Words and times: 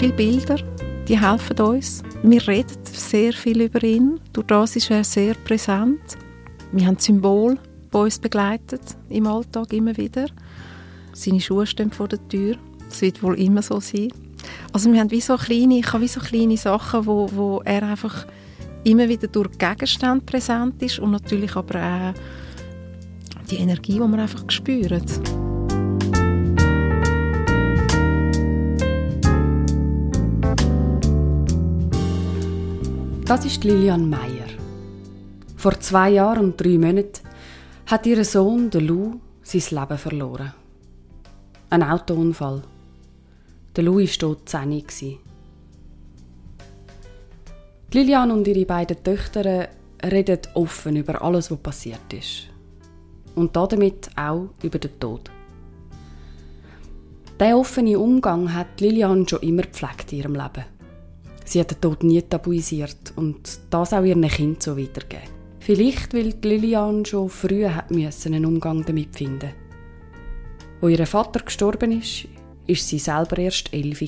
viele 0.00 0.12
Bilder, 0.14 0.56
die 1.06 1.20
helfen 1.20 1.60
uns. 1.60 2.02
Wir 2.22 2.48
reden 2.48 2.78
sehr 2.84 3.34
viel 3.34 3.60
über 3.60 3.84
ihn. 3.84 4.18
Durch 4.32 4.46
das 4.46 4.74
ist 4.74 4.90
er 4.90 5.04
sehr 5.04 5.34
präsent. 5.34 6.00
Wir 6.72 6.86
haben 6.86 6.98
Symbol, 6.98 7.58
die 7.92 7.96
uns 7.98 8.18
begleitet 8.18 8.80
im 9.10 9.26
Alltag 9.26 9.74
immer 9.74 9.94
wieder. 9.98 10.24
Seine 11.12 11.38
Schuhe 11.38 11.66
stehen 11.66 11.90
vor 11.90 12.08
der 12.08 12.26
Tür. 12.28 12.56
Das 12.88 13.02
wird 13.02 13.22
wohl 13.22 13.38
immer 13.38 13.60
so 13.60 13.78
sein. 13.78 14.08
Also 14.72 14.90
wir 14.90 15.00
haben 15.00 15.10
wie 15.10 15.20
so 15.20 15.36
kleine, 15.36 15.80
ich 15.80 15.92
habe 15.92 16.04
wie 16.04 16.08
so 16.08 16.20
kleine 16.20 16.56
Sachen, 16.56 17.04
wo, 17.04 17.28
wo 17.34 17.60
er 17.66 17.82
einfach 17.82 18.26
immer 18.84 19.06
wieder 19.06 19.28
durch 19.28 19.50
Gegenstände 19.58 20.24
präsent 20.24 20.82
ist 20.82 20.98
und 20.98 21.10
natürlich 21.10 21.54
aber 21.56 21.78
auch 21.78 23.46
die 23.50 23.56
Energie, 23.56 23.92
die 23.92 24.00
man 24.00 24.20
einfach 24.20 24.44
spürt. 24.48 25.39
Das 33.30 33.44
ist 33.44 33.62
Lilian 33.62 34.10
Meyer. 34.10 34.48
Vor 35.56 35.78
zwei 35.78 36.10
Jahren 36.10 36.46
und 36.46 36.60
drei 36.60 36.76
Monaten 36.76 37.20
hat 37.86 38.04
ihr 38.04 38.24
Sohn, 38.24 38.70
der 38.70 38.80
Lou, 38.80 39.20
sein 39.44 39.62
Leben 39.70 39.98
verloren. 39.98 40.52
Ein 41.70 41.84
Autounfall. 41.84 42.60
Der 43.76 43.84
Lou 43.84 44.00
war 44.00 44.08
dort 44.18 44.48
10 44.48 44.82
Lilian 47.92 48.32
und 48.32 48.48
ihre 48.48 48.66
beiden 48.66 49.00
Töchter 49.04 49.68
reden 50.02 50.40
offen 50.54 50.96
über 50.96 51.22
alles, 51.22 51.52
was 51.52 51.58
passiert 51.58 52.12
ist. 52.12 52.48
Und 53.36 53.54
damit 53.54 54.10
auch 54.16 54.48
über 54.60 54.80
den 54.80 54.98
Tod. 54.98 55.30
Diesen 57.38 57.54
offenen 57.54 57.94
Umgang 57.94 58.52
hat 58.52 58.80
Lilian 58.80 59.28
schon 59.28 59.42
immer 59.42 59.62
gepflegt 59.62 60.10
in 60.10 60.18
ihrem 60.18 60.34
Leben. 60.34 60.79
Sie 61.50 61.58
hat 61.58 61.72
den 61.72 61.80
Tod 61.80 62.04
nie 62.04 62.22
tabuisiert 62.22 63.12
und 63.16 63.58
das 63.70 63.92
auch 63.92 64.04
ihren 64.04 64.22
Kind 64.28 64.62
so 64.62 64.78
weitergeben. 64.78 65.24
Vielleicht, 65.58 66.14
weil 66.14 66.32
Lilian 66.42 67.04
schon 67.04 67.28
früh 67.28 67.66
hat 67.66 67.90
müssen 67.90 68.34
einen 68.34 68.46
Umgang 68.46 68.84
damit 68.84 69.16
finden. 69.16 69.50
Wo 70.80 70.86
ihr 70.86 71.04
Vater 71.08 71.40
gestorben 71.40 71.90
ist, 71.90 72.28
ist 72.68 72.86
sie 72.86 73.00
selber 73.00 73.38
erst 73.38 73.74
elf. 73.74 74.00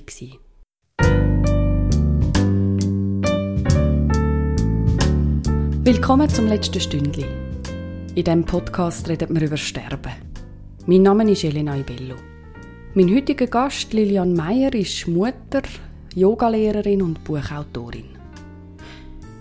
Willkommen 5.82 6.28
zum 6.28 6.46
letzten 6.46 6.80
Stündli. 6.80 7.26
In 8.14 8.22
diesem 8.22 8.44
Podcast 8.44 9.08
redet 9.08 9.34
wir 9.34 9.42
über 9.42 9.56
Sterben. 9.56 10.12
Mein 10.86 11.02
Name 11.02 11.28
ist 11.28 11.42
Elena 11.42 11.76
Ibello. 11.76 12.14
Mein 12.94 13.12
heutiger 13.12 13.48
Gast 13.48 13.92
Lilian 13.92 14.32
Meyer 14.32 14.72
ist 14.74 15.08
Mutter, 15.08 15.62
Yogalehrerin 16.14 17.02
und 17.02 17.24
Buchautorin. 17.24 18.04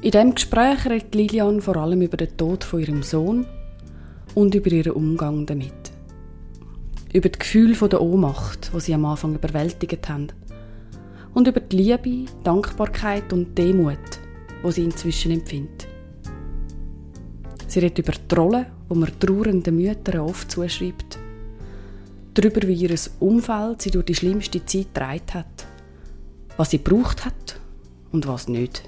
In 0.02 0.12
diesem 0.12 0.34
Gespräch 0.34 0.86
redet 0.86 1.14
Lilian 1.14 1.62
vor 1.62 1.78
allem 1.78 2.02
über 2.02 2.18
den 2.18 2.36
Tod 2.38 2.64
von 2.64 2.80
ihrem 2.80 3.04
Sohn 3.04 3.46
und 4.34 4.56
über 4.56 4.72
ihren 4.72 4.94
Umgang 4.94 5.46
damit. 5.46 5.92
Über 7.14 7.30
das 7.30 7.40
Gefühl 7.40 7.76
der 7.76 8.02
Ohnmacht, 8.02 8.72
wo 8.74 8.80
sie 8.80 8.94
am 8.94 9.06
Anfang 9.06 9.36
überwältigt 9.36 10.08
haben. 10.10 10.28
Und 11.34 11.48
über 11.48 11.60
die 11.60 11.76
Liebe, 11.76 12.32
Dankbarkeit 12.44 13.32
und 13.32 13.58
Demut, 13.58 13.98
wo 14.64 14.72
sie 14.72 14.86
inzwischen 14.86 15.32
empfindet. 15.32 15.88
Sie 17.68 17.80
redet 17.80 18.00
über 18.00 18.14
die 18.14 18.36
Rolle, 18.36 18.66
die 18.90 18.98
man 18.98 19.20
trauernden 19.20 19.76
Müttern 19.76 20.22
oft 20.22 20.50
zuschreibt. 20.50 21.20
Darüber, 22.34 22.68
wie 22.68 22.74
ihr 22.74 22.96
Umfeld 23.20 23.82
sie 23.82 23.92
durch 23.92 24.06
die 24.06 24.16
schlimmste 24.16 24.66
Zeit 24.66 24.94
getragen 24.94 25.34
hat. 25.34 25.51
Was 26.62 26.70
sie 26.70 26.78
gebraucht 26.78 27.26
hat 27.26 27.60
und 28.12 28.28
was 28.28 28.48
nicht. 28.48 28.84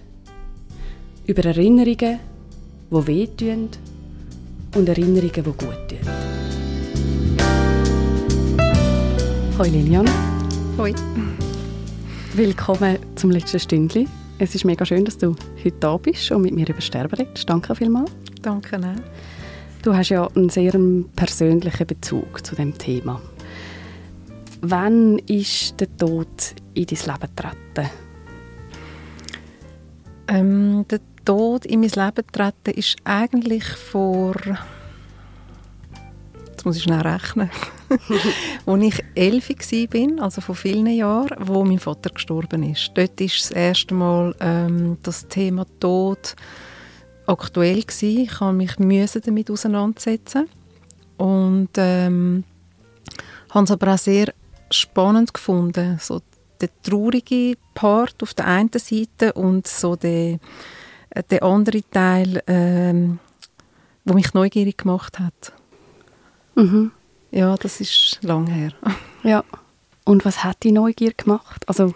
Über 1.26 1.44
Erinnerungen, 1.44 2.20
die 2.92 3.08
wehtun 3.08 3.68
und 4.76 4.88
Erinnerungen, 4.88 5.34
die 5.34 5.42
gut 5.42 5.58
tun. 5.58 5.98
Hoi 9.58 9.70
Lilian. 9.70 10.08
Hoi. 10.78 10.94
Willkommen 12.36 13.00
zum 13.16 13.32
letzten 13.32 13.60
Stündchen. 13.60 14.08
Es 14.38 14.54
ist 14.54 14.66
mega 14.66 14.86
schön, 14.86 15.04
dass 15.04 15.18
du 15.18 15.36
heute 15.66 15.78
da 15.80 15.98
bist 15.98 16.32
und 16.32 16.44
mit 16.44 16.54
mir 16.54 16.70
über 16.70 16.80
Sterben 16.80 17.16
redest. 17.16 17.50
Danke 17.50 17.74
vielmals. 17.74 18.12
Danke. 18.44 18.78
Ne? 18.78 18.98
Du 19.82 19.96
hast 19.96 20.10
ja 20.10 20.28
einen 20.36 20.50
sehr 20.50 20.80
persönlichen 21.16 21.88
Bezug 21.88 22.46
zu 22.46 22.54
dem 22.54 22.78
Thema. 22.78 23.20
Wann 24.62 25.18
ist 25.18 25.80
der 25.80 25.98
Tod 25.98 26.28
in 26.74 26.86
dein 26.86 26.98
Leben 27.00 27.36
getreten? 27.36 27.90
Ähm, 30.28 30.86
der 30.90 31.00
Tod 31.26 31.66
in 31.66 31.82
mein 31.82 31.90
Leben 31.90 32.26
getreten 32.28 32.72
ist 32.72 32.98
eigentlich 33.04 33.66
vor 33.66 34.36
jetzt 36.64 36.66
muss 36.66 36.78
ich 36.78 36.84
schnell 36.84 37.02
rechnen, 37.02 37.50
als 38.66 38.84
ich 38.84 39.04
elf 39.16 39.50
war, 39.50 40.24
also 40.24 40.40
vor 40.40 40.56
vielen 40.56 40.88
Jahren, 40.88 41.36
wo 41.40 41.66
mein 41.66 41.80
Vater 41.80 42.10
gestorben 42.10 42.64
ist. 42.64 42.92
Dort 42.94 43.20
ist 43.20 43.42
das 43.42 43.52
erste 43.52 43.94
Mal 43.94 44.34
ähm, 44.40 44.98
das 45.04 45.28
Thema 45.28 45.66
Tod 45.82 46.36
aktuell 47.26 47.82
gewesen. 47.82 48.20
Ich 48.20 48.40
habe 48.40 48.54
mich 48.54 48.76
damit 48.76 49.52
auseinandersetzen 49.52 50.48
und 51.18 51.70
ähm, 51.76 52.46
habe 53.50 53.66
es 53.66 53.72
aber 53.72 53.94
auch 53.94 53.98
sehr 53.98 54.34
spannend 54.72 55.34
gefunden, 55.34 55.98
so 56.00 56.22
der 56.62 56.70
traurige 56.82 57.56
Part 57.74 58.22
auf 58.22 58.34
der 58.34 58.48
einen 58.48 58.70
Seite 58.74 59.34
und 59.34 59.68
so 59.68 59.96
der, 59.96 60.40
der 61.30 61.44
andere 61.44 61.82
Teil, 61.90 62.42
ähm, 62.48 63.20
wo 64.06 64.14
mich 64.14 64.34
neugierig 64.34 64.78
gemacht 64.78 65.20
hat. 65.20 65.54
Mhm. 66.56 66.92
Ja, 67.32 67.56
das 67.56 67.82
ist 67.82 68.20
lang 68.22 68.48
her. 68.48 68.72
ja. 69.24 69.44
Und 70.06 70.26
was 70.26 70.44
hat 70.44 70.64
die 70.64 70.72
Neugier 70.72 71.14
gemacht? 71.14 71.68
Also 71.68 71.94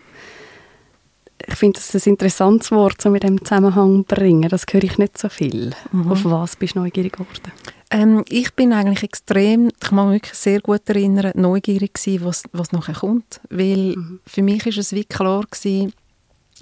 ich 1.45 1.55
finde 1.55 1.79
das 1.79 1.93
ein 1.93 2.11
interessantes 2.11 2.71
Wort, 2.71 3.01
so 3.01 3.09
mit 3.09 3.23
dem 3.23 3.43
Zusammenhang 3.43 4.03
bringen. 4.05 4.49
Das 4.49 4.65
höre 4.71 4.83
ich 4.83 4.97
nicht 4.97 5.17
so 5.17 5.29
viel. 5.29 5.71
Mhm. 5.91 6.11
Auf 6.11 6.25
was 6.25 6.55
bist 6.55 6.75
du 6.75 6.79
neugierig 6.79 7.13
geworden? 7.13 7.51
Ähm, 7.89 8.23
ich 8.27 8.53
bin 8.53 8.73
eigentlich 8.73 9.03
extrem, 9.03 9.69
ich 9.69 9.79
kann 9.79 9.95
mich 9.95 10.21
wirklich 10.21 10.33
sehr 10.33 10.59
gut 10.59 10.87
erinnern, 10.89 11.31
neugierig 11.35 11.93
gewesen, 11.93 12.25
was, 12.25 12.43
was 12.51 12.71
nachher 12.71 12.95
kommt. 12.95 13.39
Weil 13.49 13.95
mhm. 13.95 14.19
für 14.25 14.41
mich 14.41 14.65
ist 14.65 14.77
es 14.77 14.93
wie 14.93 15.05
klar 15.05 15.45
gewesen, 15.49 15.93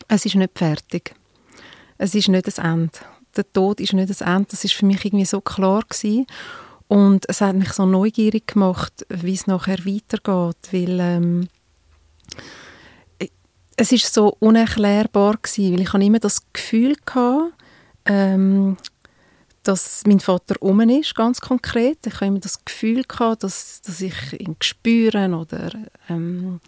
es 0.07 0.25
ist 0.25 0.35
nicht 0.35 0.57
fertig. 0.57 1.15
Es 1.97 2.13
ist 2.13 2.27
nicht 2.27 2.47
das 2.47 2.57
Ende. 2.57 2.91
Der 3.35 3.51
Tod 3.51 3.79
ist 3.79 3.93
nicht 3.93 4.09
das 4.09 4.21
Ende. 4.21 4.47
Das 4.51 4.63
ist 4.63 4.73
für 4.73 4.85
mich 4.85 5.03
irgendwie 5.03 5.25
so 5.25 5.41
klar 5.41 5.83
gewesen. 5.87 6.27
Und 6.87 7.27
es 7.27 7.41
hat 7.41 7.55
mich 7.55 7.73
so 7.73 7.85
neugierig 7.85 8.47
gemacht, 8.47 9.05
wie 9.09 9.33
es 9.33 9.47
nachher 9.47 9.79
weitergeht, 9.85 10.57
weil 10.71 10.99
ähm, 10.99 11.47
es 13.77 13.91
ist 13.91 14.13
so 14.13 14.35
unerklärbar 14.39 15.37
gewesen, 15.41 15.73
weil 15.73 15.81
ich 15.81 15.93
habe 15.93 16.05
immer 16.05 16.19
das 16.19 16.41
Gefühl 16.53 16.95
hatte, 17.07 17.51
ähm, 18.05 18.77
dass 19.67 20.03
mein 20.05 20.19
Vater 20.19 20.55
um 20.61 20.79
ist, 20.81 21.15
ganz 21.15 21.41
konkret. 21.41 22.05
Ich 22.05 22.15
habe 22.15 22.27
immer 22.27 22.39
das 22.39 22.63
Gefühl 22.63 23.03
gehabt, 23.03 23.43
dass, 23.43 23.81
dass 23.81 23.99
ich 23.99 24.39
ihn 24.39 24.55
spüren 24.61 25.33
oder 25.33 25.71
ähm, 26.09 26.59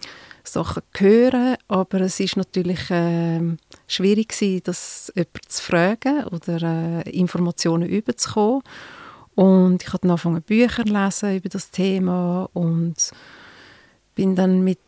Sachen 0.43 0.81
höre, 0.97 1.57
aber 1.67 2.01
es 2.01 2.19
ist 2.19 2.37
natürlich 2.37 2.89
äh, 2.89 3.39
schwierig 3.87 4.29
gewesen, 4.29 4.61
das 4.63 5.11
jemand 5.15 5.49
zu 5.49 5.61
fragen 5.61 6.23
oder 6.25 7.03
äh, 7.05 7.09
Informationen 7.09 7.87
überzukommen. 7.87 8.63
Und 9.35 9.83
ich 9.83 9.89
habe 9.89 9.99
dann 9.99 10.11
angefangen 10.11 10.41
Bücher 10.41 10.83
zu 10.83 10.93
lesen 10.93 11.35
über 11.35 11.49
das 11.49 11.69
Thema 11.69 12.49
und 12.53 12.95
bin 14.15 14.35
dann 14.35 14.63
mit 14.63 14.79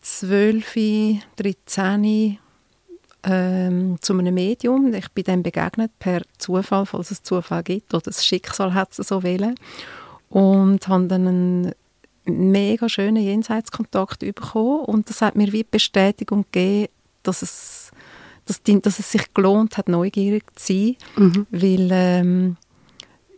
12, 0.00 1.20
13 1.36 2.38
ähm, 3.24 3.98
zu 4.00 4.18
einem 4.18 4.34
Medium. 4.34 4.92
Ich 4.94 5.10
bin 5.12 5.24
dann 5.24 5.42
begegnet 5.42 5.90
per 5.98 6.22
Zufall, 6.38 6.86
falls 6.86 7.10
es 7.10 7.22
Zufall 7.22 7.62
gibt 7.62 7.94
oder 7.94 8.04
das 8.04 8.24
Schicksal 8.24 8.74
hat 8.74 8.98
es 8.98 9.08
so 9.08 9.22
wählen 9.22 9.54
und 10.28 10.88
habe 10.88 11.06
dann 11.06 11.28
einen 11.28 11.72
mega 12.24 12.88
schönen 12.88 13.22
Jenseitskontakt 13.22 14.20
bekommen 14.20 14.84
und 14.84 15.08
das 15.08 15.20
hat 15.22 15.36
mir 15.36 15.52
wie 15.52 15.64
Bestätigung 15.64 16.44
gegeben, 16.50 16.88
dass 17.22 17.42
es, 17.42 17.90
dass, 18.46 18.62
die, 18.62 18.80
dass 18.80 18.98
es 18.98 19.10
sich 19.10 19.32
gelohnt 19.34 19.76
hat, 19.76 19.88
neugierig 19.88 20.44
zu 20.58 20.72
sein, 20.72 20.96
mhm. 21.16 21.46
weil 21.50 21.88
ähm, 21.92 22.56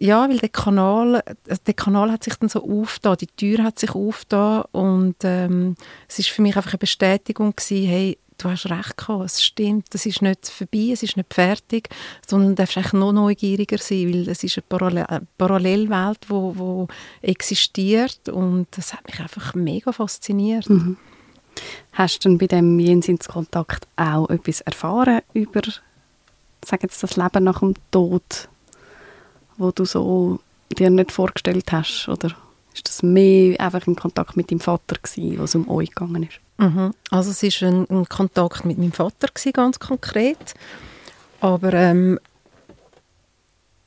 ja, 0.00 0.28
weil 0.28 0.38
der 0.38 0.48
Kanal, 0.50 1.22
der 1.66 1.74
Kanal 1.74 2.12
hat 2.12 2.24
sich 2.24 2.34
dann 2.34 2.48
so 2.48 2.62
aufgetan, 2.62 3.16
die 3.20 3.26
Tür 3.26 3.62
hat 3.62 3.78
sich 3.78 3.94
aufgetan 3.94 4.64
und 4.72 5.16
ähm, 5.22 5.76
es 6.08 6.18
ist 6.18 6.28
für 6.28 6.42
mich 6.42 6.56
einfach 6.56 6.72
eine 6.72 6.78
Bestätigung 6.78 7.54
gewesen, 7.56 7.86
hey, 7.86 8.18
du 8.38 8.50
hast 8.50 8.66
recht 8.70 8.96
gehabt, 8.96 9.24
es 9.24 9.42
stimmt, 9.42 9.94
es 9.94 10.06
ist 10.06 10.22
nicht 10.22 10.48
vorbei, 10.48 10.90
es 10.92 11.02
ist 11.02 11.16
nicht 11.16 11.32
fertig, 11.32 11.88
sondern 12.26 12.50
du 12.50 12.54
darfst 12.56 12.92
noch 12.92 13.12
neugieriger 13.12 13.78
sein, 13.78 14.12
weil 14.12 14.28
es 14.28 14.42
ist 14.44 14.58
eine, 14.58 14.64
Parallel 14.68 15.04
eine 15.06 15.26
Parallelwelt, 15.38 16.28
wo, 16.28 16.56
wo 16.56 16.88
existiert 17.22 18.28
und 18.28 18.66
das 18.72 18.92
hat 18.92 19.06
mich 19.06 19.20
einfach 19.20 19.54
mega 19.54 19.92
fasziniert. 19.92 20.68
Mhm. 20.68 20.96
Hast 21.92 22.24
du 22.24 22.28
denn 22.28 22.38
bei 22.38 22.46
dem 22.46 22.78
Jenseitskontakt 22.78 23.86
auch 23.96 24.28
etwas 24.28 24.60
erfahren 24.62 25.20
über, 25.32 25.62
sag 26.64 26.82
jetzt, 26.82 27.02
das 27.02 27.16
Leben 27.16 27.44
nach 27.44 27.60
dem 27.60 27.74
Tod, 27.90 28.48
wo 29.56 29.70
du 29.70 29.84
so 29.84 30.40
dir 30.76 30.90
nicht 30.90 31.12
vorgestellt 31.12 31.70
hast? 31.70 32.08
Oder 32.08 32.34
ist 32.74 32.88
das 32.88 33.02
mehr 33.02 33.58
einfach 33.60 33.86
im 33.86 33.96
Kontakt 33.96 34.36
mit 34.36 34.50
deinem 34.50 34.60
Vater 34.60 34.96
gewesen, 35.00 35.38
was 35.38 35.54
um 35.54 35.68
euch 35.70 35.90
gegangen 35.90 36.24
ist? 36.24 36.40
Mhm. 36.58 36.92
Also 37.10 37.30
es 37.30 37.42
ist 37.42 37.62
ein, 37.62 37.88
ein, 37.88 38.08
Kontakt 38.08 38.64
mit 38.64 38.78
meinem 38.78 38.92
Vater 38.92 39.28
gewesen, 39.28 39.52
ganz 39.52 39.78
konkret. 39.78 40.54
Aber 41.40 41.72
ähm, 41.72 42.18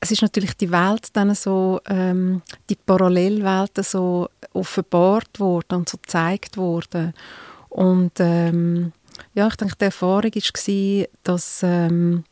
es 0.00 0.10
ist 0.10 0.22
natürlich 0.22 0.56
die 0.56 0.70
Welt 0.70 1.08
dann 1.14 1.34
so, 1.34 1.80
ähm, 1.86 2.42
die 2.68 2.76
Parallelwelten 2.76 3.84
so 3.84 4.28
offenbart 4.52 5.40
worden 5.40 5.78
und 5.78 5.88
so 5.88 5.98
gezeigt 5.98 6.56
worden. 6.56 7.14
Und 7.68 8.12
ähm, 8.18 8.92
ja, 9.34 9.48
ich 9.48 9.56
denke, 9.56 9.76
die 9.76 9.84
Erfahrung 9.84 10.32
war, 10.34 11.06
dass 11.24 11.60
ähm, 11.62 12.24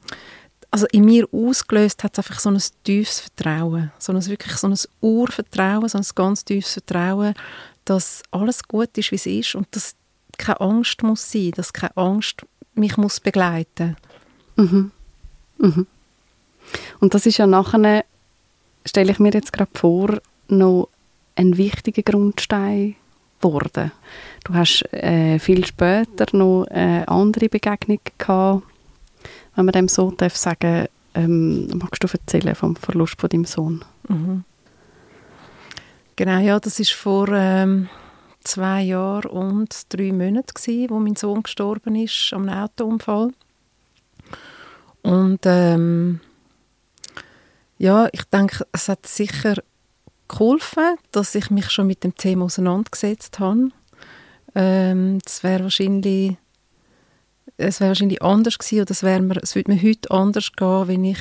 also 0.71 0.87
in 0.93 1.05
mir 1.05 1.27
ausgelöst 1.33 2.05
hat 2.05 2.13
es 2.13 2.19
einfach 2.19 2.41
so 2.41 2.51
ein 2.51 2.61
tiefes 2.85 3.21
Vertrauen, 3.21 3.93
so 3.99 4.13
ein, 4.13 4.27
wirklich 4.27 4.57
so 4.57 4.69
ein 4.69 4.77
Urvertrauen, 5.01 5.89
so 5.89 5.99
ein 5.99 6.07
ganz 6.15 6.45
tiefes 6.45 6.75
Vertrauen, 6.75 7.35
dass 7.85 8.23
alles 8.31 8.63
gut 8.65 8.97
ist, 8.99 9.11
wie 9.11 9.17
es 9.17 9.27
ist 9.27 9.55
und 9.55 9.67
dass 9.71 9.95
keine 10.39 10.61
Angst 10.61 11.03
muss 11.03 11.31
sein, 11.31 11.53
dass 11.53 11.73
keine 11.73 11.97
Angst 11.97 12.45
mich 12.75 12.97
muss 12.97 13.21
begleiten. 13.21 13.97
Mhm. 14.57 14.91
Mhm. 15.59 15.87
Und 17.01 17.15
das 17.15 17.27
ist 17.27 17.39
ja 17.39 17.47
nachher, 17.47 18.05
stelle 18.85 19.13
ich 19.13 19.19
mir 19.19 19.33
jetzt 19.33 19.53
gerade 19.53 19.71
vor, 19.75 20.21
noch 20.49 20.89
ein 21.37 21.57
wichtiger 21.57 22.03
Grundstein 22.03 22.97
geworden. 23.41 23.93
Du 24.45 24.55
hast 24.55 24.83
äh, 24.93 25.39
viel 25.39 25.65
später 25.65 26.27
noch 26.37 26.67
eine 26.71 27.07
andere 27.09 27.49
Begegnung 27.49 28.01
gehabt, 28.19 28.63
wenn 29.57 29.65
man 29.65 29.73
dem 29.73 29.89
so 29.89 30.11
darf 30.11 30.37
sagen, 30.37 30.87
ähm, 31.15 31.67
magst 31.79 32.05
du 32.05 32.09
erzählen 32.09 32.55
vom 32.55 32.77
Verlust 32.77 33.21
von 33.21 33.29
deinem 33.29 33.47
Sohn? 33.47 33.85
Mhm. 34.09 34.45
Genau, 36.15 36.39
ja, 36.39 36.61
das 36.61 36.79
ist 36.79 36.93
vor 36.93 37.29
ähm, 37.29 37.89
zwei 38.45 38.83
Jahren 38.83 39.31
und 39.31 39.93
drei 39.93 40.13
Monaten 40.13 40.55
gewesen, 40.55 40.91
wo 40.91 40.99
mein 40.99 41.17
Sohn 41.17 41.43
gestorben 41.43 41.97
ist 41.97 42.33
am 42.33 42.49
Autounfall. 42.49 43.33
Und 45.03 45.41
ähm, 45.45 46.21
ja, 47.79 48.09
ich 48.13 48.25
denke, 48.25 48.67
es 48.73 48.89
hat 48.89 49.07
sicher 49.07 49.57
geholfen, 50.29 50.97
dass 51.13 51.35
ich 51.35 51.51
mich 51.51 51.71
schon 51.71 51.87
mit 51.87 52.05
dem 52.05 52.15
Thema 52.15 52.47
auseinandergesetzt 52.47 53.39
habe. 53.39 53.69
Ähm, 54.55 55.19
das 55.23 55.43
wäre 55.43 55.65
wahrscheinlich 55.65 56.37
es 57.59 57.81
wäre 57.81 57.91
wahrscheinlich 57.91 58.23
anders 58.23 58.59
gewesen 58.59 58.83
oder 58.83 58.91
es, 58.91 59.03
mir, 59.03 59.43
es 59.43 59.55
würde 59.55 59.73
mir 59.73 59.83
heute 59.83 60.11
anders 60.11 60.53
gehen, 60.53 60.89
wenn 60.89 61.05
ich 61.05 61.19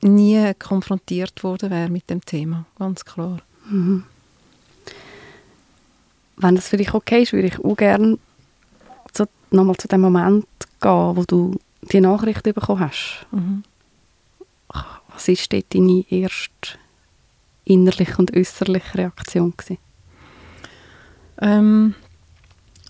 nie 0.00 0.52
konfrontiert 0.54 1.42
worden 1.42 1.70
wäre 1.70 1.90
mit 1.90 2.08
dem 2.10 2.24
Thema, 2.24 2.66
ganz 2.78 3.04
klar. 3.04 3.38
Mhm. 3.68 4.04
Wenn 6.36 6.54
das 6.54 6.68
für 6.68 6.76
dich 6.76 6.94
okay 6.94 7.22
ist, 7.22 7.32
würde 7.32 7.48
ich 7.48 7.58
auch 7.58 7.76
gerne 7.76 8.18
zu, 9.12 9.26
nochmal 9.50 9.76
zu 9.76 9.88
dem 9.88 10.00
Moment 10.00 10.46
gehen, 10.80 11.16
wo 11.16 11.24
du 11.26 11.58
die 11.82 12.00
Nachricht 12.00 12.42
bekommen 12.42 12.80
hast. 12.80 13.26
Mhm. 13.32 13.64
Was 15.08 15.28
war 15.28 15.34
dort 15.50 15.74
deine 15.74 16.04
erste 16.10 16.78
innerliche 17.64 18.16
und 18.18 18.36
äußerliche 18.36 18.98
Reaktion? 18.98 19.54
Ähm, 21.40 21.94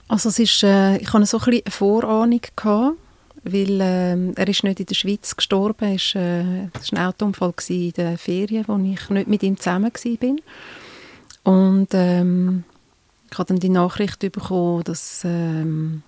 also 0.08 0.30
es 0.30 0.38
ist, 0.38 0.62
äh, 0.62 0.96
ich 0.96 1.12
hatte 1.12 1.26
so 1.26 1.38
ein 1.38 1.52
eine 1.52 1.62
Vorahnung, 1.70 2.40
gehabt, 2.56 2.96
weil 3.44 3.80
äh, 3.80 4.32
er 4.32 4.48
ist 4.48 4.64
nicht 4.64 4.80
in 4.80 4.86
der 4.86 4.94
Schweiz 4.94 5.36
gestorben, 5.36 5.94
es 5.94 6.14
war, 6.14 6.22
äh, 6.22 6.68
ein 6.92 6.98
Autounfall 6.98 7.54
in 7.68 7.92
den 7.92 8.18
Ferien, 8.18 8.64
wo 8.66 8.76
ich 8.78 9.10
nicht 9.10 9.28
mit 9.28 9.42
ihm 9.42 9.56
zusammen 9.56 9.92
war. 9.92 10.36
Und 11.44 11.88
ähm, 11.92 12.64
ich 13.30 13.38
habe 13.38 13.48
dann 13.48 13.60
die 13.60 13.68
Nachricht 13.68 14.20
bekommen, 14.20 14.84
dass 14.84 15.22
ähm, 15.24 16.02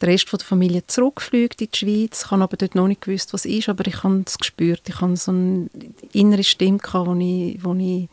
der 0.00 0.08
Rest 0.08 0.28
von 0.28 0.38
der 0.38 0.46
Familie 0.46 0.86
zurückfliegt 0.86 1.60
in 1.62 1.68
die 1.72 1.78
Schweiz. 1.78 2.24
Ich 2.24 2.30
habe 2.30 2.42
aber 2.42 2.56
dort 2.56 2.74
noch 2.74 2.88
nicht 2.88 3.00
gewusst, 3.00 3.32
was 3.32 3.44
ist, 3.44 3.68
aber 3.68 3.86
ich 3.86 4.02
habe 4.02 4.22
es 4.26 4.38
gespürt. 4.38 4.82
Ich 4.88 5.00
habe 5.00 5.16
so 5.16 5.30
eine 5.32 5.70
innere 6.12 6.44
Stimme, 6.44 6.78
gehabt, 6.78 7.06
wo 7.06 7.14
ich, 7.14 7.64
wo 7.64 7.74
ich 7.74 8.08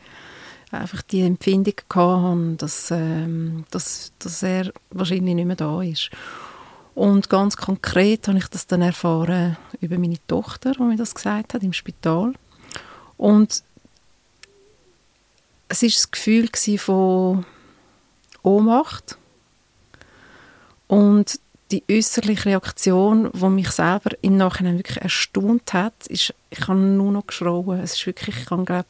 einfach 0.72 1.02
die 1.02 1.22
Empfindung 1.22 1.74
hatte, 1.94 2.56
dass, 2.58 2.92
ähm, 2.92 3.66
dass, 3.72 4.12
dass 4.20 4.44
er 4.44 4.72
wahrscheinlich 4.92 5.36
nicht 5.36 5.46
mehr 5.46 5.56
da 5.56 5.82
ist. 5.82 6.10
Und 6.96 7.30
ganz 7.30 7.56
konkret 7.56 8.28
habe 8.28 8.38
ich 8.38 8.48
das 8.48 8.68
dann 8.68 8.82
erfahren 8.82 9.58
über 9.80 9.98
meine 9.98 10.18
Tochter, 10.28 10.74
die 10.74 10.82
mir 10.82 10.98
das 10.98 11.16
gesagt 11.16 11.54
hat, 11.54 11.64
im 11.64 11.74
Spital. 11.74 12.34
Und 13.18 13.64
es 15.70 15.82
war 15.82 15.90
das 15.90 16.12
Gefühl 16.12 16.50
von 16.78 17.46
Ohnmacht 18.44 19.18
und 20.88 21.40
die 21.72 21.84
äußerliche 21.90 22.48
Reaktion, 22.48 23.30
die 23.32 23.46
mich 23.46 23.70
selber 23.70 24.12
im 24.22 24.38
Nachhinein 24.38 24.80
wirklich 24.80 24.98
erstaunt 24.98 25.72
hat, 25.74 26.08
ist, 26.08 26.34
ich 26.50 26.68
habe 26.68 26.80
nur 26.80 27.12
noch 27.12 27.28
geschrauen. 27.28 27.80
Es 27.80 27.94
ist 27.94 28.08
wirklich, 28.08 28.40
ich 28.40 28.46
kann 28.48 28.66
glaube 28.66 28.88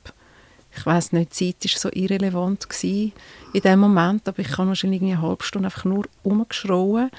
ich 0.76 0.86
weiß 0.86 1.14
nicht, 1.14 1.40
die 1.40 1.58
Zeit 1.58 1.74
war 1.74 1.80
so 1.80 1.90
irrelevant 1.92 2.70
gewesen 2.70 3.14
in 3.54 3.62
dem 3.62 3.80
Moment, 3.80 4.28
aber 4.28 4.40
ich 4.40 4.58
habe 4.58 4.70
wahrscheinlich 4.70 5.02
eine 5.02 5.22
halbe 5.22 5.44
Stunde 5.44 5.68
einfach 5.68 5.86
nur 5.86 6.06
rumgeschrauen. 6.24 7.10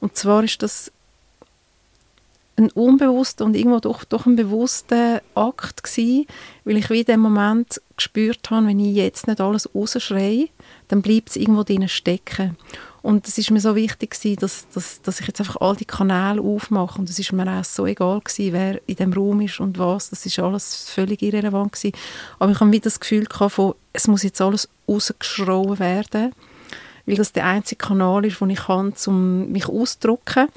Und 0.00 0.16
zwar 0.16 0.44
ist 0.44 0.62
das 0.62 0.90
ein 2.56 2.70
unbewusster 2.70 3.44
und 3.44 3.54
irgendwo 3.54 3.80
doch, 3.80 4.04
doch 4.04 4.26
ein 4.26 4.36
bewusster 4.36 5.22
Akt 5.34 5.82
gewesen, 5.82 6.26
weil 6.64 6.78
ich 6.78 6.88
wie 6.88 7.00
in 7.00 7.04
dem 7.04 7.20
Moment 7.20 7.80
gespürt 7.96 8.50
habe, 8.50 8.68
wenn 8.68 8.80
ich 8.80 8.96
jetzt 8.96 9.26
nicht 9.26 9.40
alles 9.40 9.68
rausschreie, 9.74 10.48
dann 10.88 11.02
bleibt 11.02 11.30
es 11.30 11.36
irgendwo 11.36 11.64
drinnen 11.64 11.88
stecken. 11.88 12.56
Und 13.06 13.28
es 13.28 13.38
ist 13.38 13.52
mir 13.52 13.60
so 13.60 13.76
wichtig 13.76 14.10
gewesen, 14.10 14.40
dass, 14.40 14.66
dass, 14.70 15.00
dass 15.00 15.20
ich 15.20 15.28
jetzt 15.28 15.38
einfach 15.38 15.60
all 15.60 15.76
die 15.76 15.84
Kanäle 15.84 16.42
aufmache 16.42 16.98
und 16.98 17.08
es 17.08 17.20
ist 17.20 17.32
mir 17.32 17.46
auch 17.48 17.62
so 17.62 17.86
egal 17.86 18.18
gewesen, 18.18 18.52
wer 18.52 18.80
in 18.88 18.96
dem 18.96 19.12
Raum 19.12 19.40
ist 19.42 19.60
und 19.60 19.78
was, 19.78 20.10
das 20.10 20.26
ist 20.26 20.40
alles 20.40 20.90
völlig 20.90 21.22
irrelevant 21.22 21.70
gewesen. 21.70 21.96
Aber 22.40 22.50
ich 22.50 22.58
habe 22.58 22.72
wieder 22.72 22.82
das 22.82 22.98
Gefühl 22.98 23.26
gehabt 23.26 23.52
von, 23.52 23.76
es 23.92 24.08
muss 24.08 24.24
jetzt 24.24 24.40
alles 24.40 24.68
rausgeschrauen 24.88 25.78
werden, 25.78 26.32
weil 27.06 27.14
das 27.14 27.30
der 27.30 27.46
einzige 27.46 27.86
Kanal 27.86 28.24
ist, 28.24 28.40
den 28.40 28.50
ich 28.50 28.64
kann, 28.64 28.92
um 29.06 29.52
mich 29.52 29.68
auszudrücken. 29.68 30.48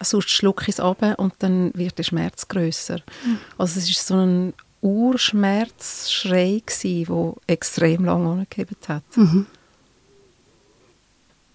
Sonst 0.00 0.30
schlucke 0.30 0.66
ich 0.68 0.76
es 0.76 0.80
ab 0.80 1.02
und 1.18 1.34
dann 1.40 1.72
wird 1.74 1.98
der 1.98 2.04
Schmerz 2.04 2.46
grösser. 2.46 3.00
Mhm. 3.24 3.38
Also 3.58 3.80
es 3.80 3.90
ist 3.90 4.06
so 4.06 4.14
ein 4.14 4.54
Urschmerzschrei 4.82 6.62
der 6.84 7.34
extrem 7.48 8.04
lange 8.04 8.28
angegeben 8.28 8.76
hat. 8.86 9.02
Mhm. 9.16 9.46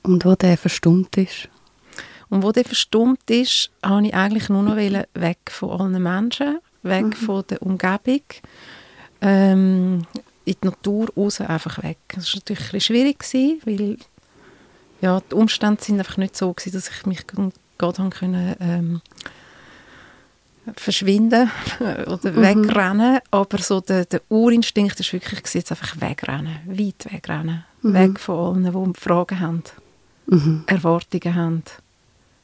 Und 0.04 0.26
wo 0.26 0.36
der 0.36 0.58
verstummt 0.58 1.16
ist? 1.18 1.50
Und 2.30 2.44
wo 2.44 2.52
der 2.52 2.64
verstummt 2.64 3.30
ist, 3.30 3.72
habe 3.84 4.08
ich 4.08 4.14
eigentlich 4.14 4.50
nur 4.50 4.64
noch 4.64 4.78
weg 4.78 5.40
von 5.50 5.82
allen 5.82 6.02
Menschen, 6.02 6.60
weg 6.82 7.06
mhm. 7.06 7.14
von 7.14 7.44
der 7.50 7.62
Umgebung, 7.62 8.22
ähm, 9.22 10.06
in 10.46 10.56
die 10.64 10.66
Natur 10.66 11.10
raus, 11.16 11.42
einfach 11.42 11.84
weg. 11.84 11.98
Das 12.16 12.34
war 12.34 12.40
natürlich 12.40 12.68
ein 12.68 12.72
bisschen 12.72 12.96
schwierig, 12.96 13.20
gewesen, 13.20 13.62
weil 13.66 13.98
ja, 15.02 15.20
die 15.20 15.36
Umstände 15.36 15.84
sind 15.84 16.00
einfach 16.00 16.18
nicht 16.18 16.38
so 16.38 16.54
gewesen, 16.54 16.74
dass 16.74 16.90
ich 16.90 17.06
mich 17.06 17.26
gerade 17.28 18.10
können, 18.10 18.56
ähm, 18.60 19.02
verschwinden 20.78 21.52
oder 21.80 22.32
mhm. 22.32 22.42
wegrennen, 22.42 23.20
aber 23.32 23.58
so 23.58 23.82
der, 23.82 24.06
der 24.06 24.22
Urinstinkt 24.30 25.00
ist 25.00 25.12
wirklich 25.12 25.44
gewesen, 25.44 25.58
jetzt 25.58 25.72
einfach 25.72 26.00
wegrennen, 26.00 26.60
weit 26.66 27.12
wegrennen, 27.12 27.66
mhm. 27.82 27.94
weg 27.94 28.20
von 28.20 28.64
allen, 28.66 28.94
die 28.94 29.00
Fragen 29.00 29.40
haben 29.40 29.64
mhm. 30.32 30.64
Erwartungen 30.66 31.36
haben, 31.36 31.64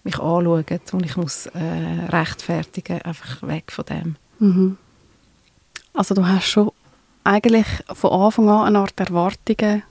mich 0.04 0.20
anschauen 0.20 0.82
und 0.92 1.06
ich 1.06 1.18
muss 1.18 1.48
äh, 1.48 2.06
rechtfertigen, 2.10 3.02
einfach 3.02 3.42
weg 3.42 3.72
von 3.72 3.86
dem. 3.86 4.16
Mhm. 4.40 4.78
Also 5.94 6.14
du 6.14 6.26
hast 6.26 6.46
schon 6.46 6.72
eigentlich 7.24 7.66
von 7.94 8.12
Anfang 8.12 8.50
an 8.50 8.68
eine 8.68 8.80
Art 8.80 9.00
Erwartungen 9.00 9.84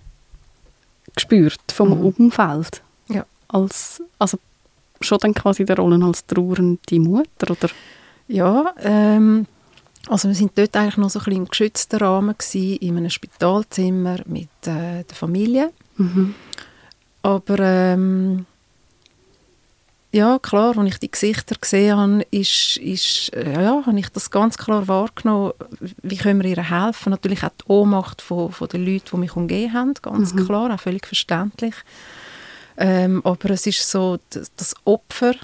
gespürt 1.15 1.73
vom 1.73 1.91
mhm. 1.91 2.13
Umfeld. 2.17 2.83
Ja. 3.09 3.27
Als, 3.49 4.03
also 4.19 4.39
schon 5.01 5.19
dann 5.19 5.35
quasi 5.35 5.65
der 5.65 5.77
Rolle 5.77 6.03
als 6.05 6.27
trauernde 6.27 7.01
Mutter, 7.01 7.51
oder? 7.51 7.69
Ja, 8.29 8.75
ähm, 8.81 9.47
also 10.09 10.29
wir 10.29 10.35
sind 10.35 10.57
dort 10.57 10.77
eigentlich 10.77 10.97
noch 10.97 11.11
so 11.11 11.19
ein 11.19 11.25
bisschen 11.25 11.43
im 11.43 11.49
geschützten 11.49 11.97
Rahmen 11.99 12.37
gewesen, 12.37 12.77
in 12.77 12.97
einem 12.97 13.11
Spitalzimmer 13.11 14.19
mit 14.27 14.49
äh, 14.67 15.05
der 15.05 15.15
Familie. 15.15 15.73
Mhm. 15.97 16.35
Aber 17.27 17.59
ähm, 17.59 18.47
ja, 20.13 20.39
klar, 20.39 20.79
als 20.79 20.89
ich 20.91 20.99
die 21.01 21.11
Gesichter 21.11 21.57
gesehen 21.57 21.97
habe, 21.97 22.27
ist, 22.31 22.77
ist, 22.77 23.35
äh, 23.35 23.65
ja, 23.65 23.85
habe 23.85 23.99
ich 23.99 24.09
das 24.11 24.31
ganz 24.31 24.57
klar 24.57 24.87
wahrgenommen, 24.87 25.53
wie 26.03 26.19
können 26.19 26.41
wir 26.41 26.57
ihr 26.57 26.71
helfen. 26.71 27.11
Natürlich 27.11 27.43
auch 27.43 27.51
die 27.51 27.65
Ohnmacht 27.67 28.23
von, 28.23 28.53
von 28.53 28.69
den 28.69 28.87
Leuten, 28.87 29.09
die 29.11 29.17
mich 29.17 29.35
umgeben 29.35 29.73
haben, 29.73 29.95
ganz 29.95 30.35
mhm. 30.35 30.47
klar, 30.47 30.73
auch 30.73 30.79
völlig 30.79 31.05
verständlich. 31.05 31.75
Ähm, 32.77 33.23
aber 33.25 33.51
es 33.51 33.67
ist 33.67 33.91
so, 33.91 34.19
das, 34.31 34.53
das 34.55 34.77
Opfer, 34.85 35.35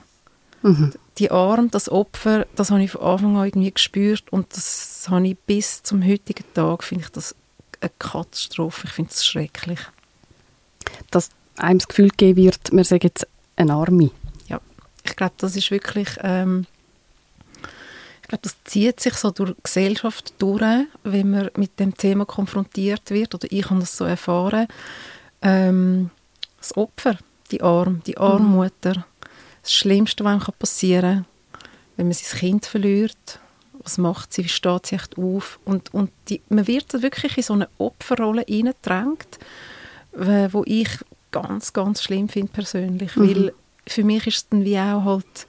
mhm. 0.63 0.93
die 1.19 1.33
Arm, 1.33 1.69
das 1.69 1.89
Opfer, 1.89 2.47
das 2.55 2.71
habe 2.71 2.85
ich 2.85 2.93
von 2.93 3.01
Anfang 3.01 3.37
an 3.39 3.47
irgendwie 3.47 3.73
gespürt 3.73 4.33
und 4.33 4.47
das 4.55 5.09
habe 5.11 5.27
ich 5.27 5.37
bis 5.37 5.83
zum 5.83 6.07
heutigen 6.07 6.45
Tag, 6.55 6.85
finde 6.85 7.07
ich 7.07 7.11
das 7.11 7.35
eine 7.81 7.91
Katastrophe. 7.99 8.87
Ich 8.87 8.93
finde 8.93 9.11
es 9.11 9.27
schrecklich. 9.27 9.81
Dass 11.11 11.31
einem 11.57 11.79
das 11.79 11.89
Gefühl 11.89 12.11
geben 12.17 12.45
wird, 12.45 12.73
man 12.73 12.85
sagt 12.85 13.05
jetzt 13.05 13.27
eine 13.57 13.75
Arme. 13.75 14.11
Ja, 14.49 14.61
ich 15.05 15.17
glaube, 15.17 15.35
das 15.39 15.57
ist 15.57 15.71
wirklich... 15.71 16.09
Ähm, 16.23 16.67
ich 18.23 18.29
glaube, 18.29 18.43
das 18.43 18.57
zieht 18.65 19.01
sich 19.01 19.15
so 19.15 19.31
durch 19.31 19.51
die 19.51 19.63
Gesellschaft 19.63 20.33
durch, 20.39 20.63
wenn 21.03 21.31
man 21.31 21.51
mit 21.57 21.79
dem 21.79 21.95
Thema 21.95 22.25
konfrontiert 22.25 23.11
wird, 23.11 23.35
oder 23.35 23.47
ich 23.51 23.69
habe 23.69 23.81
das 23.81 23.95
so 23.95 24.05
erfahren, 24.07 24.69
ähm, 25.43 26.11
das 26.59 26.75
Opfer, 26.77 27.19
die 27.51 27.61
Arm, 27.61 28.01
die 28.07 28.17
Armmutter, 28.17 28.97
mhm. 28.97 29.05
das 29.61 29.73
Schlimmste, 29.73 30.25
was 30.25 30.33
einem 30.33 30.55
passieren 30.59 31.27
kann, 31.53 31.61
wenn 31.97 32.07
man 32.07 32.15
sein 32.15 32.39
Kind 32.39 32.65
verliert, 32.65 33.41
was 33.83 33.99
macht 33.99 34.33
sie, 34.33 34.45
wie 34.45 34.49
steht 34.49 34.87
sie 34.87 34.95
echt 34.95 35.19
auf? 35.19 35.59
Und, 35.65 35.93
und 35.93 36.11
die, 36.29 36.41
man 36.49 36.67
wird 36.67 37.03
wirklich 37.03 37.37
in 37.37 37.43
so 37.43 37.53
eine 37.55 37.69
Opferrolle 37.79 38.45
hineingedrängt, 38.49 39.39
wo 40.13 40.63
ich 40.67 40.89
ganz, 41.33 41.73
ganz 41.73 42.03
schlimm 42.03 42.29
finde 42.29 42.53
persönlich, 42.53 43.17
mhm. 43.17 43.29
weil 43.29 43.55
für 43.87 44.05
mich 44.05 44.27
ist 44.27 44.37
es 44.37 44.49
dann 44.49 44.65
wie 44.65 44.79
auch 44.79 45.05
halt 45.05 45.47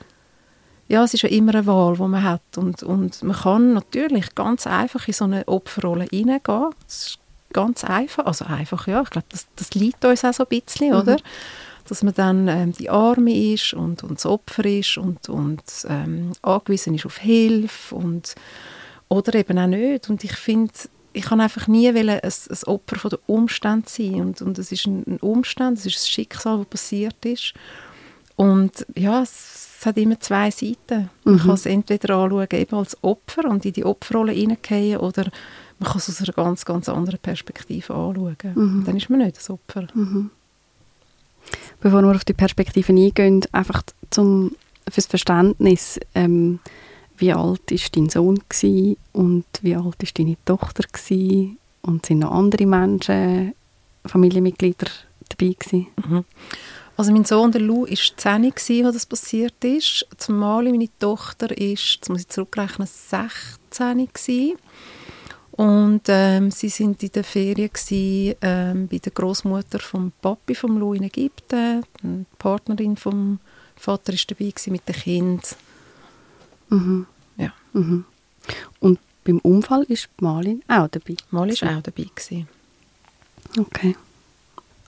ja, 0.88 1.04
es 1.04 1.14
ist 1.14 1.24
ja 1.24 1.30
immer 1.30 1.56
eine 1.56 1.66
Wahl, 1.66 1.96
die 1.96 2.02
man 2.02 2.24
hat 2.24 2.58
und, 2.58 2.84
und 2.84 3.24
man 3.24 3.36
kann 3.36 3.74
natürlich 3.74 4.36
ganz 4.36 4.68
einfach 4.68 5.08
in 5.08 5.14
so 5.14 5.24
eine 5.24 5.48
Opferrolle 5.48 6.06
hineingehen. 6.12 6.72
Das 6.86 7.08
ist 7.08 7.20
ganz 7.54 7.84
einfach, 7.84 8.26
also 8.26 8.46
einfach, 8.46 8.88
ja, 8.88 9.02
ich 9.02 9.10
glaube, 9.10 9.28
das, 9.30 9.48
das 9.56 9.74
liegt 9.76 10.04
uns 10.04 10.26
auch 10.26 10.34
so 10.34 10.44
ein 10.44 10.50
bisschen, 10.50 10.90
mhm. 10.90 11.00
oder? 11.00 11.18
Dass 11.88 12.04
man 12.04 12.14
dann 12.14 12.48
ähm, 12.48 12.72
die 12.74 12.90
Arme 12.90 13.54
ist 13.54 13.74
und, 13.74 14.04
und 14.04 14.18
das 14.18 14.26
Opfer 14.26 14.66
ist 14.66 14.98
und, 14.98 15.30
und 15.30 15.64
ähm, 15.88 16.34
angewiesen 16.42 16.96
ist 16.96 17.06
auf 17.06 17.18
Hilfe 17.18 17.96
und 17.96 18.36
oder 19.10 19.36
eben 19.36 19.60
auch 19.60 19.68
nicht. 19.68 20.10
Und 20.10 20.24
ich 20.24 20.36
finde, 20.36 20.74
ich 21.14 21.26
kann 21.26 21.42
einfach 21.42 21.68
nie 21.68 21.88
ein, 21.88 22.10
ein 22.10 22.22
Opfer 22.66 22.96
von 22.98 23.10
der 23.10 23.20
Umstände 23.28 23.88
sein 23.88 24.16
und, 24.16 24.42
und 24.42 24.58
es 24.58 24.72
ist 24.72 24.86
ein, 24.88 25.04
ein 25.08 25.18
Umstand, 25.18 25.78
es 25.78 25.86
ist 25.86 26.04
ein 26.04 26.12
Schicksal, 26.12 26.58
das 26.60 26.68
passiert 26.68 27.26
ist 27.26 27.54
und 28.36 28.86
ja, 28.96 29.22
es 29.22 29.64
es 29.84 29.88
hat 29.88 29.98
immer 29.98 30.18
zwei 30.18 30.50
Seiten. 30.50 31.10
Man 31.26 31.36
mhm. 31.36 31.40
kann 31.40 31.56
es 31.56 31.66
entweder 31.66 32.16
anschauen 32.16 32.48
eben 32.54 32.78
als 32.78 33.04
Opfer 33.04 33.50
und 33.50 33.66
in 33.66 33.74
die 33.74 33.84
Opferrolle 33.84 34.32
hineingehen 34.32 34.98
oder 34.98 35.30
man 35.78 35.90
kann 35.90 35.98
es 35.98 36.08
aus 36.08 36.22
einer 36.22 36.32
ganz, 36.32 36.64
ganz 36.64 36.88
anderen 36.88 37.20
Perspektive 37.20 37.94
anschauen. 37.94 38.38
Mhm. 38.56 38.84
Dann 38.86 38.96
ist 38.96 39.10
man 39.10 39.20
nicht 39.20 39.36
das 39.36 39.50
Opfer. 39.50 39.88
Mhm. 39.94 40.30
Bevor 41.82 42.02
wir 42.02 42.16
auf 42.16 42.24
die 42.24 42.34
Perspektiven 42.34 42.98
eingehen, 42.98 43.42
einfach 43.52 43.84
zum, 44.10 44.56
fürs 44.90 45.08
Verständnis, 45.08 46.00
ähm, 46.16 46.60
wie 47.24 47.32
alt 47.32 47.72
war 47.72 47.80
dein 47.94 48.10
Sohn 48.10 48.40
und 49.14 49.46
wie 49.62 49.76
alt 49.76 49.86
war 49.86 50.10
deine 50.14 50.36
Tochter 50.44 50.84
und 51.84 52.06
sind 52.06 52.20
noch 52.20 52.32
andere 52.32 52.66
Menschen, 52.66 53.54
Familienmitglieder 54.06 54.88
dabei 55.30 55.54
gewesen? 55.58 55.88
Mhm. 56.06 56.26
Also 56.98 57.14
mein 57.14 57.24
Sohn, 57.24 57.54
der 57.54 57.62
Lou, 57.62 57.88
war 57.88 58.18
10, 58.18 58.86
als 58.86 58.96
das 58.96 59.06
passiert 59.06 59.64
ist. 59.64 60.06
Zumal 60.18 60.66
meine 60.66 60.90
Tochter 61.00 61.50
ist, 61.58 61.96
jetzt 61.96 62.10
muss 62.10 62.22
ich 62.22 62.28
zurückrechnen, 62.28 62.88
16 62.88 64.10
gewesen. 64.14 64.58
Und 65.52 66.02
ähm, 66.08 66.52
sie 66.52 66.70
sind 66.70 67.02
in 67.04 67.12
der 67.14 67.24
Ferien 67.24 67.70
gewesen, 67.72 68.36
ähm, 68.42 68.88
bei 68.90 68.98
der 68.98 69.14
Großmutter 69.14 69.80
vom 69.80 70.12
Papi 70.22 70.56
vom 70.56 70.78
Lou 70.78 70.94
in 70.94 71.04
Ägypten. 71.04 71.86
Die 72.02 72.26
Partnerin 72.38 72.98
vom 72.98 73.40
Vater 73.78 74.12
ist 74.12 74.30
dabei 74.30 74.50
gewesen 74.50 74.74
mit 74.74 74.88
dem 74.90 74.96
Kind. 74.96 75.56
Mhm. 76.70 77.08
Ja. 77.38 77.54
Mhm. 77.74 78.06
Und 78.80 79.00
beim 79.24 79.40
Unfall 79.40 79.84
ist 79.84 80.10
Malin 80.20 80.62
auch 80.68 80.88
dabei. 80.90 81.16
Malin 81.32 81.56
war 81.62 81.78
auch 81.78 81.84
dabei 81.84 82.06
gewesen. 82.16 82.48
Okay. 83.58 83.96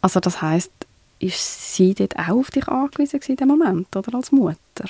Also 0.02 0.20
das 0.20 0.42
heißt, 0.42 0.72
ist 1.20 1.76
sie 1.76 1.94
dort 1.94 2.18
auch 2.18 2.30
auf 2.30 2.52
dich 2.52 2.68
angewiesen 2.68 3.20
in 3.28 3.36
dem 3.38 3.48
Moment, 3.48 3.96
oder 3.96 4.16
als 4.16 4.32
Mutter? 4.32 4.90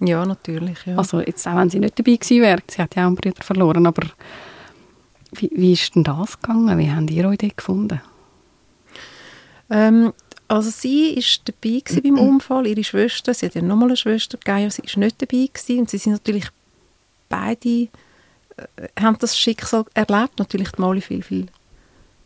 Ja, 0.00 0.24
natürlich, 0.24 0.84
ja. 0.84 0.96
Also 0.96 1.20
jetzt 1.20 1.46
auch 1.48 1.56
wenn 1.56 1.70
sie 1.70 1.78
nicht 1.78 1.98
dabei 1.98 2.16
gewesen 2.16 2.42
wäre, 2.42 2.62
sie 2.68 2.82
hat 2.82 2.94
ja 2.94 3.02
auch 3.02 3.06
einen 3.08 3.16
Bruder 3.16 3.42
verloren, 3.42 3.86
aber 3.86 4.06
wie, 5.32 5.50
wie 5.54 5.72
ist 5.72 5.94
denn 5.94 6.04
das 6.04 6.40
gegangen? 6.40 6.78
Wie 6.78 6.90
habt 6.90 7.10
ihr 7.10 7.28
euch 7.28 7.38
dort 7.38 7.56
gefunden? 7.56 8.00
Ähm, 9.70 10.12
also 10.48 10.70
sie 10.70 11.16
war 11.16 11.52
dabei 11.54 12.02
beim 12.02 12.18
Unfall, 12.34 12.66
ihre 12.66 12.84
Schwester, 12.84 13.34
sie 13.34 13.46
hat 13.46 13.54
ja 13.54 13.62
nochmal 13.62 13.88
eine 13.88 13.96
Schwester 13.96 14.38
gegeben, 14.38 14.70
sie 14.70 14.82
war 14.82 15.04
nicht 15.04 15.20
dabei 15.20 15.48
gewesen. 15.52 15.80
und 15.80 15.90
sie 15.90 15.98
sind 15.98 16.12
natürlich 16.12 16.46
beide, 17.28 17.68
äh, 17.68 17.88
haben 19.00 19.18
das 19.18 19.38
Schicksal 19.38 19.84
erlebt, 19.94 20.38
natürlich 20.38 20.70
die 20.72 20.80
Mali 20.80 21.00
viel, 21.00 21.22
viel 21.22 21.46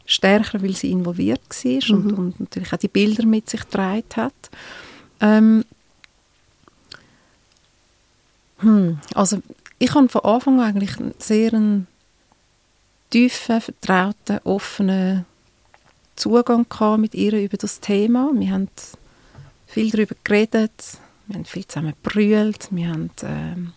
stärker, 0.07 0.63
weil 0.63 0.75
sie 0.75 0.91
involviert 0.91 1.41
war 1.49 1.97
mhm. 1.97 2.05
und, 2.05 2.13
und, 2.13 2.41
natürlich 2.41 2.73
auch 2.73 2.79
die 2.79 2.89
Bilder 2.89 3.25
mit 3.27 3.49
sich 3.49 3.61
getragen 3.61 4.05
hat. 4.17 4.51
Ähm, 5.21 5.65
hm, 8.59 8.99
also 9.15 9.41
ich 9.79 9.95
habe 9.95 10.09
von 10.09 10.23
Anfang 10.23 10.61
an 10.61 10.67
eigentlich 10.67 10.99
einen 10.99 11.15
sehr 11.19 11.55
einen 11.55 11.87
tiefen, 13.11 13.61
vertrauten, 13.61 14.39
offenen 14.45 15.27
Zugang 16.17 16.67
mit 16.99 17.15
ihr 17.15 17.33
über 17.33 17.57
das 17.57 17.81
Thema. 17.81 18.31
Wir 18.35 18.51
haben 18.51 18.69
viel 19.67 19.91
darüber 19.91 20.15
geredet, 20.23 20.99
wir 21.27 21.37
haben 21.37 21.45
viel 21.45 21.67
zusammen 21.67 21.95
gebrüllt, 22.03 22.69
wir 22.71 22.89
haben 22.89 23.11
ähm, 23.23 23.73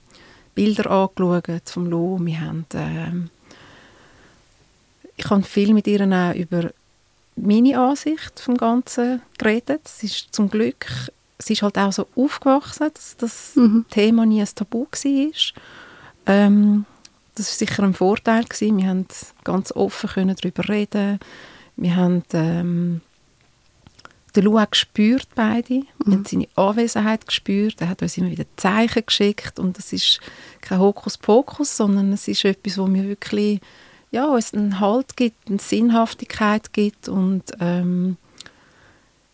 Bilder 0.55 0.89
angeschaut 0.89 1.69
vom 1.69 1.88
Lo, 1.88 2.19
wir 2.22 2.41
haben 2.41 2.65
ähm, 2.74 3.29
ich 5.15 5.29
habe 5.29 5.43
viel 5.43 5.74
mit 5.74 5.88
ihr 5.88 6.01
auch 6.01 6.36
über 6.36 6.72
meine 7.36 7.79
Ansicht 7.79 8.39
vom 8.39 8.57
Ganzen 8.57 9.22
geredet. 9.38 9.88
Sie 9.88 10.07
ist 10.07 10.33
zum 10.33 10.50
Glück, 10.50 10.86
sie 11.39 11.53
ist 11.53 11.62
halt 11.62 11.77
auch 11.77 11.91
so 11.91 12.07
aufgewachsen, 12.15 12.89
dass 12.93 13.17
das 13.17 13.55
mhm. 13.55 13.86
Thema 13.89 14.25
nie 14.25 14.41
ein 14.41 14.50
Tabu 14.53 14.86
war. 14.86 15.63
Ähm, 16.25 16.86
das 17.36 17.48
war 17.48 17.67
sicher 17.67 17.83
ein 17.83 17.93
Vorteil. 17.93 18.43
Gewesen. 18.43 18.77
Wir 18.77 18.88
haben 18.88 19.07
ganz 19.43 19.72
offen 19.72 20.10
können 20.10 20.36
darüber 20.39 20.69
reden. 20.69 21.19
Wir 21.75 21.95
haben 21.95 22.24
ähm, 22.33 23.01
den 24.36 24.46
Lou 24.46 24.58
auch 24.58 24.70
gespürt, 24.70 25.28
beide. 25.36 25.74
Mhm. 25.74 25.86
Wir 26.06 26.13
haben 26.16 26.25
seine 26.25 26.48
Anwesenheit 26.56 27.25
gespürt. 27.25 27.82
Er 27.82 27.90
hat 27.90 28.02
uns 28.02 28.18
immer 28.18 28.32
wieder 28.32 28.46
Zeichen 28.58 29.06
geschickt. 29.06 29.60
Und 29.60 29.78
das 29.78 29.94
ist 29.94 30.20
kein 30.62 30.80
Hokuspokus, 30.80 31.78
sondern 31.78 32.13
es 32.13 32.28
ist 32.28 32.46
etwas, 32.46 32.78
wo 32.78 32.92
wir 32.92 33.04
wirklich 33.04 33.60
ja, 34.13 34.38
es 34.38 34.54
einen 34.54 34.80
Halt 34.80 35.18
gibt, 35.18 35.50
eine 35.50 35.58
Sinnhaftigkeit 35.58 36.72
gibt 36.72 37.10
und 37.10 37.44
ähm, 37.60 38.18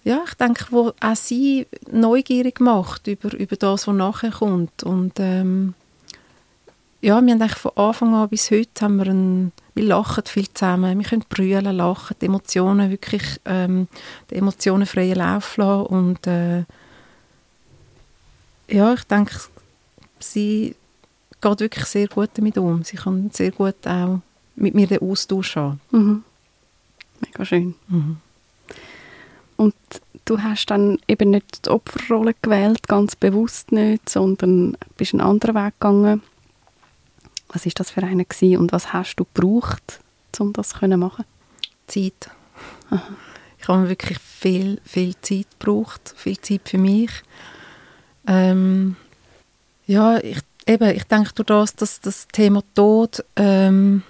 ja, 0.06 0.22
ich 0.26 0.34
denke, 0.36 0.68
wo 0.70 0.94
auch 1.02 1.16
sie 1.18 1.68
neugierig 1.92 2.62
macht 2.62 3.08
über, 3.08 3.34
über 3.38 3.58
das, 3.58 3.88
was 3.88 3.96
nachher 3.96 4.32
kommt 4.32 4.84
und 4.84 5.20
ähm, 5.20 5.74
ja, 7.02 7.22
wir 7.22 7.34
haben 7.34 7.42
eigentlich 7.42 7.58
von 7.58 7.72
Anfang 7.76 8.16
an 8.16 8.30
bis 8.30 8.52
heute 8.52 8.70
haben 8.82 8.96
wir 8.98 9.08
einen, 9.08 9.52
wir 9.80 9.88
lachen 9.88 10.26
viel 10.26 10.50
zusammen, 10.54 11.00
wir 11.00 11.06
können 11.06 11.24
brüllen, 11.30 11.78
lachen, 11.78 12.16
die 12.20 12.26
Emotionen 12.26 12.92
wirklich, 12.92 13.40
ähm, 13.46 13.88
die 14.30 14.36
Emotionen 14.36 14.86
freien 14.86 15.16
Lauf 15.16 15.56
lassen 15.56 15.86
und 15.86 16.28
äh, 16.28 16.66
ja, 18.68 18.94
ich 18.94 19.04
denke, 19.06 19.36
sie 20.20 20.76
geht 21.40 21.60
wirklich 21.62 21.86
sehr 21.86 22.08
gut 22.08 22.32
damit 22.34 22.58
um. 22.58 22.84
Sie 22.84 22.98
kann 22.98 23.32
sehr 23.32 23.52
gut 23.52 23.88
auch 23.88 24.20
mit 24.58 24.76
mir 24.76 24.86
den 24.86 25.02
Austausch 25.02 25.56
haben. 25.56 25.80
Mhm. 25.92 26.24
Mega 27.22 27.46
schön. 27.46 27.74
Mhm. 27.88 28.18
Und 29.56 29.76
du 30.26 30.42
hast 30.42 30.66
dann 30.68 31.00
eben 31.08 31.32
nicht 31.32 31.66
die 31.66 31.70
Opferrolle 31.70 32.36
gewählt, 32.42 32.86
ganz 32.90 33.16
bewusst 33.16 33.72
nicht, 33.72 34.10
sondern 34.10 34.76
bist 34.98 35.14
einen 35.14 35.22
anderen 35.22 35.56
Weg 35.56 35.74
gegangen. 35.80 36.22
Was 37.50 37.66
ist 37.66 37.80
das 37.80 37.92
für 37.92 38.04
eine 38.04 38.26
gewesen 38.26 38.58
und 38.58 38.72
was 38.72 38.94
hast 38.94 39.16
du 39.16 39.26
gebraucht, 39.26 40.00
um 40.40 40.54
das 40.54 40.70
zu 40.70 40.88
machen? 40.98 41.26
Zeit. 41.88 42.30
Aha. 42.90 43.02
Ich 43.60 43.68
habe 43.68 43.90
wirklich 43.90 44.20
viel, 44.20 44.80
viel 44.86 45.16
Zeit 45.22 45.48
gebraucht, 45.60 46.14
viel 46.16 46.40
Zeit 46.40 46.62
für 46.70 46.78
mich. 46.78 47.12
Ähm, 48.28 48.96
ja, 49.86 50.18
ich, 50.20 50.40
eben, 50.66 50.96
ich 50.96 51.04
denke 51.04 51.34
durch 51.34 51.48
das, 51.48 51.76
dass 51.76 52.00
das 52.00 52.28
Thema 52.28 52.64
Tod 52.74 53.24
ähm, 53.36 54.04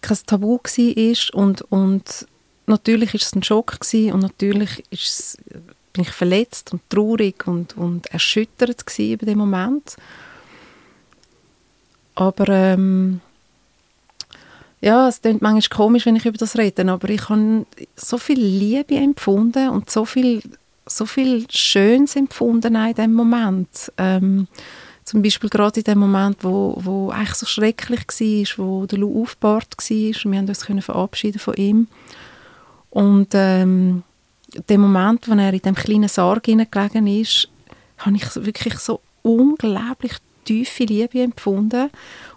kein 0.00 0.18
Tabu 0.26 0.58
war 0.58 1.40
und, 1.40 1.62
und 1.62 2.26
natürlich 2.66 3.14
ist 3.14 3.24
es 3.24 3.34
ein 3.34 3.42
Schock 3.42 3.80
gewesen 3.80 4.12
und 4.12 4.20
natürlich 4.20 4.84
ist 4.90 5.08
es, 5.08 5.38
bin 5.92 6.02
ich 6.02 6.10
verletzt 6.10 6.72
und 6.72 6.88
traurig 6.88 7.46
und, 7.46 7.76
und 7.76 8.06
erschüttert 8.06 8.84
über 8.98 9.26
den 9.26 9.38
Moment. 9.38 9.96
Aber 12.14 12.48
ähm, 12.48 13.20
ja, 14.80 15.08
es 15.08 15.22
klingt 15.22 15.42
manchmal 15.42 15.76
komisch, 15.76 16.06
wenn 16.06 16.16
ich 16.16 16.26
über 16.26 16.38
das 16.38 16.58
rede, 16.58 16.90
aber 16.90 17.08
ich 17.08 17.28
habe 17.28 17.66
so 17.96 18.18
viel 18.18 18.38
Liebe 18.38 18.96
empfunden 18.96 19.70
und 19.70 19.90
so 19.90 20.04
viel, 20.04 20.42
so 20.86 21.06
viel 21.06 21.46
Schönes 21.50 22.16
empfunden 22.16 22.74
in 22.74 22.94
dem 22.94 23.14
Moment. 23.14 23.90
Ähm, 23.96 24.46
zum 25.04 25.22
Beispiel 25.22 25.50
gerade 25.50 25.80
in 25.80 25.84
dem 25.84 25.98
Moment, 25.98 26.38
wo, 26.42 26.76
wo 26.80 27.10
eigentlich 27.10 27.34
so 27.34 27.46
schrecklich 27.46 28.06
war, 28.08 28.64
wo 28.64 28.86
der 28.86 28.98
Lou 28.98 29.22
aufgebahrt 29.22 29.74
war. 29.76 29.88
Wir 29.88 30.38
haben 30.38 30.48
uns 30.48 30.64
können 30.64 30.82
verabschieden 30.82 31.38
von 31.38 31.54
ihm. 31.54 31.88
Und 32.90 33.28
ähm, 33.32 34.02
dem 34.68 34.80
Moment, 34.80 35.28
wo 35.28 35.32
er 35.34 35.52
in 35.52 35.60
dem 35.60 35.74
kleinen 35.74 36.08
Sarg 36.08 36.44
gelegen 36.44 37.06
ist, 37.06 37.48
habe 37.98 38.16
ich 38.16 38.34
wirklich 38.36 38.78
so 38.78 39.00
unglaublich 39.22 40.12
tiefe 40.44 40.84
Liebe 40.84 41.22
empfunden. 41.22 41.90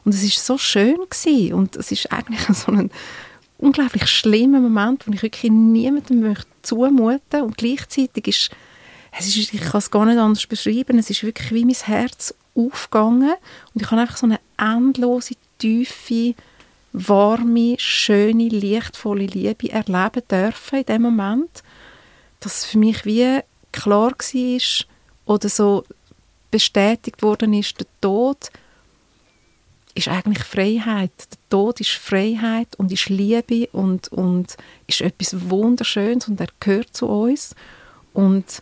Und 0.03 0.13
es 0.13 0.23
ist 0.23 0.45
so 0.45 0.57
schön 0.57 0.97
gewesen. 1.09 1.53
Und 1.53 1.75
es 1.75 1.91
ist 1.91 2.11
eigentlich 2.11 2.41
so 2.57 2.71
ein 2.71 2.89
unglaublich 3.57 4.07
schlimmer 4.07 4.59
Moment, 4.59 5.07
wo 5.07 5.11
ich 5.11 5.23
wirklich 5.23 5.51
niemandem 5.51 6.21
möchte 6.21 6.47
zumuten 6.61 7.41
und 7.41 7.57
gleichzeitig 7.57 8.27
ist 8.27 8.51
es 9.19 9.35
ist, 9.35 9.53
ich 9.53 9.61
kann 9.61 9.79
es 9.79 9.89
gar 9.89 10.05
nicht 10.05 10.17
anders 10.17 10.45
beschreiben, 10.45 10.99
es 10.99 11.09
ist 11.09 11.23
wirklich 11.23 11.51
wie 11.51 11.65
mein 11.65 11.73
Herz 11.73 12.33
aufgegangen 12.55 13.33
und 13.73 13.81
ich 13.81 13.89
habe 13.89 14.01
einfach 14.01 14.17
so 14.17 14.27
eine 14.27 14.39
endlose, 14.57 15.35
tiefe, 15.57 16.35
warme, 16.93 17.75
schöne, 17.79 18.49
lichtvolle 18.49 19.25
Liebe 19.25 19.71
erleben 19.71 20.21
dürfen 20.29 20.79
in 20.79 20.85
dem 20.85 21.01
Moment, 21.01 21.63
dass 22.39 22.65
für 22.65 22.77
mich 22.77 23.05
wie 23.05 23.39
klar 23.71 24.11
war 24.11 24.85
oder 25.25 25.49
so 25.49 25.83
bestätigt 26.51 27.21
worden 27.21 27.53
ist, 27.53 27.79
der 27.79 27.87
Tod 28.01 28.49
ist 29.97 30.07
eigentlich 30.07 30.43
Freiheit. 30.43 31.11
Der 31.31 31.49
Tod 31.49 31.79
ist 31.81 31.91
Freiheit 31.91 32.75
und 32.77 32.91
ist 32.91 33.09
Liebe 33.09 33.67
und, 33.71 34.07
und 34.09 34.55
ist 34.85 35.01
etwas 35.01 35.49
Wunderschönes 35.49 36.27
und 36.27 36.39
er 36.39 36.47
gehört 36.59 36.95
zu 36.95 37.07
uns. 37.07 37.55
Und 38.13 38.61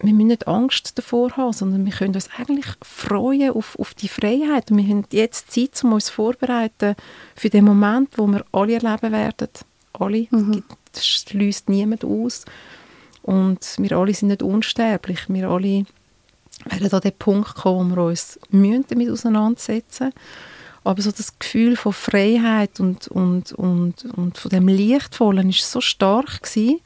wir 0.00 0.12
müssen 0.12 0.28
nicht 0.28 0.46
Angst 0.46 0.96
davor 0.96 1.36
haben, 1.36 1.52
sondern 1.52 1.84
wir 1.84 1.92
können 1.92 2.14
uns 2.14 2.28
eigentlich 2.36 2.66
freuen 2.82 3.50
auf, 3.50 3.76
auf 3.78 3.94
die 3.94 4.08
Freiheit. 4.08 4.70
Und 4.70 4.76
wir 4.76 4.86
haben 4.86 5.04
jetzt 5.10 5.50
Zeit, 5.50 5.82
um 5.82 5.94
uns 5.94 6.08
vorzubereiten 6.08 6.94
für 7.34 7.50
den 7.50 7.64
Moment, 7.64 8.16
wo 8.16 8.26
wir 8.26 8.44
alle 8.52 8.74
erleben 8.74 9.12
werden. 9.12 9.48
Alle. 9.94 10.28
Mhm. 10.30 10.62
Das 10.92 11.06
schließt 11.06 11.68
niemand 11.68 12.04
aus. 12.04 12.44
Und 13.28 13.74
wir 13.76 13.92
alle 13.92 14.14
sind 14.14 14.28
nicht 14.28 14.42
unsterblich. 14.42 15.28
Wir 15.28 15.50
alle 15.50 15.84
werden 16.64 16.90
an 16.90 17.00
den 17.02 17.12
Punkt 17.12 17.56
kommen, 17.56 17.90
wo 17.90 17.96
wir 17.96 18.04
uns 18.04 18.40
damit 18.50 19.10
auseinandersetzen 19.10 20.04
müssen. 20.06 20.14
Aber 20.82 21.02
so 21.02 21.10
das 21.10 21.38
Gefühl 21.38 21.76
von 21.76 21.92
Freiheit 21.92 22.80
und, 22.80 23.06
und, 23.08 23.52
und, 23.52 24.06
und 24.16 24.38
von 24.38 24.48
dem 24.48 24.66
Lichtvollen 24.66 25.50
ist 25.50 25.70
so 25.70 25.82
stark 25.82 26.42
gewesen, 26.42 26.80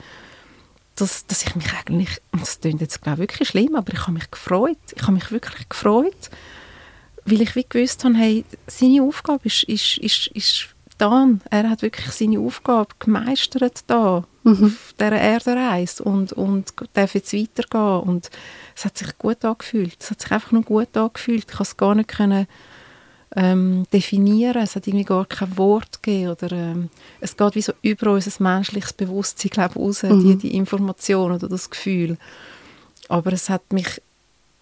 dass, 0.96 1.24
dass 1.26 1.44
ich 1.44 1.54
mich 1.54 1.72
eigentlich, 1.74 2.20
und 2.32 2.42
das 2.42 2.58
klingt 2.58 2.80
jetzt 2.80 3.00
glaube 3.02 3.22
ich, 3.22 3.30
wirklich 3.30 3.50
schlimm, 3.50 3.76
aber 3.76 3.92
ich 3.92 4.00
habe 4.00 4.10
mich 4.10 4.28
gefreut. 4.28 4.78
Ich 4.96 5.02
habe 5.02 5.12
mich 5.12 5.30
wirklich 5.30 5.68
gefreut, 5.68 6.30
weil 7.24 7.40
ich 7.40 7.54
wie 7.54 7.66
gewusst 7.68 8.02
habe, 8.02 8.16
hey, 8.16 8.44
seine 8.66 9.04
Aufgabe 9.04 9.42
ist, 9.44 9.62
ist, 9.62 9.98
ist, 9.98 10.26
ist 10.34 10.74
dann. 10.98 11.40
Er 11.50 11.70
hat 11.70 11.82
wirklich 11.82 12.10
seine 12.10 12.40
Aufgabe 12.40 12.88
gemeistert 12.98 13.84
da, 13.86 14.24
mhm. 14.42 14.64
auf 14.64 14.94
dieser 14.98 15.12
Erdenreise 15.12 16.02
und, 16.02 16.32
und 16.32 16.72
darf 16.94 17.14
jetzt 17.14 17.32
weitergehen. 17.32 18.00
Und 18.00 18.30
es 18.76 18.84
hat 18.84 18.98
sich 18.98 19.16
gut 19.18 19.44
angefühlt. 19.44 19.96
Es 20.00 20.10
hat 20.10 20.20
sich 20.20 20.30
einfach 20.30 20.52
nur 20.52 20.62
gut 20.62 20.96
angefühlt. 20.96 21.46
Ich 21.48 21.56
konnte 21.56 21.62
es 21.62 21.76
gar 21.76 21.94
nicht 21.94 22.08
können, 22.08 22.46
ähm, 23.34 23.86
definieren. 23.92 24.62
Es 24.62 24.76
hat 24.76 24.86
irgendwie 24.86 25.04
gar 25.04 25.24
kein 25.26 25.56
Wort 25.56 26.02
gegeben. 26.02 26.30
Oder, 26.30 26.52
ähm, 26.52 26.90
es 27.20 27.36
geht 27.36 27.54
wie 27.54 27.62
so 27.62 27.72
über 27.82 28.12
unser 28.12 28.42
menschliches 28.42 28.92
Bewusstsein 28.92 29.50
glaub, 29.50 29.76
raus, 29.76 30.02
mhm. 30.02 30.20
die, 30.20 30.36
die 30.36 30.56
Information 30.56 31.32
oder 31.32 31.48
das 31.48 31.70
Gefühl. 31.70 32.16
Aber 33.08 33.32
es 33.32 33.48
hat 33.48 33.72
mich 33.72 34.00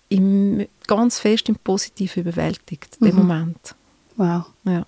im, 0.08 0.66
ganz 0.86 1.18
fest 1.18 1.48
im 1.48 1.56
Positiven 1.56 2.22
überwältigt, 2.22 3.00
mhm. 3.00 3.06
den 3.06 3.16
Moment. 3.16 3.74
Wow. 4.16 4.46
Ja. 4.64 4.84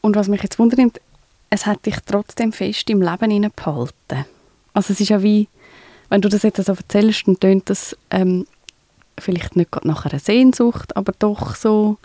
Und 0.00 0.14
was 0.14 0.28
mich 0.28 0.42
jetzt 0.42 0.58
wundert, 0.58 1.00
es 1.50 1.66
hat 1.66 1.86
dich 1.86 1.96
trotzdem 2.04 2.52
fest 2.52 2.90
im 2.90 3.02
Leben 3.02 3.52
behalten. 3.54 4.26
Also 4.72 4.92
es 4.92 5.00
ist 5.00 5.08
ja 5.08 5.22
wie, 5.22 5.48
wenn 6.08 6.20
du 6.20 6.28
das 6.28 6.42
jetzt 6.42 6.64
so 6.64 6.72
erzählst, 6.72 7.26
dann 7.26 7.40
tönt 7.40 7.70
das 7.70 7.96
ähm, 8.10 8.46
vielleicht 9.18 9.56
nicht 9.56 9.70
gerade 9.70 9.88
nach 9.88 10.06
einer 10.06 10.18
Sehnsucht, 10.18 10.96
aber 10.96 11.12
doch 11.18 11.54
so 11.56 11.98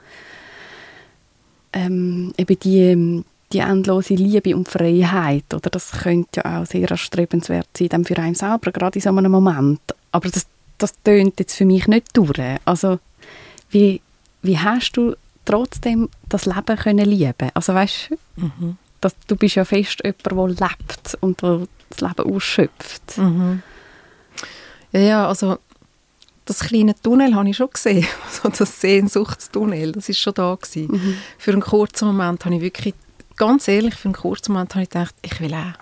ähm, 1.73 2.33
eben 2.37 2.59
die, 2.59 3.23
die 3.51 3.59
endlose 3.59 4.15
Liebe 4.15 4.55
und 4.55 4.69
Freiheit, 4.69 5.53
oder 5.53 5.69
das 5.69 5.91
könnte 5.91 6.41
ja 6.43 6.61
auch 6.61 6.65
sehr 6.65 6.89
erstrebenswert 6.89 7.67
sein, 7.77 7.89
dann 7.89 8.05
für 8.05 8.17
einen 8.17 8.35
selber, 8.35 8.71
gerade 8.71 8.97
in 8.97 9.01
so 9.01 9.09
einem 9.09 9.31
Moment. 9.31 9.81
Aber 10.11 10.29
das, 10.29 10.47
das 10.77 10.93
tönt 11.03 11.39
jetzt 11.39 11.55
für 11.55 11.65
mich 11.65 11.87
nicht 11.87 12.15
durch. 12.15 12.39
Also 12.65 12.99
wie, 13.69 14.01
wie 14.41 14.59
hast 14.59 14.93
du 14.93 15.15
trotzdem 15.45 16.09
das 16.29 16.45
Leben 16.45 16.77
können 16.77 17.05
lieben? 17.05 17.49
Also 17.53 17.73
weißt 17.73 18.11
mhm. 18.37 18.77
Dass, 19.03 19.15
du 19.27 19.35
bist 19.35 19.55
ja 19.55 19.65
fest 19.65 20.01
jemand, 20.03 20.59
der 20.59 20.67
lebt 20.69 21.17
und 21.19 21.41
der 21.41 21.67
das 21.89 22.01
Leben 22.01 22.33
ausschöpft. 22.33 23.17
Mhm. 23.17 23.61
Ja, 24.91 24.99
ja, 24.99 25.27
also 25.27 25.57
das 26.45 26.59
kleine 26.59 26.95
Tunnel 26.95 27.35
habe 27.35 27.49
ich 27.49 27.57
schon 27.57 27.69
gesehen, 27.69 28.05
so 28.29 28.49
das 28.49 28.81
Sehnsuchtstunnel, 28.81 29.91
das 29.91 30.09
ist 30.09 30.19
schon 30.19 30.33
da 30.33 30.55
gewesen. 30.55 30.91
Mhm. 30.91 31.17
Für 31.37 31.51
einen 31.51 31.61
kurzen 31.61 32.07
Moment 32.07 32.45
habe 32.45 32.55
ich 32.55 32.61
wirklich, 32.61 32.93
ganz 33.37 33.67
ehrlich, 33.67 33.95
für 33.95 34.09
einen 34.09 34.15
kurzen 34.15 34.53
Moment 34.53 34.73
habe 34.75 34.83
ich 34.83 34.89
gedacht, 34.89 35.15
ich 35.21 35.39
will 35.39 35.53
auch, 35.53 35.73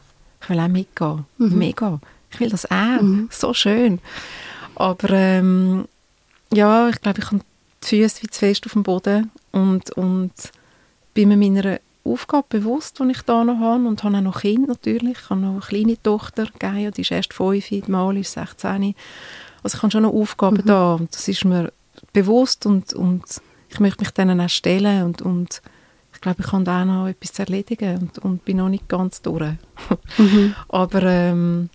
ich 0.42 0.50
will 0.50 0.60
auch 0.60 0.68
mitgehen, 0.68 1.26
mhm. 1.38 1.58
mega, 1.58 2.00
ich 2.32 2.40
will 2.40 2.50
das 2.50 2.70
auch, 2.70 3.02
mhm. 3.02 3.30
so 3.32 3.54
schön. 3.54 4.00
Aber 4.76 5.10
ähm, 5.10 5.86
ja, 6.54 6.90
ich 6.90 7.02
glaube, 7.02 7.20
ich 7.20 7.26
habe 7.26 7.42
die 7.84 7.88
Füße 7.88 8.24
wie 8.24 8.28
zu 8.28 8.40
fest 8.40 8.66
auf 8.66 8.74
dem 8.74 8.84
Boden 8.84 9.32
und, 9.52 9.92
und 9.92 10.34
bin 11.14 11.30
mir 11.30 11.38
meiner 11.38 11.80
Aufgabe 12.04 12.46
bewusst, 12.50 13.00
die 13.00 13.12
ich 13.12 13.22
da 13.22 13.44
noch 13.44 13.60
habe 13.60 13.88
und 13.88 14.04
habe 14.04 14.18
auch 14.18 14.22
noch 14.22 14.42
Kinder 14.42 14.68
natürlich. 14.70 15.18
Ich 15.24 15.30
habe 15.30 15.42
noch 15.42 15.52
eine 15.52 15.60
kleine 15.60 16.02
Tochter, 16.02 16.48
Gaia, 16.58 16.92
die 16.92 17.02
ist 17.02 17.12
erst 17.12 17.34
fünf, 17.34 17.68
die 17.68 17.84
Mal 17.88 18.18
ist 18.18 18.34
16. 18.34 18.96
Also 19.64 19.78
ich 19.78 19.84
habe 19.84 19.92
schon 19.92 20.04
noch 20.04 20.14
Aufgaben 20.14 20.58
mhm. 20.58 20.66
da 20.66 20.94
und 20.96 21.14
das 21.14 21.28
ist 21.28 21.46
mir 21.46 21.72
bewusst 22.14 22.66
und, 22.66 22.94
und 22.94 23.24
ich 23.70 23.80
möchte 23.80 24.02
mich 24.02 24.12
denen 24.12 24.42
auch 24.42 24.50
stellen 24.50 25.04
und, 25.04 25.22
und 25.22 25.62
ich 26.14 26.22
glaube, 26.22 26.42
ich 26.42 26.52
habe 26.52 26.64
da 26.64 26.82
auch 26.82 26.86
noch 26.86 27.08
etwas 27.08 27.34
zu 27.34 27.44
erledigen 27.44 27.98
und, 28.00 28.20
und 28.20 28.46
bin 28.46 28.58
noch 28.58 28.70
nicht 28.70 28.88
ganz 28.90 29.22
durch. 29.22 29.54
Mhm. 30.18 30.56
Aber 30.70 31.04
ähm, 31.04 31.70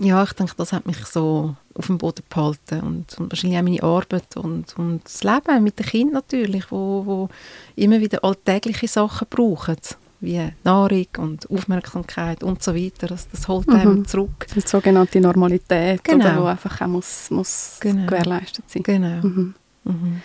ja, 0.00 0.22
ich 0.22 0.32
denke, 0.32 0.54
das 0.56 0.72
hat 0.72 0.86
mich 0.86 1.04
so 1.06 1.54
auf 1.74 1.86
dem 1.86 1.98
Boden 1.98 2.22
behalten 2.28 2.80
und, 2.80 3.18
und 3.18 3.30
wahrscheinlich 3.30 3.58
auch 3.58 3.62
meine 3.62 3.82
Arbeit 3.82 4.36
und, 4.36 4.76
und 4.76 5.04
das 5.04 5.22
Leben 5.22 5.62
mit 5.62 5.78
den 5.78 5.86
Kindern 5.86 6.14
natürlich, 6.14 6.70
wo, 6.70 7.04
wo 7.06 7.28
immer 7.76 8.00
wieder 8.00 8.24
alltägliche 8.24 8.88
Sachen 8.88 9.26
brauchen 9.28 9.76
wie 10.20 10.52
Nahrung 10.64 11.06
und 11.18 11.50
Aufmerksamkeit 11.50 12.42
und 12.42 12.62
so 12.62 12.74
weiter. 12.74 13.06
Das, 13.06 13.28
das 13.30 13.48
holt 13.48 13.66
mhm. 13.68 13.74
einem 13.74 14.06
zurück. 14.06 14.46
Die 14.54 14.60
sogenannte 14.60 15.20
Normalität, 15.20 16.04
genau. 16.04 16.24
oder, 16.26 16.42
wo 16.42 16.44
einfach 16.46 16.80
auch 16.80 16.86
muss, 16.86 17.30
muss 17.30 17.78
genau. 17.80 18.06
gewährleistet 18.06 18.68
sein. 18.68 18.82
Genau. 18.82 19.26
Mhm. 19.26 19.54
Mhm. 19.84 20.22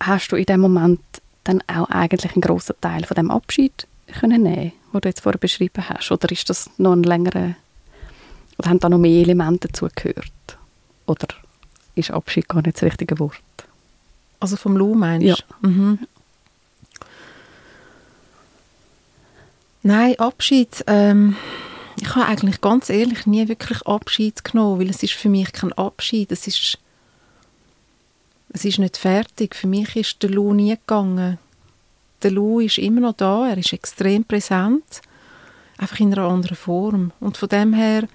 Hast 0.00 0.32
du 0.32 0.36
in 0.36 0.46
dem 0.46 0.60
Moment 0.60 1.00
dann 1.44 1.62
auch 1.66 1.88
eigentlich 1.90 2.32
einen 2.32 2.40
grossen 2.40 2.76
Teil 2.80 3.04
von 3.04 3.14
dem 3.14 3.30
Abschied 3.30 3.86
können 4.18 4.42
nehmen, 4.42 4.72
den 4.92 5.00
du 5.00 5.08
jetzt 5.08 5.20
vorher 5.20 5.38
beschrieben 5.38 5.88
hast, 5.88 6.10
oder 6.10 6.30
ist 6.30 6.48
das 6.48 6.70
noch 6.78 6.92
ein 6.92 7.02
längerer, 7.02 7.54
oder 8.62 8.70
haben 8.70 8.78
da 8.78 8.88
noch 8.88 8.98
mehr 8.98 9.22
Elemente 9.22 9.68
dazu 9.68 9.88
gehört? 9.94 10.32
Oder 11.06 11.26
ist 11.96 12.10
Abschied 12.10 12.48
gar 12.48 12.62
nicht 12.62 12.76
das 12.76 12.84
richtige 12.84 13.18
Wort? 13.18 13.36
Also 14.38 14.56
vom 14.56 14.76
Lou 14.76 14.94
meinst 14.94 15.24
du? 15.24 15.28
Ja. 15.28 15.68
Mhm. 15.68 15.98
Nein, 19.82 20.18
Abschied. 20.18 20.84
Ähm, 20.86 21.36
ich 22.00 22.14
habe 22.14 22.26
eigentlich 22.26 22.60
ganz 22.60 22.88
ehrlich 22.88 23.26
nie 23.26 23.48
wirklich 23.48 23.84
Abschied 23.84 24.44
genommen, 24.44 24.80
weil 24.80 24.90
es 24.90 25.02
ist 25.02 25.14
für 25.14 25.28
mich 25.28 25.52
kein 25.52 25.72
Abschied. 25.72 26.30
Es 26.30 26.46
ist, 26.46 26.78
es 28.50 28.64
ist 28.64 28.78
nicht 28.78 28.96
fertig. 28.96 29.56
Für 29.56 29.66
mich 29.66 29.96
ist 29.96 30.22
der 30.22 30.30
Lou 30.30 30.54
nie 30.54 30.76
gegangen. 30.76 31.38
Der 32.22 32.30
Lou 32.30 32.60
ist 32.60 32.78
immer 32.78 33.00
noch 33.00 33.16
da. 33.16 33.48
Er 33.48 33.58
ist 33.58 33.72
extrem 33.72 34.24
präsent, 34.24 35.02
einfach 35.78 35.98
in 35.98 36.12
einer 36.12 36.28
anderen 36.28 36.56
Form. 36.56 37.10
Und 37.18 37.36
von 37.36 37.48
dem 37.48 37.72
her, 37.72 38.06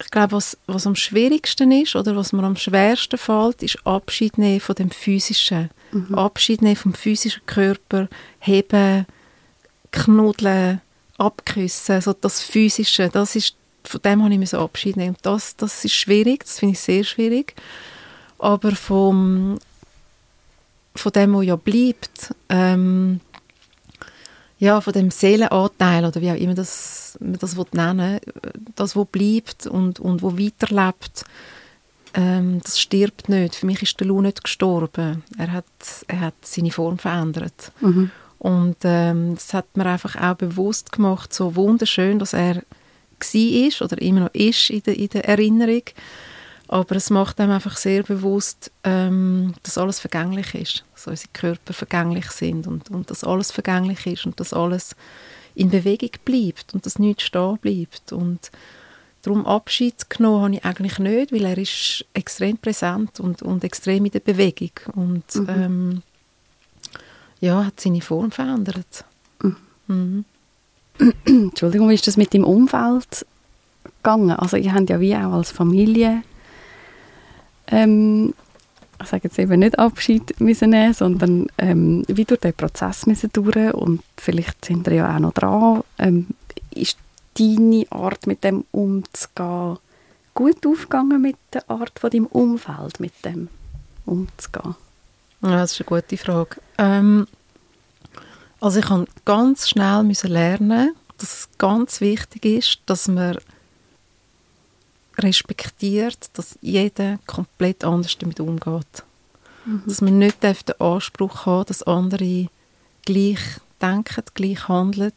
ich 0.00 0.10
glaube, 0.10 0.32
was, 0.32 0.56
was 0.66 0.86
am 0.86 0.94
schwierigsten 0.94 1.72
ist 1.72 1.96
oder 1.96 2.14
was 2.14 2.32
mir 2.32 2.44
am 2.44 2.56
schwersten 2.56 3.18
fällt, 3.18 3.62
ist 3.62 3.84
Abschied 3.84 4.38
nehmen 4.38 4.60
von 4.60 4.76
dem 4.76 4.90
Physischen. 4.90 5.70
Mhm. 5.90 6.14
Abschied 6.14 6.62
nehmen 6.62 6.76
vom 6.76 6.94
physischen 6.94 7.44
Körper, 7.46 8.08
heben, 8.38 9.06
knuddeln, 9.90 10.80
abküssen, 11.16 12.00
so 12.00 12.12
das 12.12 12.42
Physische, 12.42 13.08
das 13.08 13.34
ist, 13.34 13.56
von 13.82 14.02
dem 14.02 14.22
habe 14.22 14.34
ich 14.34 14.54
Abschied 14.54 14.96
nehmen. 14.96 15.16
Das, 15.22 15.56
das 15.56 15.84
ist 15.84 15.94
schwierig, 15.94 16.44
das 16.44 16.60
finde 16.60 16.74
ich 16.74 16.80
sehr 16.80 17.04
schwierig. 17.04 17.54
Aber 18.38 18.72
vom, 18.72 19.58
von 20.94 21.12
dem, 21.12 21.34
was 21.34 21.44
ja 21.44 21.56
bleibt, 21.56 22.34
ähm, 22.48 23.20
ja, 24.58 24.80
von 24.80 24.92
dem 24.92 25.10
Seelenanteil 25.10 26.04
oder 26.04 26.20
wie 26.20 26.30
auch 26.30 26.36
immer 26.36 26.54
das, 26.54 27.16
man 27.20 27.34
das 27.34 27.56
nennen 27.72 28.18
das, 28.74 28.96
was 28.96 29.06
bleibt 29.06 29.66
und, 29.66 30.00
und 30.00 30.22
wo 30.22 30.36
weiterlebt, 30.36 31.24
ähm, 32.14 32.60
das 32.62 32.80
stirbt 32.80 33.28
nicht. 33.28 33.54
Für 33.54 33.66
mich 33.66 33.82
ist 33.82 34.00
der 34.00 34.06
Lou 34.06 34.20
nicht 34.20 34.42
gestorben. 34.42 35.22
Er 35.36 35.52
hat, 35.52 35.64
er 36.08 36.20
hat 36.20 36.34
seine 36.42 36.70
Form 36.70 36.98
verändert. 36.98 37.72
Mhm. 37.80 38.10
Und 38.38 38.76
ähm, 38.84 39.34
das 39.34 39.52
hat 39.52 39.76
mir 39.76 39.86
einfach 39.86 40.16
auch 40.16 40.36
bewusst 40.36 40.92
gemacht, 40.92 41.34
so 41.34 41.56
wunderschön, 41.56 42.18
dass 42.18 42.32
er 42.32 42.62
war 43.20 43.84
oder 43.84 44.00
immer 44.00 44.20
noch 44.20 44.34
ist 44.34 44.70
in 44.70 44.82
der, 44.84 44.96
in 44.96 45.08
der 45.08 45.28
Erinnerung. 45.28 45.82
Aber 46.68 46.96
es 46.96 47.08
macht 47.08 47.40
einem 47.40 47.52
einfach 47.52 47.78
sehr 47.78 48.02
bewusst, 48.02 48.70
ähm, 48.84 49.54
dass 49.62 49.78
alles 49.78 50.00
vergänglich 50.00 50.54
ist, 50.54 50.84
dass 50.94 51.06
unsere 51.06 51.30
Körper 51.32 51.72
vergänglich 51.72 52.30
sind 52.30 52.66
und, 52.66 52.90
und 52.90 53.10
dass 53.10 53.24
alles 53.24 53.50
vergänglich 53.50 54.06
ist 54.06 54.26
und 54.26 54.38
dass 54.38 54.52
alles 54.52 54.94
in 55.54 55.70
Bewegung 55.70 56.10
bleibt 56.26 56.74
und 56.74 56.84
dass 56.84 56.98
nichts 56.98 57.22
stehen 57.22 57.56
bleibt. 57.58 58.12
Und 58.12 58.50
darum 59.22 59.46
Abschied 59.46 60.10
genommen 60.10 60.42
habe 60.42 60.54
ich 60.56 60.64
eigentlich 60.64 60.98
nicht, 60.98 61.32
weil 61.32 61.46
er 61.46 61.56
ist 61.56 62.04
extrem 62.12 62.58
präsent 62.58 63.18
und, 63.18 63.40
und 63.40 63.64
extrem 63.64 64.04
in 64.04 64.12
der 64.12 64.20
Bewegung 64.20 64.70
und 64.94 65.34
mhm. 65.34 65.48
ähm, 65.48 66.02
ja, 67.40 67.64
hat 67.64 67.80
seine 67.80 68.02
Form 68.02 68.30
verändert. 68.30 69.04
Mhm. 69.42 69.56
Mhm. 69.86 70.24
Entschuldigung, 71.24 71.88
wie 71.88 71.94
ist 71.94 72.06
das 72.06 72.18
mit 72.18 72.34
dem 72.34 72.44
Umfeld 72.44 73.24
gegangen? 74.02 74.32
Also 74.32 74.58
ihr 74.58 74.74
habt 74.74 74.90
ja 74.90 75.00
wie 75.00 75.16
auch 75.16 75.32
als 75.32 75.50
Familie 75.50 76.22
ähm, 77.68 78.34
ich 79.00 79.06
sage 79.08 79.24
jetzt 79.24 79.38
eben 79.38 79.60
nicht 79.60 79.78
Abschied 79.78 80.40
müssen 80.40 80.70
nehmen, 80.70 80.92
sondern 80.92 81.46
ähm, 81.58 82.04
wie 82.08 82.24
durch 82.24 82.40
den 82.40 82.54
Prozess 82.54 83.06
müssen 83.06 83.30
durch 83.32 83.74
und 83.74 84.02
vielleicht 84.16 84.64
sind 84.64 84.86
wir 84.86 84.94
ja 84.94 85.14
auch 85.14 85.20
noch 85.20 85.32
dran. 85.32 85.82
Ähm, 85.98 86.26
ist 86.74 86.98
deine 87.38 87.86
Art 87.90 88.26
mit 88.26 88.42
dem 88.42 88.64
umzugehen 88.72 89.78
gut 90.34 90.64
aufgegangen 90.66 91.20
mit 91.20 91.36
der 91.52 91.68
Art 91.68 91.98
von 91.98 92.10
deinem 92.10 92.26
Umfeld 92.26 93.00
mit 93.00 93.12
dem 93.24 93.48
umzugehen? 94.06 94.76
Ja, 95.42 95.50
das 95.50 95.72
ist 95.72 95.80
eine 95.80 96.00
gute 96.00 96.16
Frage. 96.16 96.56
Ähm, 96.78 97.26
also 98.60 98.80
ich 98.80 98.88
habe 98.88 99.06
ganz 99.24 99.68
schnell 99.68 100.02
müssen 100.02 100.30
lernen, 100.30 100.94
dass 101.18 101.40
es 101.40 101.48
ganz 101.58 102.00
wichtig 102.00 102.44
ist, 102.44 102.80
dass 102.86 103.08
man 103.08 103.38
respektiert, 105.18 106.30
dass 106.34 106.58
jeder 106.60 107.18
komplett 107.26 107.84
anders 107.84 108.16
damit 108.18 108.40
umgeht. 108.40 109.04
Mhm. 109.64 109.82
Dass 109.86 110.00
man 110.00 110.18
nicht 110.18 110.42
den 110.42 110.54
Anspruch 110.78 111.46
hat, 111.46 111.70
dass 111.70 111.82
andere 111.82 112.48
gleich 113.04 113.40
denken, 113.80 114.24
gleich 114.34 114.68
handeln. 114.68 115.12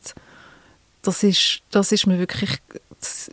Das 1.02 1.24
ist, 1.24 1.62
das 1.72 1.92
ist 1.92 2.08
mir 2.08 2.20
wirklich, 2.20 2.60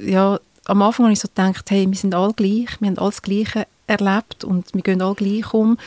ja, 0.00 0.40
am 0.64 0.83
Anfang 0.83 1.07
habe 1.07 1.12
ich 1.12 1.20
so 1.20 1.28
gedacht, 1.28 1.70
hey, 1.70 1.87
wir 1.88 1.96
sind 1.96 2.14
alle 2.14 2.35
gleich, 2.35 2.81
wir 2.81 2.88
haben 2.88 2.98
alles 2.98 3.22
Gleiche 3.22 3.66
erlebt 3.87 4.44
und 4.44 4.74
wir 4.74 4.83
gehen 4.83 5.02
alle 5.02 5.14
gleich 5.14 5.52
um. 5.54 5.78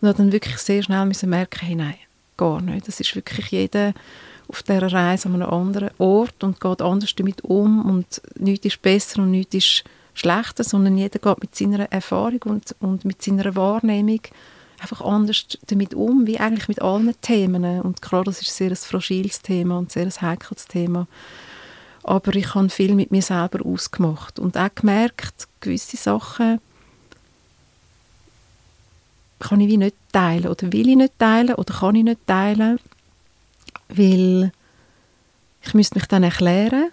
Und 0.00 0.08
habe 0.08 0.18
dann 0.18 0.32
wirklich 0.32 0.58
sehr 0.58 0.82
schnell 0.82 1.06
müssen 1.06 1.30
merken, 1.30 1.64
hey, 1.64 1.74
nein, 1.74 1.96
gar 2.36 2.60
nicht. 2.60 2.86
Das 2.86 3.00
ist 3.00 3.14
wirklich 3.14 3.48
jeder 3.48 3.94
auf 4.48 4.62
dieser 4.62 4.92
Reise 4.92 5.28
an 5.28 5.36
einem 5.36 5.50
anderen 5.50 5.90
Ort 5.98 6.44
und 6.44 6.60
geht 6.60 6.82
anders 6.82 7.14
damit 7.16 7.42
um 7.42 7.84
und 7.84 8.20
nichts 8.38 8.66
ist 8.66 8.82
besser 8.82 9.22
und 9.22 9.32
nichts 9.32 9.54
ist 9.54 9.84
schlechter, 10.16 10.64
sondern 10.64 10.96
jeder 10.96 11.18
geht 11.18 11.40
mit 11.40 11.54
seiner 11.54 11.92
Erfahrung 11.92 12.40
und, 12.46 12.74
und 12.80 13.04
mit 13.04 13.22
seiner 13.22 13.54
Wahrnehmung 13.54 14.20
einfach 14.80 15.00
anders 15.02 15.46
damit 15.66 15.94
um, 15.94 16.26
wie 16.26 16.38
eigentlich 16.38 16.68
mit 16.68 16.82
allen 16.82 17.14
Themen. 17.20 17.80
Und 17.82 18.02
klar, 18.02 18.24
das 18.24 18.40
ist 18.40 18.54
sehr 18.54 18.70
ein 18.70 18.76
fragiles 18.76 19.42
Thema 19.42 19.78
und 19.78 19.92
sehr 19.92 20.04
ein 20.04 20.20
heikles 20.20 20.66
Thema. 20.66 21.06
Aber 22.02 22.34
ich 22.34 22.54
habe 22.54 22.68
viel 22.70 22.94
mit 22.94 23.10
mir 23.10 23.22
selber 23.22 23.64
ausgemacht 23.64 24.38
und 24.38 24.56
auch 24.56 24.74
gemerkt, 24.74 25.48
gewisse 25.60 25.96
Sachen 25.96 26.60
kann 29.38 29.60
ich 29.60 29.68
wie 29.68 29.76
nicht 29.76 29.96
teilen 30.12 30.46
oder 30.46 30.72
will 30.72 30.88
ich 30.88 30.96
nicht 30.96 31.18
teilen 31.18 31.54
oder 31.54 31.74
kann 31.74 31.94
ich 31.94 32.04
nicht 32.04 32.26
teilen, 32.26 32.78
weil 33.88 34.52
ich 35.62 35.74
müsste 35.74 35.96
mich 35.96 36.06
dann 36.06 36.22
erklären 36.22 36.90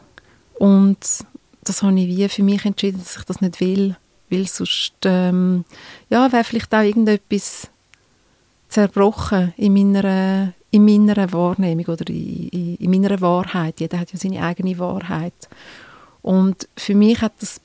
und 0.56 0.98
das 1.64 1.84
habe 1.84 2.00
ich 2.00 2.08
wie 2.08 2.30
für 2.30 2.44
mich 2.44 2.66
entschieden, 2.66 3.00
dass 3.00 3.18
ich 3.18 3.24
das 3.24 3.42
nicht 3.42 3.60
will, 3.60 3.96
weil 4.30 4.48
sonst 4.48 4.94
ähm, 5.06 5.66
ja, 6.10 6.32
wäre 6.32 6.44
vielleicht 6.44 6.74
auch 6.74 6.82
irgendetwas 6.82 7.70
zerbrochen 8.70 9.54
in 9.58 9.74
meiner, 9.74 10.54
in 10.72 10.86
meiner 10.86 11.32
Wahrnehmung 11.32 11.86
oder 11.86 12.08
in, 12.10 12.50
in, 12.50 12.76
in 12.76 12.92
meiner 12.92 13.22
Wahrheit. 13.22 13.80
Jeder 13.80 14.00
hat 14.00 14.12
ja 14.12 14.20
seine 14.20 14.44
eigene 14.44 14.78
Wahrheit. 14.80 15.34
Und 16.22 16.68
für 16.76 16.96
mich 16.96 17.22
hat 17.22 17.34
das 17.40 17.62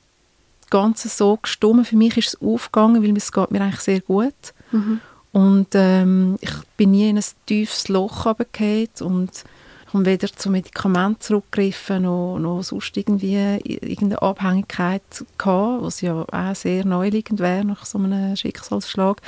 Ganze 0.69 1.09
so 1.09 1.37
gestummen. 1.41 1.85
Für 1.85 1.95
mich 1.95 2.17
ist 2.17 2.27
es 2.27 2.41
aufgegangen, 2.41 3.01
weil 3.01 3.17
es 3.17 3.31
geht 3.31 3.51
mir 3.51 3.61
eigentlich 3.61 3.79
sehr 3.79 4.01
gut. 4.01 4.53
Mhm. 4.71 5.01
Und 5.31 5.67
ähm, 5.73 6.37
ich 6.41 6.51
bin 6.77 6.91
nie 6.91 7.09
in 7.09 7.17
ein 7.17 7.23
tiefes 7.45 7.87
Loch 7.87 8.25
runtergefallen 8.25 8.89
und 9.01 9.43
habe 9.93 10.05
weder 10.05 10.27
zu 10.27 10.49
Medikamenten 10.49 11.21
zurückgegriffen 11.21 12.03
noch, 12.03 12.37
noch 12.39 12.63
sonst 12.63 12.95
irgendwie 12.95 13.35
irgendeine 13.63 14.21
Abhängigkeit 14.21 15.01
gehabt, 15.37 15.83
was 15.83 16.01
ja 16.01 16.25
auch 16.31 16.55
sehr 16.55 16.85
neuliegend 16.85 17.39
wäre 17.39 17.65
nach 17.65 17.85
so 17.85 17.97
einem 17.97 18.35
Schicksalsschlag. 18.35 19.21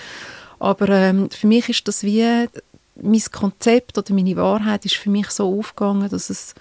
Aber 0.60 0.90
ähm, 0.90 1.30
für 1.30 1.48
mich 1.48 1.70
ist 1.70 1.88
das 1.88 2.04
wie 2.04 2.48
mein 3.02 3.22
Konzept 3.32 3.98
oder 3.98 4.14
meine 4.14 4.36
Wahrheit 4.36 4.86
ist 4.86 4.96
für 4.96 5.10
mich 5.10 5.30
so 5.30 5.58
aufgegangen, 5.58 6.10
dass 6.10 6.30
es 6.30 6.54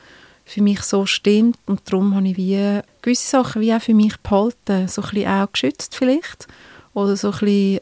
für 0.44 0.62
mich 0.62 0.80
so 0.82 1.06
stimmt 1.06 1.58
und 1.66 1.80
darum 1.84 2.14
habe 2.14 2.28
ich 2.28 2.36
wie 2.36 2.80
gewisse 3.02 3.28
Sachen 3.28 3.62
wie 3.62 3.74
auch 3.74 3.82
für 3.82 3.94
mich 3.94 4.16
behalten, 4.18 4.88
so 4.88 5.02
ein 5.02 5.10
bisschen 5.10 5.28
auch 5.28 5.52
geschützt 5.52 5.94
vielleicht 5.94 6.48
oder 6.94 7.16
so 7.16 7.28
ein 7.28 7.38
bisschen 7.38 7.80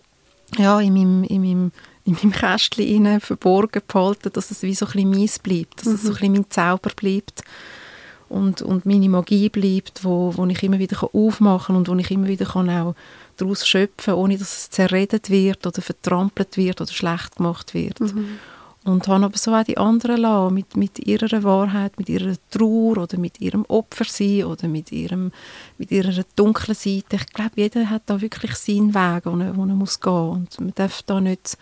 ja, 0.56 0.80
in 0.80 0.92
meinem, 0.92 1.24
in 1.24 1.42
meinem 1.42 1.72
in 2.08 2.14
meinem 2.14 2.32
Kästchen 2.32 3.20
verborgen 3.20 3.82
behalten, 3.86 4.32
dass 4.32 4.50
es 4.50 4.62
wie 4.62 4.74
so 4.74 4.86
ein 4.86 4.92
bisschen 4.92 5.10
mies 5.10 5.38
bleibt, 5.38 5.80
dass 5.80 5.86
mhm. 5.86 5.94
es 5.94 6.02
so 6.02 6.08
ein 6.08 6.14
bisschen 6.14 6.32
mein 6.32 6.50
Zauber 6.50 6.90
bleibt 6.96 7.42
und, 8.28 8.62
und 8.62 8.86
meine 8.86 9.08
Magie 9.08 9.48
bleibt, 9.50 10.04
wo, 10.04 10.32
wo 10.34 10.46
ich 10.46 10.62
immer 10.62 10.78
wieder 10.78 11.08
aufmachen 11.12 11.66
kann 11.66 11.76
und 11.76 11.88
wo 11.88 11.94
ich 11.96 12.10
immer 12.10 12.26
wieder 12.26 12.46
kann 12.46 12.70
auch 12.70 12.94
daraus 13.36 13.66
schöpfen 13.66 14.14
kann, 14.14 14.14
ohne 14.14 14.38
dass 14.38 14.56
es 14.56 14.70
zerredet 14.70 15.28
wird 15.28 15.66
oder 15.66 15.82
vertrampelt 15.82 16.56
wird 16.56 16.80
oder 16.80 16.92
schlecht 16.92 17.36
gemacht 17.36 17.74
wird. 17.74 18.00
Mhm. 18.00 18.38
Und 18.84 19.06
habe 19.06 19.26
aber 19.26 19.36
so 19.36 19.52
auch 19.52 19.64
die 19.64 19.76
anderen 19.76 20.22
lassen, 20.22 20.54
mit, 20.54 20.76
mit 20.76 21.06
ihrer 21.06 21.42
Wahrheit, 21.42 21.98
mit 21.98 22.08
ihrer 22.08 22.34
Trauer 22.50 22.98
oder 22.98 23.18
mit 23.18 23.38
ihrem 23.38 23.66
Opfersein 23.68 24.44
oder 24.44 24.66
mit, 24.66 24.92
ihrem, 24.92 25.30
mit 25.76 25.90
ihrer 25.90 26.24
dunklen 26.36 26.74
Seite. 26.74 27.16
Ich 27.16 27.26
glaube, 27.34 27.52
jeder 27.56 27.90
hat 27.90 28.02
da 28.06 28.20
wirklich 28.20 28.54
seinen 28.54 28.94
Weg, 28.94 29.26
wo 29.26 29.36
er, 29.38 29.56
wo 29.56 29.62
er 29.62 29.74
muss 29.74 30.00
gehen 30.00 30.12
muss. 30.12 30.58
Und 30.58 30.60
man 30.60 30.74
darf 30.74 31.02
da 31.02 31.20
nicht 31.20 31.58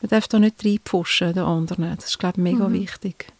man 0.00 0.10
darf 0.10 0.28
da 0.28 0.38
nicht 0.38 0.64
reinpfuschen, 0.64 1.34
den 1.34 1.42
anderen. 1.42 1.96
Das 1.96 2.06
ist, 2.06 2.18
glaube 2.18 2.38
ich, 2.38 2.42
mega 2.42 2.68
mhm. 2.68 2.74
wichtig. 2.74 3.32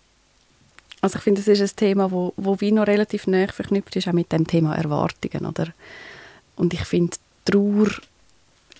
Also 1.00 1.18
ich 1.18 1.22
finde, 1.22 1.40
das 1.40 1.48
ist 1.48 1.60
ein 1.60 1.76
Thema, 1.76 2.10
wo, 2.10 2.32
wo 2.36 2.60
wie 2.60 2.72
noch 2.72 2.86
relativ 2.86 3.26
nah 3.26 3.46
verknüpft 3.46 3.94
ist, 3.96 4.08
auch 4.08 4.12
mit 4.12 4.32
dem 4.32 4.46
Thema 4.46 4.74
Erwartungen, 4.74 5.46
oder? 5.46 5.68
Und 6.56 6.74
ich 6.74 6.84
finde, 6.84 7.16
Trauer, 7.44 7.86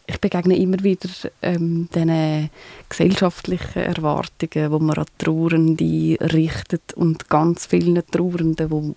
ich 0.06 0.20
begegne 0.20 0.56
immer 0.56 0.82
wieder 0.82 1.08
ähm, 1.42 1.88
diesen 1.94 2.50
gesellschaftlichen 2.88 3.82
Erwartungen, 3.82 4.72
wo 4.72 4.78
man 4.80 4.98
an 4.98 5.06
Trauernde 5.18 6.16
richtet 6.32 6.94
und 6.94 7.28
ganz 7.28 7.66
vielen 7.66 8.02
Trauernden, 8.10 8.70
wo, 8.70 8.96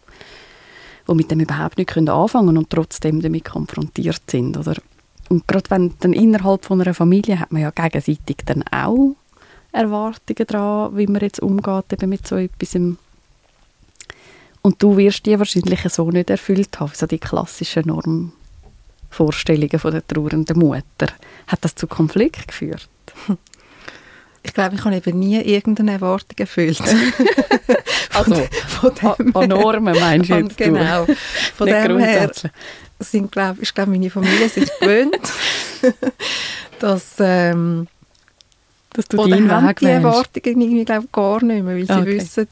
wo 1.06 1.14
mit 1.14 1.30
dem 1.30 1.42
überhaupt 1.42 1.78
nicht 1.78 1.96
anfangen 1.96 2.48
können 2.48 2.58
und 2.58 2.70
trotzdem 2.70 3.22
damit 3.22 3.46
konfrontiert 3.46 4.24
sind, 4.28 4.58
oder? 4.58 4.76
Und 5.32 5.48
gerade 5.48 5.70
wenn 5.70 5.94
dann 6.02 6.12
innerhalb 6.12 6.66
von 6.66 6.82
einer 6.82 6.94
Familie 6.94 7.40
hat 7.40 7.54
man 7.54 7.62
ja 7.62 7.72
gegenseitig 7.72 8.40
dann 8.46 8.66
auch 8.70 9.16
Erwartungen 9.72 10.46
daran, 10.46 10.98
wie 10.98 11.08
man 11.08 11.22
jetzt 11.22 11.42
umgeht 11.42 11.94
eben 11.94 12.10
mit 12.10 12.28
so 12.28 12.36
etwas. 12.36 12.76
Und 12.76 12.98
du 14.84 14.98
wirst 14.98 15.26
die 15.26 15.40
wahrscheinlich 15.40 15.80
so 15.88 16.12
nicht 16.12 16.30
erfüllt 16.30 16.78
haben, 16.82 16.92
so 16.94 17.08
die 17.08 17.18
klassischen 17.18 17.88
Normvorstellungen 17.88 19.80
von 19.80 19.92
der 19.92 20.06
trauernden 20.06 20.60
Mutter. 20.60 21.14
Hat 21.48 21.64
das 21.64 21.76
zu 21.76 21.88
Konflikt 21.88 22.50
geführt? 22.50 22.90
Ich 24.44 24.56
glaube, 24.56 24.74
ich 24.74 24.84
habe 24.84 24.96
eben 24.96 25.20
nie 25.20 25.40
irgendeine 25.40 25.92
Erwartung 25.92 26.36
erfüllt. 26.36 26.82
also, 28.12 28.44
von, 28.68 28.96
von 28.96 29.16
dem 29.20 29.36
an 29.36 29.50
Normen 29.50 30.00
meinst 30.00 30.32
du 30.32 30.36
jetzt? 30.36 30.58
Genau. 30.58 31.06
Von 31.56 31.68
dem 31.68 32.00
her 32.00 32.32
sind, 33.04 33.32
glaub, 33.32 33.60
ist, 33.60 33.74
glaube 33.74 33.92
meine 33.92 34.10
Familie 34.10 34.50
sich 34.50 34.70
gewöhnt, 34.80 35.32
dass, 36.80 37.16
ähm, 37.20 37.88
dass 38.94 39.08
du 39.08 39.18
oder 39.18 39.36
deinen 39.36 39.68
Weg 39.68 39.80
die 39.80 39.86
Erwartungen 39.86 40.62
irgendwie, 40.62 40.86
glaub, 40.86 41.12
gar 41.12 41.44
nicht 41.44 41.64
mehr, 41.64 41.76
weil 41.76 41.86
sie 41.86 41.94
okay. 41.94 42.18
wissen, 42.18 42.48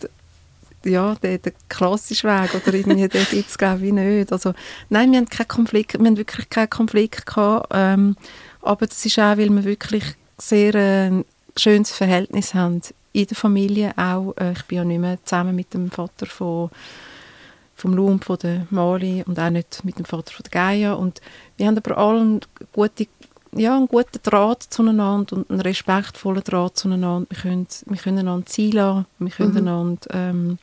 ja, 0.86 1.16
der, 1.16 1.38
der 1.40 1.54
klassische 1.68 2.28
Weg 2.28 2.56
oder 2.56 2.74
irgendwie, 2.74 3.08
den 3.08 3.28
gibt 3.30 3.50
es, 3.50 3.58
glaube 3.58 3.86
ich, 3.86 3.92
nicht. 3.92 4.32
Also, 4.32 4.54
nein, 4.90 5.12
wir 5.12 5.20
haben 5.20 5.30
keinen 5.30 5.48
Konflikt, 5.48 6.00
wir 6.00 6.06
haben 6.06 6.18
wirklich 6.18 6.50
keinen 6.50 6.70
Konflikt 6.70 7.26
gehabt, 7.26 7.68
ähm, 7.74 8.16
aber 8.62 8.88
das 8.88 9.06
ist 9.06 9.20
auch, 9.20 9.38
weil 9.38 9.50
wir 9.50 9.64
wirklich 9.66 10.04
sehr 10.38 10.76
äh, 10.76 11.24
schönes 11.58 11.92
Verhältnis 11.92 12.54
haben 12.54 12.82
in 13.12 13.28
der 13.28 13.38
Familie 13.38 13.94
auch. 13.98 14.34
Äh, 14.38 14.54
ich 14.54 14.64
bin 14.64 14.78
ja 14.78 14.84
nicht 14.86 15.00
mehr 15.00 15.18
zusammen 15.24 15.56
mit 15.56 15.74
dem 15.74 15.92
Vater 15.92 16.26
von 16.26 16.70
vom 17.80 17.94
Lump, 17.94 18.26
von 18.26 18.38
der 18.40 18.68
Mali 18.70 19.24
und 19.26 19.40
auch 19.40 19.50
nicht 19.50 19.84
mit 19.84 19.98
dem 19.98 20.06
Vater 20.06 20.34
von 20.34 20.44
der 20.44 20.52
Gaia 20.52 20.94
und 20.94 21.22
wir 21.58 21.68
haben 21.68 21.78
aber 21.78 21.98
alle 21.98 22.22
eine 22.22 22.40
gute 22.74 23.08
ja, 23.52 23.76
einen 23.76 23.88
guten 23.88 24.20
Draht 24.22 24.64
zueinander 24.64 25.36
und 25.36 25.50
einen 25.50 25.62
respektvollen 25.62 26.44
Draht 26.44 26.78
zueinander. 26.78 27.26
Wir 27.30 27.42
können, 27.42 27.68
wir 27.86 27.98
können 27.98 28.20
einander 28.20 28.46
ziehen 28.46 28.74
lassen, 28.74 29.06
wir 29.18 29.32
können 29.32 29.52
mhm. 29.52 29.58
einander 29.58 30.08
ähm, 30.12 30.58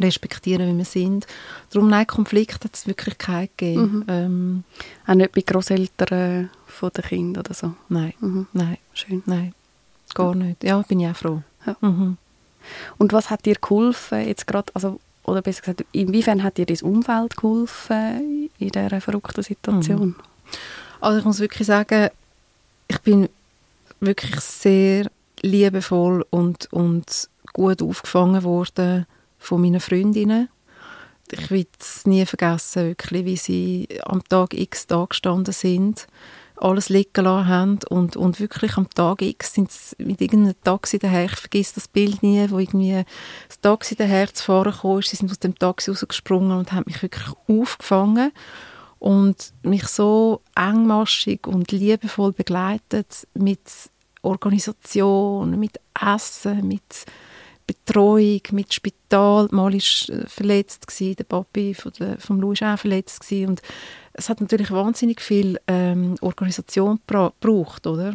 respektieren, 0.00 0.72
wie 0.72 0.78
wir 0.78 0.84
sind. 0.84 1.26
Darum, 1.70 1.90
nein, 1.90 2.06
Konflikt 2.06 2.64
hat 2.64 2.74
es 2.74 2.86
wirklich 2.86 3.18
keinen 3.18 3.48
gegeben. 3.56 3.82
Mhm. 3.82 4.04
Ähm, 4.08 4.64
Auch 5.06 5.14
nicht 5.14 5.32
bei 5.32 5.40
Grosseltern 5.42 6.50
von 6.66 6.90
den 6.90 7.04
Kindern 7.04 7.44
oder 7.44 7.54
so? 7.54 7.74
Nein, 7.88 8.14
mhm. 8.20 8.46
nein. 8.52 8.78
Schön. 8.92 9.22
Nein, 9.26 9.54
gar 10.14 10.34
nicht. 10.34 10.64
Ja, 10.64 10.80
bin 10.82 11.00
ich 11.00 11.08
auch 11.08 11.16
froh. 11.16 11.42
Ja. 11.66 11.76
Mhm. 11.80 12.16
Und 12.98 13.12
was 13.12 13.30
hat 13.30 13.46
dir 13.46 13.54
geholfen, 13.54 14.26
jetzt 14.26 14.46
gerade, 14.46 14.72
also, 14.74 15.00
oder 15.28 15.42
besser 15.42 15.60
gesagt, 15.60 15.84
inwiefern 15.92 16.42
hat 16.42 16.56
dir 16.56 16.66
das 16.66 16.82
Umfeld 16.82 17.36
geholfen 17.36 18.50
in 18.58 18.68
dieser 18.68 19.00
verrückten 19.00 19.42
Situation? 19.42 20.08
Mhm. 20.08 20.16
Also 21.00 21.18
ich 21.18 21.24
muss 21.24 21.40
wirklich 21.40 21.66
sagen, 21.66 22.10
ich 22.88 23.00
bin 23.00 23.28
wirklich 24.00 24.40
sehr 24.40 25.10
liebevoll 25.42 26.24
und, 26.30 26.72
und 26.72 27.28
gut 27.52 27.82
aufgefangen 27.82 28.42
worden 28.42 29.06
von 29.38 29.60
meinen 29.60 29.80
Freundinnen. 29.80 30.48
Ich 31.30 31.50
will 31.50 31.66
es 31.78 32.06
nie 32.06 32.24
vergessen, 32.24 32.86
wirklich, 32.86 33.24
wie 33.24 33.36
sie 33.36 33.88
am 34.04 34.24
Tag 34.24 34.54
X 34.54 34.86
da 34.86 35.04
gestanden 35.04 35.52
sind, 35.52 36.06
alles 36.60 36.88
liegen 36.88 37.24
lassen 37.24 37.48
haben 37.48 37.78
und, 37.88 38.16
und 38.16 38.40
wirklich 38.40 38.76
am 38.76 38.88
Tag 38.90 39.22
X 39.22 39.54
sind 39.54 39.70
sie 39.70 39.96
mit 39.98 40.20
irgendeinem 40.20 40.60
Taxi 40.62 40.98
daher, 40.98 41.26
ich 41.26 41.36
vergesse 41.36 41.76
das 41.76 41.88
Bild 41.88 42.22
nie, 42.22 42.44
wo 42.50 42.58
irgendwie 42.58 43.04
das 43.48 43.60
Taxi 43.60 43.96
daher 43.96 44.32
zu 44.32 44.44
fahren 44.44 44.74
kam, 44.80 45.02
sie 45.02 45.16
sind 45.16 45.30
aus 45.30 45.38
dem 45.38 45.58
Taxi 45.58 45.90
rausgesprungen 45.90 46.56
und 46.56 46.72
haben 46.72 46.84
mich 46.86 47.02
wirklich 47.02 47.28
aufgefangen 47.48 48.32
und 48.98 49.52
mich 49.62 49.86
so 49.86 50.42
engmaschig 50.54 51.46
und 51.46 51.70
liebevoll 51.70 52.32
begleitet 52.32 53.26
mit 53.34 53.60
Organisation, 54.22 55.58
mit 55.58 55.80
Essen, 56.00 56.66
mit 56.66 57.06
Betreuung, 57.66 58.40
mit 58.52 58.72
Spital. 58.72 59.48
Mal 59.50 59.72
war 59.72 60.16
äh, 60.16 60.26
verletzt, 60.26 60.86
der 61.00 61.24
Papi 61.24 61.74
von 61.74 61.92
der, 61.98 62.18
vom 62.18 62.40
Louis 62.40 62.60
war 62.60 62.74
auch 62.74 62.78
verletzt. 62.78 63.30
Und 63.30 63.60
es 64.18 64.28
hat 64.28 64.40
natürlich 64.40 64.70
wahnsinnig 64.70 65.20
viel 65.20 65.58
ähm, 65.66 66.16
Organisation 66.20 67.00
gebraucht, 67.06 67.86
oder? 67.86 68.14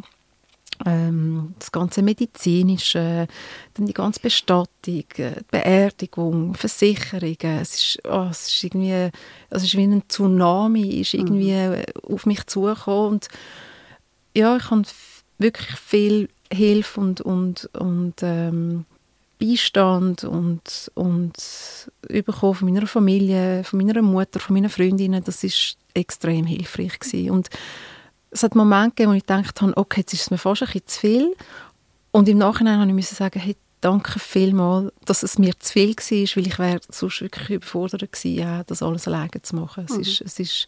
ähm, 0.85 1.53
das 1.59 1.71
ganze 1.71 2.01
medizinische, 2.01 3.27
dann 3.73 3.85
die 3.85 3.93
ganze 3.93 4.19
Bestattung, 4.19 5.05
äh, 5.17 5.41
Beerdigung, 5.51 6.55
Versicherungen, 6.55 7.61
es 7.61 7.75
ist, 7.75 7.99
oh, 8.05 8.27
es 8.29 8.47
ist 8.47 8.63
irgendwie, 8.63 9.09
es 9.49 9.63
ist 9.63 9.77
wie 9.77 9.83
ein 9.83 10.03
Tsunami, 10.07 11.01
ist 11.01 11.13
irgendwie 11.13 11.53
mhm. 11.53 11.83
auf 12.13 12.25
mich 12.25 12.45
zugekommen 12.47 13.13
und 13.13 13.27
ja, 14.35 14.57
ich 14.57 14.69
habe 14.71 14.83
wirklich 15.37 15.77
viel 15.77 16.29
Hilfe 16.51 16.99
und, 16.99 17.21
und, 17.21 17.69
und 17.73 18.15
ähm, 18.21 18.85
Beistand 19.43 20.23
und, 20.23 20.91
und 20.93 21.33
bekommen 22.07 22.55
von 22.55 22.71
meiner 22.71 22.87
Familie, 22.87 23.63
von 23.63 23.79
meiner 23.79 24.01
Mutter, 24.01 24.39
von 24.39 24.53
meinen 24.53 24.69
Freundinnen, 24.69 25.23
das 25.23 25.43
ist 25.43 25.77
extrem 25.93 26.45
hilfreich 26.45 26.99
gewesen. 26.99 27.31
und 27.31 27.49
es 28.31 28.41
hat 28.41 28.55
Momente 28.55 28.95
gegeben, 28.95 29.11
wo 29.11 29.15
ich 29.15 29.25
gedacht 29.25 29.61
habe, 29.61 29.77
okay, 29.77 30.01
jetzt 30.01 30.13
ist 30.13 30.21
es 30.21 30.31
mir 30.31 30.39
fast 30.39 30.63
ein 30.63 30.65
bisschen 30.65 30.87
zu 30.87 30.99
viel. 30.99 31.35
Und 32.11 32.27
im 32.27 32.39
Nachhinein 32.39 32.79
habe 32.79 32.99
ich 32.99 33.07
sagen, 33.07 33.39
hey, 33.39 33.55
danke 33.79 34.17
vielmals, 34.17 34.91
dass 35.05 35.21
es 35.21 35.37
mir 35.37 35.53
zu 35.59 35.73
viel 35.73 35.95
war, 35.95 36.35
weil 36.35 36.47
ich 36.47 36.59
wäre 36.59 36.79
sonst 36.89 37.21
wirklich 37.21 37.49
überfordert 37.51 38.11
gewesen, 38.11 38.35
ja, 38.35 38.63
das 38.63 38.81
alles 38.81 39.07
alleine 39.07 39.41
zu 39.43 39.55
machen. 39.55 39.85
Mhm. 39.87 39.99
Es, 39.99 40.07
ist, 40.07 40.21
es 40.21 40.39
ist 40.39 40.67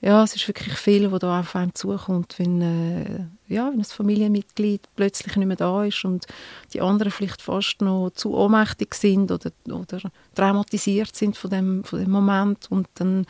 ja, 0.00 0.22
es 0.22 0.36
ist 0.36 0.46
wirklich 0.46 0.76
viel, 0.76 1.10
was 1.12 1.20
da 1.20 1.40
auf 1.40 1.56
einem 1.56 1.74
zukommt, 1.74 2.34
wenn, 2.38 2.60
äh, 2.60 3.54
ja, 3.54 3.70
wenn 3.70 3.78
ein 3.78 3.84
Familienmitglied 3.84 4.82
plötzlich 4.96 5.34
nicht 5.36 5.46
mehr 5.46 5.56
da 5.56 5.84
ist 5.84 6.04
und 6.04 6.26
die 6.74 6.82
anderen 6.82 7.10
vielleicht 7.10 7.40
fast 7.40 7.80
noch 7.80 8.10
zu 8.10 8.34
ohnmächtig 8.34 8.94
sind 8.94 9.30
oder, 9.30 9.50
oder 9.66 10.00
traumatisiert 10.34 11.16
sind 11.16 11.38
von 11.38 11.50
dem, 11.50 11.84
von 11.84 12.00
dem 12.00 12.10
Moment 12.10 12.70
und 12.70 12.86
dann, 12.96 13.24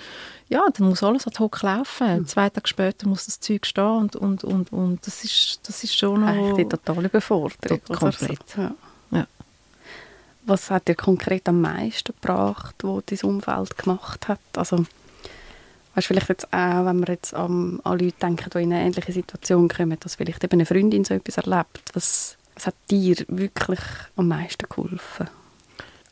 ja, 0.49 0.65
dann 0.73 0.89
muss 0.89 1.05
alles 1.05 1.29
ad 1.29 1.39
hoc 1.39 1.63
laufen. 1.63 2.19
Mhm. 2.19 2.27
Zwei 2.27 2.51
Tage 2.51 2.67
später 2.67 3.07
muss 3.07 3.27
das 3.27 3.39
Zeug 3.39 3.67
stehen 3.67 3.85
und, 3.85 4.17
und, 4.17 4.43
und, 4.43 4.73
und 4.73 5.07
das, 5.07 5.23
ist, 5.23 5.61
das 5.69 5.85
ist 5.85 5.97
schon 5.97 6.23
noch... 6.23 6.29
Eigentlich 6.29 6.67
die 6.67 6.77
totale 6.77 7.07
Überforderung. 7.07 7.81
Komplett. 7.85 8.57
Ja. 8.57 8.75
ja. 9.13 9.27
Was 10.45 10.71
hat 10.71 10.89
dir 10.89 10.97
konkret 10.97 11.49
am 11.49 11.61
meisten 11.61 12.13
gebracht, 12.21 12.75
was 12.83 13.05
dein 13.07 13.31
Umfeld 13.31 13.79
gemacht 13.79 14.27
hat? 14.27 14.41
Also 14.57 14.85
Weißt, 15.95 16.09
vielleicht 16.09 16.29
jetzt 16.29 16.53
auch, 16.53 16.85
wenn 16.87 17.01
wir 17.01 17.15
jetzt 17.15 17.35
an, 17.35 17.81
Leute 17.85 18.13
denken, 18.21 18.51
die 18.51 18.63
in 18.63 18.73
eine 18.73 18.85
ähnliche 18.85 19.13
Situation 19.13 19.69
kommen, 19.69 19.97
dass 20.01 20.17
vielleicht 20.17 20.43
eben 20.43 20.55
eine 20.55 20.67
Freundin 20.67 21.05
so 21.05 21.15
etwas 21.15 21.37
erlebt. 21.37 21.91
Was, 21.93 22.37
was 22.55 22.67
hat 22.67 22.75
dir 22.91 23.17
wirklich 23.29 23.81
am 24.17 24.29
meisten 24.29 24.69
geholfen? 24.69 25.29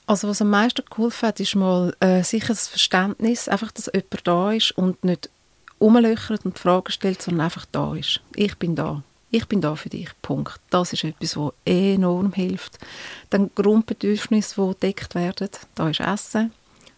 Also 0.06 0.28
was 0.28 0.42
am 0.42 0.50
meisten 0.50 0.84
geholfen 0.88 1.28
hat, 1.28 1.40
ist 1.40 1.54
mal 1.54 1.94
äh, 2.00 2.22
sicher 2.22 2.48
das 2.48 2.68
Verständnis, 2.68 3.48
einfach, 3.48 3.72
dass 3.72 3.90
jemand 3.92 4.26
da 4.26 4.52
ist 4.52 4.72
und 4.72 5.04
nicht 5.04 5.30
umlöchert 5.78 6.44
und 6.44 6.58
Fragen 6.58 6.92
stellt, 6.92 7.22
sondern 7.22 7.46
einfach 7.46 7.66
da 7.72 7.94
ist. 7.94 8.20
Ich 8.36 8.56
bin 8.56 8.76
da. 8.76 9.02
Ich 9.30 9.46
bin 9.48 9.60
da 9.60 9.74
für 9.74 9.88
dich. 9.88 10.10
Punkt. 10.20 10.60
Das 10.70 10.92
ist 10.92 11.04
etwas, 11.04 11.36
was 11.36 11.54
enorm 11.64 12.32
hilft. 12.34 12.78
Dann 13.30 13.50
Grundbedürfnisse, 13.54 14.60
die 14.60 14.74
gedeckt 14.74 15.14
werden. 15.14 15.48
Da 15.74 15.88
ist 15.88 16.00
Essen, 16.00 16.52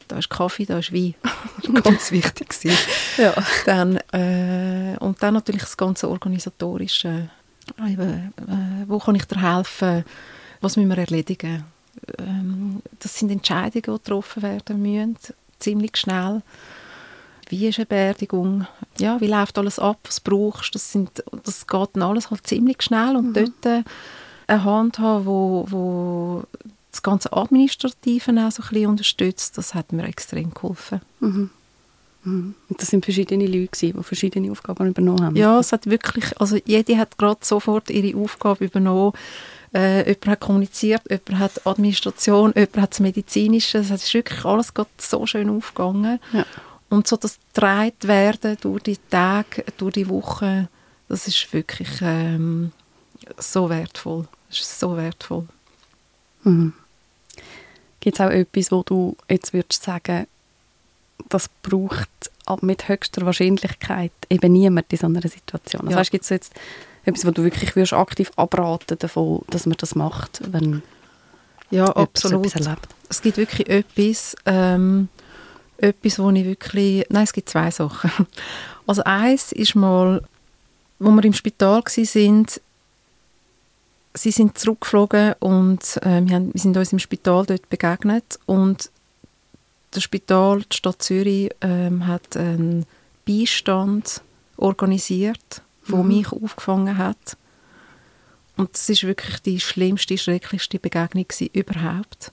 da 0.09 0.19
ist 0.19 0.31
Kaffee, 0.31 0.67
da 0.67 0.79
ist 0.79 0.93
Wein. 0.93 1.15
das 1.63 1.69
war 1.73 1.83
ganz 1.83 2.11
wichtig. 2.13 2.77
ja. 3.17 3.35
Dann, 3.67 3.97
äh, 4.13 4.97
und 4.99 5.23
dann 5.23 5.35
natürlich 5.35 5.63
das 5.63 5.77
ganze 5.77 6.09
organisatorische. 6.09 7.31
Eben, 7.79 8.33
äh, 8.37 8.89
wo 8.89 8.99
kann 8.99 9.15
ich 9.15 9.25
dir 9.25 9.41
helfen? 9.41 10.05
Was 10.61 10.77
müssen 10.77 10.91
wir 10.91 10.99
erledigen? 10.99 11.65
Ähm, 12.19 12.83
das 13.01 13.19
sind 13.19 13.31
Entscheidungen, 13.31 13.73
die 13.73 13.83
getroffen 13.83 14.43
werden 14.43 14.83
müssen, 14.83 15.17
ziemlich 15.59 15.97
schnell. 15.97 16.43
Wie 17.49 17.69
ist 17.69 17.79
eine 17.79 17.87
Beerdigung? 17.87 18.67
Ja, 18.99 19.21
wie 19.21 19.27
läuft 19.27 19.59
alles 19.59 19.79
ab? 19.79 19.99
Was 20.05 20.21
brauchst 20.21 20.75
du? 20.75 20.79
Das, 20.79 20.93
sind, 20.93 21.23
das 21.45 21.67
geht 21.67 21.89
dann 21.93 22.03
alles 22.03 22.31
halt 22.31 22.47
ziemlich 22.47 22.83
schnell 22.83 23.17
und 23.17 23.29
mhm. 23.29 23.35
dort 23.35 23.67
äh, 23.67 23.83
eine 24.47 24.65
Hand 24.65 24.99
haben, 24.99 25.27
wo, 25.27 25.67
wo 25.69 26.45
das 26.95 27.03
ganze 27.03 27.33
Administrative 27.33 28.31
auch 28.31 28.51
so 28.51 28.63
ein 28.63 28.69
bisschen 28.69 28.87
unterstützt, 28.87 29.59
das 29.59 29.75
hat 29.75 29.93
mir 29.93 30.05
extrem 30.05 30.55
geholfen. 30.55 31.01
Mhm. 31.21 31.51
Mhm. 32.25 32.55
Und 32.69 32.81
das 32.81 32.89
sind 32.89 33.05
verschiedene 33.05 33.47
Leute, 33.47 33.93
die 33.93 33.93
verschiedene 34.03 34.51
Aufgaben 34.51 34.87
übernommen 34.87 35.25
haben? 35.25 35.37
Ja, 35.37 35.59
es 35.59 35.73
hat 35.73 35.87
wirklich, 35.87 36.41
also 36.41 36.57
jede 36.65 36.97
hat 36.97 37.19
gerade 37.19 37.41
sofort 37.43 37.91
ihre 37.91 38.19
Aufgabe 38.19 38.65
übernommen. 38.65 39.13
Äh, 39.75 40.09
jemand 40.09 40.27
hat 40.29 40.41
kommuniziert, 40.41 41.03
jemand 41.11 41.39
hat 41.39 41.67
Administration, 41.67 42.53
jemand 42.55 42.79
hat 42.79 42.93
das 42.93 43.01
Medizinische. 43.01 43.79
Es 43.79 43.91
ist 43.91 44.15
wirklich 44.15 44.45
alles 44.45 44.73
so 44.99 45.27
schön 45.27 45.51
aufgegangen. 45.51 46.21
Ja. 46.33 46.47
Und 46.89 47.09
so 47.09 47.17
das 47.17 47.39
getragen 47.53 47.97
werden 48.03 48.57
durch 48.61 48.85
die 48.85 48.99
Tage, 49.11 49.65
durch 49.77 49.95
die 49.95 50.09
Wochen, 50.09 50.69
das 51.09 51.27
ist 51.27 51.53
wirklich 51.53 51.89
ähm, 52.03 52.71
so 53.37 53.69
wertvoll. 53.69 54.29
Das 54.49 54.61
ist 54.61 54.79
so 54.79 54.97
wertvoll. 54.97 55.47
Mhm. 56.45 56.73
Gibt 58.05 58.21
es 58.21 58.21
auch 58.21 58.31
etwas, 58.31 58.71
wo 58.71 58.83
du 58.83 59.17
jetzt 59.31 59.55
würdest 59.55 59.83
sagen, 59.83 60.27
das 61.31 61.49
braucht 61.63 62.11
mit 62.61 62.87
höchster 62.87 63.25
Wahrscheinlichkeit 63.25 64.13
eben 64.29 64.53
niemand 64.53 64.93
in 64.93 64.99
so 64.99 65.07
einer 65.07 65.23
Situation? 65.23 65.87
Also 65.87 65.97
ja. 65.97 66.03
gibt 66.03 66.25
es 66.25 66.29
jetzt 66.29 66.53
etwas, 67.07 67.25
wo 67.25 67.31
du 67.31 67.45
wirklich 67.45 67.75
würdest 67.75 67.95
aktiv 67.95 68.31
abraten 68.37 68.99
davon, 68.99 69.41
dass 69.49 69.65
man 69.65 69.79
das 69.79 69.95
macht, 69.95 70.43
wenn 70.53 70.83
ja, 71.71 71.87
absolut. 71.87 72.45
etwas 72.45 72.67
erlebt? 72.67 72.89
Es 73.09 73.23
gibt 73.23 73.39
wirklich 73.39 73.71
etwas, 73.71 74.37
ähm, 74.45 75.09
etwas, 75.79 76.19
wo 76.19 76.31
ich 76.31 76.45
wirklich, 76.45 77.07
nein, 77.09 77.25
es 77.25 77.33
gibt 77.33 77.49
zwei 77.49 77.71
Sachen. 77.71 78.11
Also 78.87 79.03
eins 79.05 79.51
ist 79.53 79.75
mal, 79.77 80.23
wo 80.99 81.11
wir 81.11 81.25
im 81.25 81.33
Spital 81.33 81.83
waren, 81.83 82.47
sie 84.15 84.31
sind 84.31 84.57
zurückgeflogen 84.57 85.35
und 85.41 85.99
äh, 86.03 86.25
wir, 86.25 86.37
haben, 86.37 86.55
wir, 86.55 86.61
sind 86.61 86.77
uns 86.77 86.93
im 86.93 86.99
Spital 86.99 87.45
dort 87.47 87.69
begegnet 87.69 88.39
und 88.47 88.91
das 89.91 90.03
Spital, 90.03 90.63
die 90.63 90.77
Stadt 90.77 91.03
Zürich, 91.03 91.51
ähm, 91.61 92.07
hat 92.07 92.37
einen 92.37 92.87
Beistand 93.27 94.23
organisiert, 94.57 95.63
der 95.89 95.97
mhm. 95.97 96.09
mich 96.09 96.33
aufgefangen 96.33 96.99
hat. 96.99 97.37
Und 98.57 98.73
das 98.75 98.89
ist 98.89 99.05
wirklich 99.05 99.41
die 99.41 99.61
schlimmste, 99.61 100.17
schrecklichste 100.17 100.79
Begegnung 100.79 101.27
überhaupt. 101.53 102.33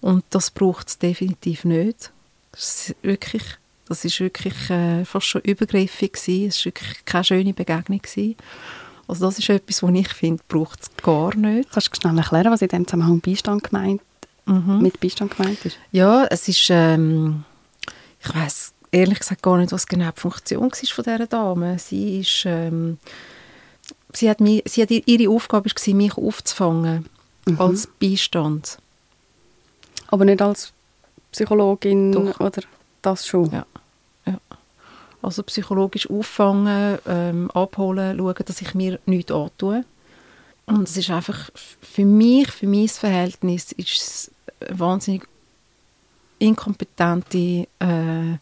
Und 0.00 0.24
das 0.30 0.50
braucht 0.50 0.88
es 0.88 0.98
definitiv 0.98 1.64
nicht. 1.64 2.12
Das 2.52 2.90
ist 2.90 2.96
wirklich, 3.02 3.42
das 3.88 4.04
ist 4.04 4.20
wirklich 4.20 4.70
äh, 4.70 5.04
fast 5.04 5.26
schon 5.26 5.42
übergriffig 5.42 6.12
gewesen. 6.12 6.48
Es 6.48 6.58
war 6.58 6.66
wirklich 6.66 7.04
keine 7.04 7.24
schöne 7.24 7.52
Begegnung 7.52 8.00
gewesen. 8.00 8.36
Also 9.08 9.26
das 9.26 9.38
ist 9.38 9.48
etwas, 9.48 9.82
was 9.82 9.94
ich 9.94 10.08
finde, 10.08 10.42
braucht 10.48 10.82
es 10.82 10.90
gar 11.02 11.34
nicht. 11.36 11.70
Kannst 11.70 11.94
du 11.94 12.00
schnell 12.00 12.18
erklären, 12.18 12.52
was 12.52 12.62
in 12.62 12.68
dem 12.68 12.86
Zusammenhang 12.86 13.20
Beistand 13.20 13.64
gemeint, 13.64 14.02
mhm. 14.46 14.80
mit 14.82 15.00
Beistand 15.00 15.36
gemeint 15.36 15.64
ist? 15.64 15.78
Ja, 15.92 16.26
es 16.26 16.48
ist, 16.48 16.66
ähm, 16.70 17.44
ich 18.20 18.34
weiß 18.34 18.72
ehrlich 18.90 19.18
gesagt 19.18 19.42
gar 19.42 19.58
nicht, 19.58 19.72
was 19.72 19.86
genau 19.86 20.10
die 20.10 20.20
Funktion 20.20 20.70
war 20.70 20.70
von 20.70 21.04
dieser 21.04 21.26
Dame. 21.26 21.78
Sie 21.78 22.20
ist, 22.20 22.44
ähm, 22.46 22.98
sie 24.12 24.28
hat, 24.28 24.40
mich, 24.40 24.62
sie 24.66 24.82
hat 24.82 24.90
ihre 24.90 25.30
Aufgabe 25.30 25.68
war, 25.68 25.94
mich 25.94 26.16
aufzufangen 26.16 27.06
mhm. 27.46 27.60
als 27.60 27.86
Beistand. 27.86 28.78
Aber 30.08 30.24
nicht 30.24 30.42
als 30.42 30.72
Psychologin 31.32 32.12
Doch. 32.12 32.40
oder 32.40 32.62
das 33.02 33.26
schon? 33.26 33.50
Ja. 33.52 33.66
Also 35.22 35.42
psychologisch 35.42 36.08
auffangen, 36.08 36.98
ähm, 37.06 37.50
abholen, 37.52 38.18
schauen, 38.18 38.44
dass 38.44 38.60
ich 38.60 38.74
mir 38.74 38.98
nichts 39.06 39.32
antue. 39.32 39.84
Und 40.66 40.88
es 40.88 40.96
ist 40.96 41.10
einfach, 41.10 41.50
für 41.54 42.04
mich, 42.04 42.50
für 42.50 42.66
mein 42.66 42.88
Verhältnis, 42.88 43.72
ist 43.72 43.96
es 43.96 44.30
wahnsinnig 44.68 45.26
inkompetente, 46.38 47.66
äh, 47.78 48.38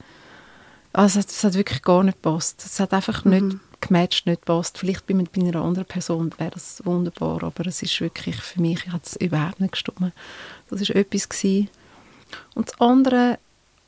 also 0.94 1.18
es 1.18 1.42
hat 1.42 1.54
wirklich 1.54 1.82
gar 1.82 2.04
nicht 2.04 2.22
gepasst. 2.22 2.62
Es 2.64 2.78
hat 2.78 2.94
einfach 2.94 3.24
nicht 3.24 3.42
mhm. 3.42 3.60
gematcht, 3.80 4.26
nicht 4.26 4.42
gepasst. 4.42 4.78
Vielleicht 4.78 5.06
bei, 5.06 5.14
bei 5.14 5.40
einer 5.40 5.60
anderen 5.60 5.86
Person 5.86 6.32
wäre 6.38 6.52
das 6.52 6.82
wunderbar, 6.86 7.42
aber 7.42 7.66
es 7.66 7.82
ist 7.82 8.00
wirklich, 8.00 8.36
für 8.36 8.60
mich 8.60 8.86
hat 8.88 9.04
es 9.04 9.16
überhaupt 9.16 9.60
nicht 9.60 9.72
gestimmt. 9.72 10.12
Das 10.70 10.88
war 10.88 10.96
etwas 10.96 11.28
gewesen. 11.28 11.68
Und 12.54 12.68
das 12.68 12.80
andere, 12.80 13.38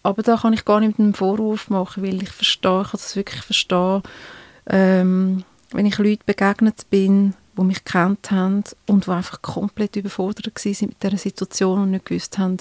aber 0.06 0.22
da 0.22 0.36
kann 0.36 0.52
ich 0.52 0.64
gar 0.64 0.78
nicht 0.78 1.00
einen 1.00 1.14
Vorwurf 1.14 1.68
machen, 1.68 2.04
weil 2.04 2.22
ich 2.22 2.30
verstehe, 2.30 2.82
ich 2.82 2.90
kann 2.90 3.00
das 3.00 3.16
wirklich 3.16 3.42
verstehen, 3.42 4.02
ähm, 4.68 5.42
wenn 5.72 5.86
ich 5.86 5.98
Leuten 5.98 6.22
begegnet 6.24 6.88
bin, 6.90 7.34
die 7.58 7.62
mich 7.62 7.84
kennt 7.84 8.30
haben 8.30 8.62
und 8.86 9.06
die 9.06 9.10
einfach 9.10 9.42
komplett 9.42 9.96
überfordert 9.96 10.46
waren 10.46 10.88
mit 10.88 11.02
dieser 11.02 11.18
Situation 11.18 11.82
und 11.82 11.90
nicht 11.90 12.06
gewusst 12.06 12.38
haben, 12.38 12.58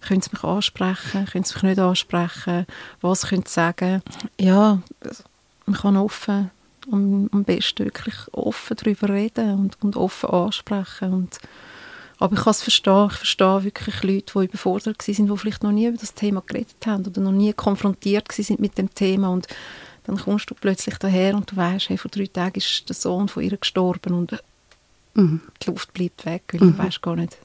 können 0.00 0.20
sie 0.20 0.30
mich 0.32 0.42
ansprechen, 0.42 1.26
können 1.26 1.44
sie 1.44 1.54
mich 1.54 1.62
nicht 1.62 1.78
ansprechen, 1.78 2.66
was 3.00 3.28
können 3.28 3.44
sie 3.46 3.52
sagen. 3.52 4.02
Ja, 4.40 4.80
man 5.66 5.76
kann 5.76 5.96
offen, 5.96 6.50
am, 6.90 7.30
am 7.30 7.44
besten 7.44 7.84
wirklich 7.84 8.16
offen 8.32 8.76
darüber 8.76 9.10
reden 9.10 9.54
und, 9.54 9.76
und 9.80 9.96
offen 9.96 10.28
ansprechen 10.28 11.12
und 11.12 11.38
aber 12.24 12.36
ich 12.36 12.42
kann 12.42 12.52
es 12.52 12.62
verstehen, 12.62 13.08
ich 13.10 13.16
verstehe 13.18 13.64
wirklich 13.64 14.02
Leute, 14.02 14.32
die 14.38 14.44
überfordert 14.46 15.02
sind, 15.02 15.30
die 15.30 15.36
vielleicht 15.36 15.62
noch 15.62 15.72
nie 15.72 15.88
über 15.88 15.98
das 15.98 16.14
Thema 16.14 16.42
geredet 16.46 16.86
haben 16.86 17.04
oder 17.04 17.20
noch 17.20 17.32
nie 17.32 17.52
konfrontiert 17.52 18.32
sind 18.32 18.60
mit 18.60 18.78
dem 18.78 18.92
Thema 18.94 19.28
und 19.28 19.46
dann 20.04 20.16
kommst 20.16 20.50
du 20.50 20.54
plötzlich 20.54 20.96
daher 20.96 21.34
und 21.34 21.52
du 21.52 21.56
weißt, 21.56 21.90
hey, 21.90 21.98
vor 21.98 22.10
drei 22.10 22.26
Tagen 22.26 22.56
ist 22.56 22.88
der 22.88 22.96
Sohn 22.96 23.28
von 23.28 23.42
ihr 23.42 23.58
gestorben 23.58 24.14
und 24.14 24.42
mhm. 25.12 25.42
die 25.62 25.70
Luft 25.70 25.92
bleibt 25.92 26.24
weg, 26.24 26.44
weil 26.52 26.62
mhm. 26.62 26.76
du 26.76 26.82
weißt 26.82 27.02
gar 27.02 27.16
nicht, 27.16 27.36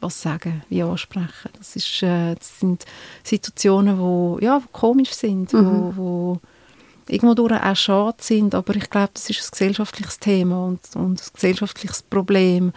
was 0.00 0.20
sagen, 0.20 0.62
wie 0.68 0.82
ansprechen. 0.82 1.50
Das, 1.56 1.74
ist, 1.74 2.02
äh, 2.02 2.34
das 2.34 2.60
sind 2.60 2.84
Situationen, 3.22 3.98
wo, 3.98 4.38
ja, 4.42 4.62
wo 4.62 4.68
komisch 4.70 5.12
sind, 5.12 5.50
mhm. 5.54 5.66
wo, 5.66 5.96
wo 5.96 6.40
irgendwo 7.08 7.32
durch 7.32 7.52
auch 7.52 7.76
schade 7.76 8.18
sind, 8.20 8.54
aber 8.54 8.76
ich 8.76 8.90
glaube, 8.90 9.12
das 9.14 9.30
ist 9.30 9.40
ein 9.40 9.50
gesellschaftliches 9.50 10.18
Thema 10.18 10.66
und, 10.66 10.80
und 10.94 11.22
ein 11.22 11.32
gesellschaftliches 11.32 12.02
Problem, 12.02 12.74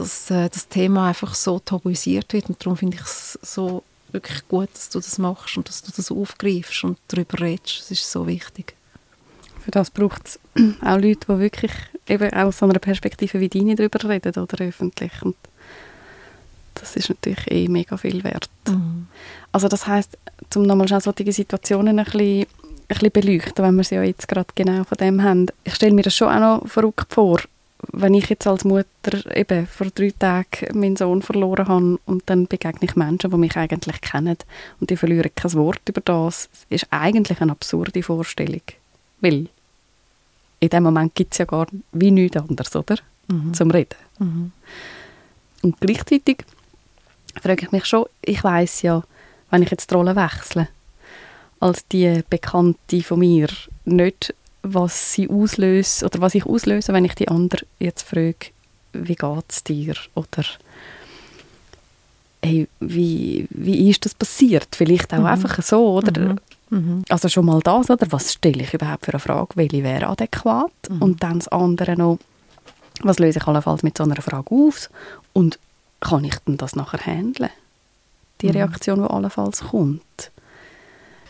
dass 0.00 0.30
äh, 0.30 0.48
das 0.48 0.68
Thema 0.68 1.08
einfach 1.08 1.34
so 1.34 1.58
tabuisiert 1.58 2.32
wird 2.32 2.48
und 2.48 2.64
darum 2.64 2.76
finde 2.76 2.96
ich 2.96 3.02
es 3.02 3.38
so 3.42 3.82
wirklich 4.12 4.48
gut, 4.48 4.70
dass 4.72 4.88
du 4.88 4.98
das 4.98 5.18
machst 5.18 5.56
und 5.56 5.68
dass 5.68 5.82
du 5.82 5.92
das 5.94 6.10
aufgreifst 6.10 6.84
und 6.84 6.98
darüber 7.08 7.40
redest. 7.40 7.80
Das 7.80 7.90
ist 7.90 8.10
so 8.10 8.26
wichtig. 8.26 8.74
Für 9.62 9.70
das 9.70 9.90
braucht 9.90 10.26
es 10.26 10.40
auch 10.82 10.96
Leute, 10.96 11.26
die 11.28 11.38
wirklich 11.38 11.72
eben 12.08 12.32
aus 12.32 12.58
so 12.58 12.66
einer 12.66 12.78
Perspektive 12.78 13.40
wie 13.40 13.50
deine 13.50 13.76
darüber 13.76 14.08
reden 14.08 14.42
oder 14.42 14.64
öffentlich 14.64 15.12
und 15.22 15.36
das 16.74 16.96
ist 16.96 17.10
natürlich 17.10 17.50
eh 17.50 17.68
mega 17.68 17.98
viel 17.98 18.24
wert. 18.24 18.48
Mhm. 18.68 19.06
Also 19.52 19.68
das 19.68 19.86
heißt, 19.86 20.16
um 20.54 20.62
nochmal 20.62 20.88
schnell 20.88 21.02
solche 21.02 21.30
Situationen 21.30 21.98
ein 21.98 22.04
bisschen, 22.06 22.42
ein 22.42 22.46
bisschen 22.88 23.10
beleuchten, 23.10 23.64
wenn 23.64 23.76
wir 23.76 23.84
sie 23.84 23.96
ja 23.96 24.02
jetzt 24.02 24.28
gerade 24.28 24.48
genau 24.54 24.84
von 24.84 24.96
dem 24.96 25.22
haben. 25.22 25.46
Ich 25.64 25.74
stelle 25.74 25.92
mir 25.92 26.02
das 26.02 26.14
schon 26.14 26.28
auch 26.28 26.62
noch 26.62 26.68
verrückt 26.68 27.12
vor, 27.12 27.40
wenn 27.92 28.14
ich 28.14 28.28
jetzt 28.28 28.46
als 28.46 28.64
Mutter 28.64 29.36
eben 29.36 29.66
vor 29.66 29.88
drei 29.94 30.12
Tagen 30.18 30.78
meinen 30.78 30.96
Sohn 30.96 31.22
verloren 31.22 31.68
habe 31.68 31.98
und 32.06 32.22
dann 32.26 32.46
begegne 32.46 32.88
ich 32.88 32.96
Menschen, 32.96 33.30
die 33.30 33.36
mich 33.36 33.56
eigentlich 33.56 34.00
kennen 34.00 34.36
und 34.80 34.90
die 34.90 34.96
verlieren 34.96 35.30
kein 35.34 35.52
Wort 35.54 35.88
über 35.88 36.00
das, 36.00 36.48
ist 36.68 36.86
eigentlich 36.90 37.40
eine 37.40 37.52
absurde 37.52 38.02
Vorstellung. 38.02 38.62
Weil 39.20 39.48
in 40.60 40.68
dem 40.68 40.82
Moment 40.82 41.14
gibt 41.14 41.32
es 41.32 41.38
ja 41.38 41.44
gar 41.44 41.66
wie 41.92 42.10
nichts 42.10 42.36
anderes, 42.36 42.74
oder? 42.76 42.96
Mhm. 43.28 43.54
Zum 43.54 43.70
Reden. 43.70 43.96
Mhm. 44.18 44.52
Und 45.62 45.80
gleichzeitig 45.80 46.44
frage 47.40 47.66
ich 47.66 47.72
mich 47.72 47.86
schon, 47.86 48.06
ich 48.22 48.42
weiß 48.42 48.82
ja, 48.82 49.02
wenn 49.50 49.62
ich 49.62 49.70
jetzt 49.70 49.90
die 49.90 49.94
Rolle 49.94 50.16
wechsle, 50.16 50.68
als 51.60 51.86
die 51.88 52.22
Bekannte 52.28 53.02
von 53.02 53.18
mir, 53.18 53.48
nicht 53.84 54.34
was 54.62 55.12
sie 55.12 55.28
auslöst 55.28 56.02
oder 56.02 56.20
was 56.20 56.34
ich 56.34 56.46
auslöse, 56.46 56.92
wenn 56.92 57.04
ich 57.04 57.14
die 57.14 57.28
andere 57.28 57.64
jetzt 57.78 58.02
frage, 58.02 58.52
wie 58.92 59.14
geht 59.14 59.44
es 59.48 59.64
dir 59.64 59.94
oder 60.14 60.44
hey, 62.42 62.68
wie, 62.80 63.46
wie 63.50 63.90
ist 63.90 64.04
das 64.04 64.14
passiert? 64.14 64.68
Vielleicht 64.74 65.12
auch 65.12 65.18
mhm. 65.20 65.26
einfach 65.26 65.62
so, 65.62 65.96
oder? 65.96 66.20
Mhm. 66.20 66.38
Mhm. 66.70 67.04
Also 67.08 67.28
schon 67.28 67.46
mal 67.46 67.60
das, 67.60 67.90
oder? 67.90 68.06
Was 68.10 68.32
stelle 68.32 68.62
ich 68.62 68.72
überhaupt 68.74 69.04
für 69.04 69.12
eine 69.12 69.20
Frage? 69.20 69.56
Welche 69.56 69.82
wäre 69.82 70.06
adäquat? 70.06 70.72
Mhm. 70.88 71.02
Und 71.02 71.22
dann 71.22 71.40
das 71.40 71.48
andere 71.48 71.96
noch, 71.96 72.18
was 73.02 73.18
löse 73.18 73.38
ich 73.38 73.46
allenfalls 73.46 73.82
mit 73.82 73.96
so 73.98 74.04
einer 74.04 74.20
Frage 74.22 74.54
auf? 74.54 74.88
Und 75.32 75.58
kann 76.00 76.24
ich 76.24 76.36
denn 76.46 76.56
das 76.56 76.76
nachher 76.76 77.04
handeln? 77.04 77.50
Die 78.40 78.46
mhm. 78.46 78.52
Reaktion, 78.52 79.02
die 79.02 79.10
allenfalls 79.10 79.60
kommt. 79.60 80.30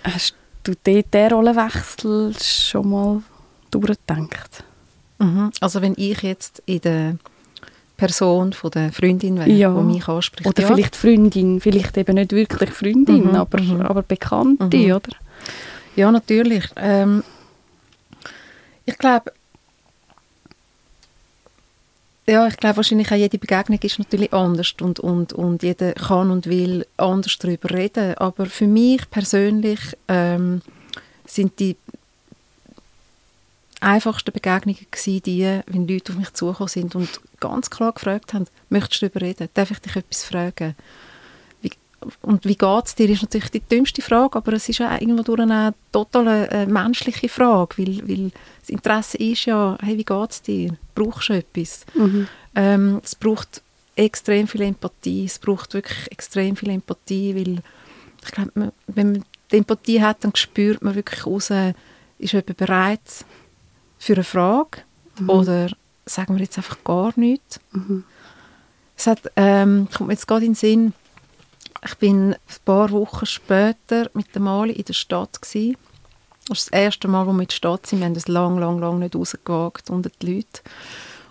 Hast 0.05 0.35
du 0.65 0.73
dort 0.83 1.15
den 1.15 1.33
Rollenwechsel 1.33 2.35
schon 2.41 2.91
mal 2.91 3.23
durchgedacht? 3.71 4.65
Mhm. 5.19 5.51
Also 5.61 5.83
wenn 5.83 5.95
ich 5.97 6.23
jetzt 6.23 6.63
in 6.67 6.81
der 6.81 7.17
Person 7.97 8.55
von 8.55 8.71
der 8.71 8.93
Freundin 8.93 9.39
wäre, 9.39 9.51
ja. 9.51 9.75
die 9.75 9.83
mich 9.83 10.09
anspricht. 10.09 10.49
Oder 10.49 10.63
ja. 10.63 10.69
vielleicht 10.69 10.97
Freundin, 10.97 11.61
vielleicht 11.61 11.97
eben 11.99 12.15
nicht 12.15 12.33
wirklich 12.33 12.71
Freundin, 12.71 13.29
mhm. 13.29 13.35
aber, 13.35 13.61
mhm. 13.61 13.83
aber 13.83 14.03
Bekannte, 14.03 14.77
mhm. 14.77 14.93
oder? 14.93 15.11
Ja, 15.97 16.11
natürlich. 16.11 16.65
Ähm, 16.77 17.23
ich 18.87 18.97
glaube, 18.97 19.33
ja, 22.27 22.47
ich 22.47 22.57
glaube 22.57 22.77
wahrscheinlich 22.77 23.11
auch 23.11 23.17
jede 23.17 23.39
Begegnung 23.39 23.79
ist 23.83 23.99
natürlich 23.99 24.33
anders 24.33 24.75
und, 24.81 25.01
und, 25.01 25.33
und 25.33 25.63
jeder 25.63 25.93
kann 25.95 26.31
und 26.31 26.47
will 26.47 26.87
anders 26.97 27.39
darüber 27.39 27.71
reden. 27.71 28.15
Aber 28.19 28.47
für 28.47 28.67
mich 28.67 29.09
persönlich 29.11 29.81
ähm, 30.09 30.63
sind 31.27 31.59
die 31.59 31.77
einfachsten 33.81 34.33
Begegnungen 34.33 34.87
gewesen, 34.91 35.23
die, 35.23 35.61
wenn 35.67 35.89
Leute 35.89 36.13
auf 36.13 36.19
mich 36.19 36.33
zugekommen 36.33 36.69
sind 36.69 36.95
und 36.95 37.21
ganz 37.41 37.71
klar 37.71 37.93
gefragt 37.93 38.35
haben, 38.35 38.47
möchtest 38.69 39.03
du 39.03 39.09
darüber 39.09 39.27
reden? 39.27 39.49
Darf 39.55 39.71
ich 39.71 39.79
dich 39.81 39.97
etwas 39.97 40.25
fragen? 40.25 40.77
Und 42.23 42.45
wie 42.45 42.57
geht 42.57 42.87
es 42.87 42.95
dir, 42.95 43.11
ist 43.11 43.23
natürlich 43.23 43.51
die 43.51 43.61
dümmste 43.61 44.03
Frage, 44.03 44.37
aber 44.37 44.55
es 44.55 44.69
ist 44.69 44.81
auch 44.81 45.01
irgendwo 45.01 45.23
durch 45.23 45.41
eine 45.41 45.75
total 45.93 46.49
äh, 46.51 46.67
menschliche 46.67 47.29
Frage, 47.29 47.79
weil, 47.79 48.09
weil 48.09 48.31
das 48.61 48.71
Interesse 48.71 49.19
ist 49.19 49.45
ja, 49.45 49.77
hey, 49.83 49.99
wie 49.99 50.05
geht 50.05 50.31
es 50.31 50.43
dir? 50.43 50.77
Brauchst 50.95 51.29
du 51.29 51.35
etwas? 51.35 51.85
Mhm. 51.95 52.27
Ähm, 52.55 53.01
es 53.05 53.15
braucht 53.15 53.63
extrem 53.97 54.49
viel 54.49 54.63
Empathie, 54.63 55.27
es 55.27 55.39
braucht 55.39 55.75
wirklich 55.75 56.11
extrem 56.11 56.57
viel 56.57 56.71
Empathie, 56.71 57.35
weil 57.35 57.63
ich 58.25 58.33
glaube, 58.33 58.73
wenn 58.87 59.13
man 59.13 59.25
die 59.53 59.59
Empathie 59.59 60.01
hat, 60.01 60.25
dann 60.25 60.35
spürt 60.35 60.83
man 60.83 60.95
wirklich 60.95 61.27
raus, 61.27 61.51
ist 62.19 62.33
jemand 62.33 62.57
bereit 62.57 63.25
für 63.99 64.15
eine 64.15 64.25
Frage 64.25 64.83
mhm. 65.19 65.29
oder 65.29 65.69
sagen 66.07 66.35
wir 66.35 66.43
jetzt 66.43 66.57
einfach 66.57 66.83
gar 66.85 67.13
nichts. 67.17 67.61
Mhm. 67.73 68.05
Es 68.97 69.07
hat, 69.07 69.33
ähm, 69.37 69.89
kommt 69.97 70.09
mir 70.09 70.15
jetzt 70.15 70.27
gerade 70.27 70.45
in 70.45 70.53
den 70.53 70.57
Sinn, 70.57 70.93
ich 71.85 71.95
bin 71.97 72.35
ein 72.35 72.37
paar 72.65 72.91
Wochen 72.91 73.27
später 73.27 74.11
mit 74.15 74.35
der 74.35 74.43
Mali 74.43 74.73
in 74.73 74.85
der 74.85 74.93
Stadt 74.93 75.41
gewesen. 75.41 75.77
Das 76.49 76.59
ist 76.59 76.73
das 76.73 76.81
erste 76.81 77.09
Mal, 77.09 77.27
wo 77.27 77.33
wir 77.33 77.43
in 77.43 77.49
der 77.49 77.55
Stadt 77.55 77.87
sind. 77.87 78.01
Wir 78.01 78.07
haben 78.07 78.15
das 78.15 78.29
lang, 78.29 78.59
lang, 78.59 78.79
lang 78.79 78.99
nicht 78.99 79.15
rausgewagt 79.15 79.89
unter 79.89 80.11
die 80.21 80.35
Leute. 80.35 80.61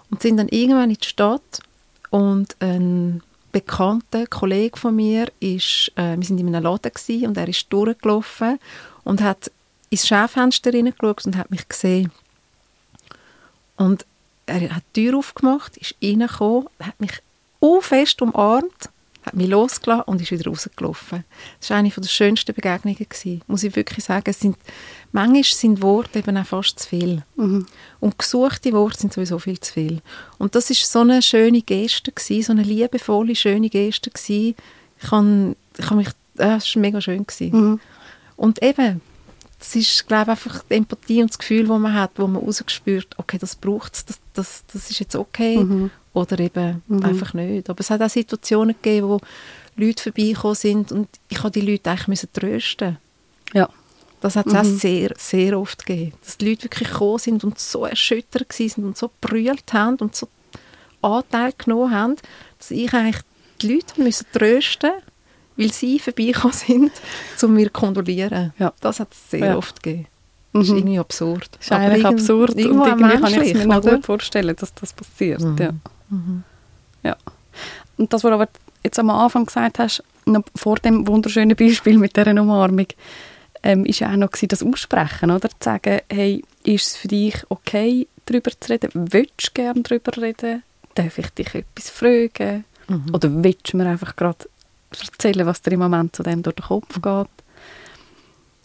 Und 0.09 0.21
sind 0.21 0.37
dann 0.37 0.47
irgendwann 0.47 0.89
in 0.89 0.97
die 0.97 1.07
Stadt 1.07 1.61
und 2.09 2.55
ein 2.59 3.21
bekannter 3.51 4.27
Kollege 4.27 4.77
von 4.77 4.95
mir 4.95 5.27
ist, 5.39 5.91
äh, 5.95 6.15
wir 6.17 6.25
sind 6.25 6.39
in 6.39 6.53
einem 6.53 6.63
Laden 6.63 6.91
gewesen, 6.91 7.27
und 7.27 7.37
er 7.37 7.47
ist 7.47 7.71
durchgelaufen 7.71 8.59
und 9.03 9.21
hat 9.21 9.51
ins 9.89 10.07
Schaufenster 10.07 10.71
hineingeschaut 10.71 11.25
und 11.25 11.37
hat 11.37 11.51
mich 11.51 11.67
gesehen. 11.67 12.11
Und 13.75 14.05
er 14.45 14.75
hat 14.75 14.83
die 14.95 15.05
Tür 15.05 15.17
aufgemacht, 15.17 15.77
ist 15.77 15.95
reingekommen, 16.01 16.67
hat 16.79 16.99
mich 16.99 17.21
so 17.61 17.81
fest 17.81 18.21
umarmt 18.21 18.89
hat 19.23 19.35
mich 19.35 19.47
losgelassen 19.47 20.03
und 20.05 20.21
ist 20.21 20.31
wieder 20.31 20.49
rausgelaufen. 20.49 21.23
Das 21.59 21.69
war 21.69 21.77
eine 21.77 21.89
der 21.89 22.07
schönsten 22.07 22.53
Begegnungen, 22.53 22.97
gewesen, 22.97 23.41
muss 23.47 23.63
ich 23.63 23.75
wirklich 23.75 24.05
sagen. 24.05 24.29
Es 24.29 24.39
sind, 24.39 24.57
manchmal 25.11 25.43
sind 25.43 25.81
Worte 25.81 26.19
eben 26.19 26.37
auch 26.37 26.45
fast 26.45 26.79
zu 26.79 26.89
viel. 26.89 27.23
Mhm. 27.35 27.65
Und 27.99 28.17
gesuchte 28.17 28.71
Worte 28.71 28.99
sind 28.99 29.13
sowieso 29.13 29.37
viel 29.39 29.59
zu 29.59 29.73
viel. 29.73 30.01
Und 30.37 30.55
das 30.55 30.69
ist 30.69 30.89
so 30.89 30.99
eine 30.99 31.21
schöne 31.21 31.61
Geste, 31.61 32.11
gewesen, 32.11 32.43
so 32.43 32.51
eine 32.53 32.63
liebevolle, 32.63 33.35
schöne 33.35 33.69
Geste. 33.69 34.09
Gewesen. 34.09 34.55
Ich 35.01 35.09
kann, 35.09 35.55
ich 35.77 35.85
kann 35.85 35.97
mich, 35.97 36.09
äh, 36.37 36.55
das 36.55 36.75
war 36.75 36.81
mega 36.81 37.01
schön. 37.01 37.25
Gewesen. 37.25 37.51
Mhm. 37.51 37.79
Und 38.37 38.63
eben, 38.63 39.01
das 39.59 39.75
ist, 39.75 40.07
glaube 40.07 40.31
einfach 40.31 40.63
die 40.69 40.75
Empathie 40.75 41.21
und 41.21 41.29
das 41.31 41.37
Gefühl, 41.37 41.67
das 41.67 41.79
man 41.79 41.93
hat, 41.93 42.11
wo 42.15 42.25
man 42.27 42.41
rausgespürt, 42.41 43.07
okay, 43.17 43.37
das 43.37 43.55
braucht 43.55 43.93
es, 43.93 44.05
das, 44.05 44.19
das, 44.33 44.63
das 44.71 44.89
ist 44.89 44.99
jetzt 44.99 45.15
okay 45.15 45.57
Mhm. 45.57 45.91
oder 46.13 46.39
eben 46.39 46.81
Mhm. 46.87 47.03
einfach 47.05 47.33
nicht. 47.33 47.69
Aber 47.69 47.79
es 47.81 47.89
hat 47.89 48.01
auch 48.01 48.09
Situationen 48.09 48.75
gegeben, 48.81 49.09
wo 49.09 49.19
Leute 49.75 50.01
vorbeigekommen 50.03 50.55
sind 50.55 50.91
und 50.91 51.07
ich 51.29 51.39
habe 51.39 51.51
die 51.51 51.61
Leute 51.61 51.89
eigentlich 51.91 52.07
müssen 52.07 52.29
trösten. 52.33 52.97
Ja. 53.53 53.69
Das 54.21 54.35
hat 54.35 54.47
es 54.47 54.53
auch 54.55 54.63
Mhm. 54.63 54.77
sehr, 54.77 55.13
sehr 55.17 55.57
oft 55.59 55.85
gegeben. 55.85 56.13
Dass 56.25 56.37
die 56.37 56.49
Leute 56.49 56.63
wirklich 56.63 56.89
gekommen 56.89 57.19
sind 57.19 57.43
und 57.45 57.57
so 57.59 57.85
erschüttert 57.85 58.49
gewesen 58.49 58.69
sind 58.75 58.83
und 58.85 58.97
so 58.97 59.09
brüllt 59.21 59.71
haben 59.71 59.95
und 59.97 60.15
so 60.15 60.27
Anteil 61.01 61.53
genommen 61.57 61.91
haben, 61.93 62.15
dass 62.57 62.71
ich 62.71 62.93
eigentlich 62.93 63.21
die 63.61 63.75
Leute 63.75 64.01
müssen 64.01 64.25
trösten 64.33 64.91
weil 65.59 65.71
sie 65.71 65.99
vorbeigekommen 65.99 66.55
sind, 66.55 66.91
um 67.43 67.53
mir 67.53 67.65
zu 67.67 67.71
kondolieren. 67.73 68.53
Ja. 68.57 68.73
Das 68.81 68.99
hat 68.99 69.09
es 69.11 69.29
sehr 69.31 69.39
Ja. 69.45 69.57
oft 69.57 69.83
gegeben. 69.83 70.07
Das 70.53 70.63
ist 70.63 70.69
Mhm. 70.71 70.77
irgendwie 70.77 70.99
absurd. 70.99 71.49
Das 71.57 71.65
ist 71.65 71.71
eigentlich 71.71 72.03
irgend- 72.03 72.19
absurd 72.19 72.51
und 72.51 72.59
irgendwie 72.59 72.89
kann 73.19 73.41
ich 73.43 73.53
mir 73.53 73.65
noch 73.67 73.81
gut 73.81 74.05
vorstellen, 74.05 74.55
dass 74.55 74.73
das 74.73 74.93
passiert. 74.93 75.41
Mhm. 75.41 75.55
Ja. 75.59 75.71
Mhm. 76.09 76.43
Ja. 77.03 77.15
Und 77.97 78.11
das, 78.11 78.23
was 78.23 78.29
du 78.29 78.33
aber 78.33 78.49
jetzt 78.83 78.97
am 78.97 79.09
Anfang 79.11 79.45
gesagt 79.45 79.77
hast, 79.77 80.03
noch 80.25 80.43
vor 80.55 80.77
dem 80.77 81.05
wunderschönen 81.07 81.55
Beispiel 81.55 81.97
mit 81.97 82.15
dieser 82.15 82.31
Umarmung, 82.31 82.87
ähm, 83.61 83.85
ist 83.85 83.99
ja 83.99 84.11
auch 84.11 84.15
noch 84.15 84.29
das 84.31 84.63
Aussprechen, 84.63 85.31
oder? 85.31 85.49
Zu 85.49 85.55
sagen, 85.61 85.99
hey, 86.09 86.43
ist 86.63 86.87
es 86.87 86.95
für 86.95 87.07
dich 87.09 87.35
okay, 87.49 88.07
darüber 88.25 88.51
zu 88.59 88.71
reden? 88.71 88.89
Willst 88.93 89.49
du 89.49 89.51
gerne 89.53 89.81
darüber 89.81 90.15
reden? 90.21 90.63
Darf 90.95 91.17
ich 91.17 91.29
dich 91.31 91.53
etwas 91.55 91.89
fragen? 91.89 92.63
Mhm. 92.87 93.05
Oder 93.13 93.29
willst 93.43 93.71
du 93.73 93.77
mir 93.77 93.87
einfach 93.87 94.15
gerade 94.15 94.37
erzählen, 94.91 95.45
was 95.45 95.61
dir 95.61 95.71
im 95.71 95.79
Moment 95.79 96.15
zu 96.15 96.23
dem 96.23 96.43
durch 96.43 96.55
den 96.55 96.65
Kopf 96.65 97.01
geht? 97.01 97.27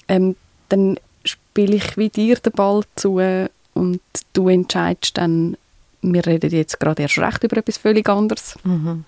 Ähm, 0.08 0.36
dann 0.68 0.98
spiele 1.24 1.76
ich 1.76 1.96
wie 1.96 2.08
dir 2.08 2.36
den 2.36 2.52
Ball 2.52 2.82
zu 2.96 3.20
und 3.74 4.00
du 4.32 4.48
entscheidest 4.48 5.18
dann, 5.18 5.56
wir 6.02 6.26
reden 6.26 6.50
jetzt 6.50 6.78
gerade 6.80 7.02
erst 7.02 7.18
recht 7.18 7.44
über 7.44 7.56
etwas 7.56 7.78
völlig 7.78 8.08
anderes. 8.08 8.56
Mhm. 8.64 9.04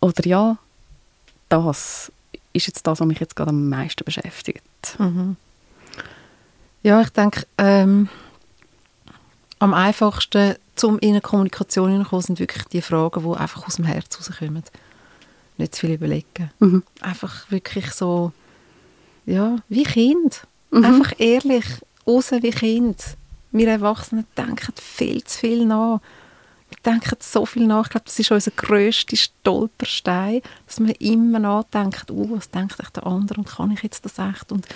Oder 0.00 0.26
ja, 0.26 0.58
das 1.48 2.12
ist 2.52 2.66
jetzt 2.66 2.86
das, 2.86 3.00
was 3.00 3.06
mich 3.06 3.20
jetzt 3.20 3.36
gerade 3.36 3.50
am 3.50 3.68
meisten 3.68 4.04
beschäftigt. 4.04 4.62
Mhm. 4.98 5.36
Ja, 6.82 7.00
ich 7.00 7.10
denke, 7.10 7.46
ähm, 7.56 8.08
am 9.58 9.72
einfachsten, 9.72 10.56
um 10.82 10.98
in 10.98 11.10
eine 11.10 11.20
Kommunikation 11.20 11.90
hineinzukommen, 11.90 12.22
sind 12.22 12.40
wirklich 12.40 12.64
die 12.64 12.82
Fragen, 12.82 13.22
die 13.22 13.38
einfach 13.38 13.66
aus 13.66 13.76
dem 13.76 13.86
Herz 13.86 14.18
rauskommen. 14.18 14.62
Nicht 15.56 15.74
zu 15.74 15.82
viel 15.82 15.94
überlegen. 15.94 16.50
Mhm. 16.58 16.82
Einfach 17.00 17.50
wirklich 17.50 17.92
so, 17.92 18.32
ja, 19.26 19.56
wie 19.68 19.84
Kind. 19.84 20.46
Mhm. 20.70 20.84
Einfach 20.84 21.12
ehrlich, 21.18 21.64
raus 22.06 22.32
wie 22.32 22.50
Kind. 22.50 23.16
Wir 23.52 23.68
Erwachsenen 23.68 24.26
denken 24.36 24.72
viel 24.76 25.22
zu 25.22 25.38
viel 25.38 25.64
nach. 25.64 26.00
Wir 26.68 26.92
denken 26.92 27.16
so 27.20 27.46
viel 27.46 27.66
nach. 27.66 27.84
Ich 27.84 27.90
glaube, 27.90 28.06
das 28.06 28.18
ist 28.18 28.32
unser 28.32 28.50
grösster 28.50 29.16
Stolperstein, 29.16 30.42
dass 30.66 30.80
wir 30.80 31.00
immer 31.00 31.38
nachdenken, 31.38 32.10
uh, 32.10 32.36
was 32.36 32.50
denkt 32.50 32.80
echt 32.80 32.96
der 32.96 33.06
andere 33.06 33.38
und 33.38 33.48
kann 33.48 33.70
ich 33.70 33.82
jetzt 33.84 34.04
das 34.04 34.18
echt 34.18 34.50
und 34.50 34.66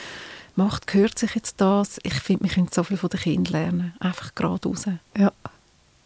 macht, 0.54 0.86
gehört 0.86 1.18
sich 1.18 1.34
jetzt 1.34 1.60
das? 1.60 1.98
Ich 2.02 2.14
finde, 2.14 2.44
wir 2.44 2.50
können 2.50 2.68
so 2.70 2.84
viel 2.84 2.96
von 2.96 3.10
den 3.10 3.20
Kindern 3.20 3.52
lernen. 3.52 3.94
Einfach 4.00 4.34
gerade 4.34 4.68
raus. 4.68 4.84
Ja. 5.16 5.32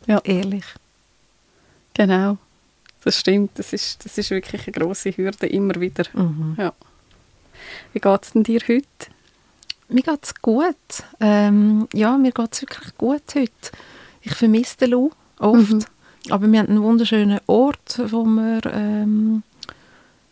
Ja. 0.06 0.20
Ehrlich. 0.24 0.64
Genau. 1.94 2.38
Das 3.04 3.18
stimmt. 3.18 3.58
Das 3.58 3.72
ist, 3.72 4.04
das 4.04 4.18
ist 4.18 4.30
wirklich 4.30 4.66
eine 4.66 4.72
grosse 4.72 5.10
Hürde, 5.10 5.46
immer 5.46 5.74
wieder. 5.80 6.04
Mhm. 6.12 6.56
Ja. 6.58 6.72
Wie 7.92 8.00
geht 8.00 8.22
es 8.22 8.32
denn 8.32 8.44
dir 8.44 8.60
heute? 8.68 8.86
Mir 9.88 10.02
geht 10.02 10.24
es 10.24 10.34
gut. 10.40 10.76
Ähm, 11.20 11.88
ja, 11.92 12.16
mir 12.16 12.32
geht 12.32 12.52
es 12.52 12.62
wirklich 12.62 12.96
gut 12.96 13.22
heute. 13.34 13.70
Ich 14.22 14.34
vermisse 14.34 14.78
den 14.78 14.90
Lou 14.90 15.10
oft. 15.38 15.72
Mhm. 15.72 15.84
Aber 16.30 16.50
wir 16.50 16.60
haben 16.60 16.68
einen 16.68 16.82
wunderschönen 16.82 17.40
Ort, 17.46 18.00
wo 18.06 18.24
wir 18.24 18.60
ähm, 18.66 19.42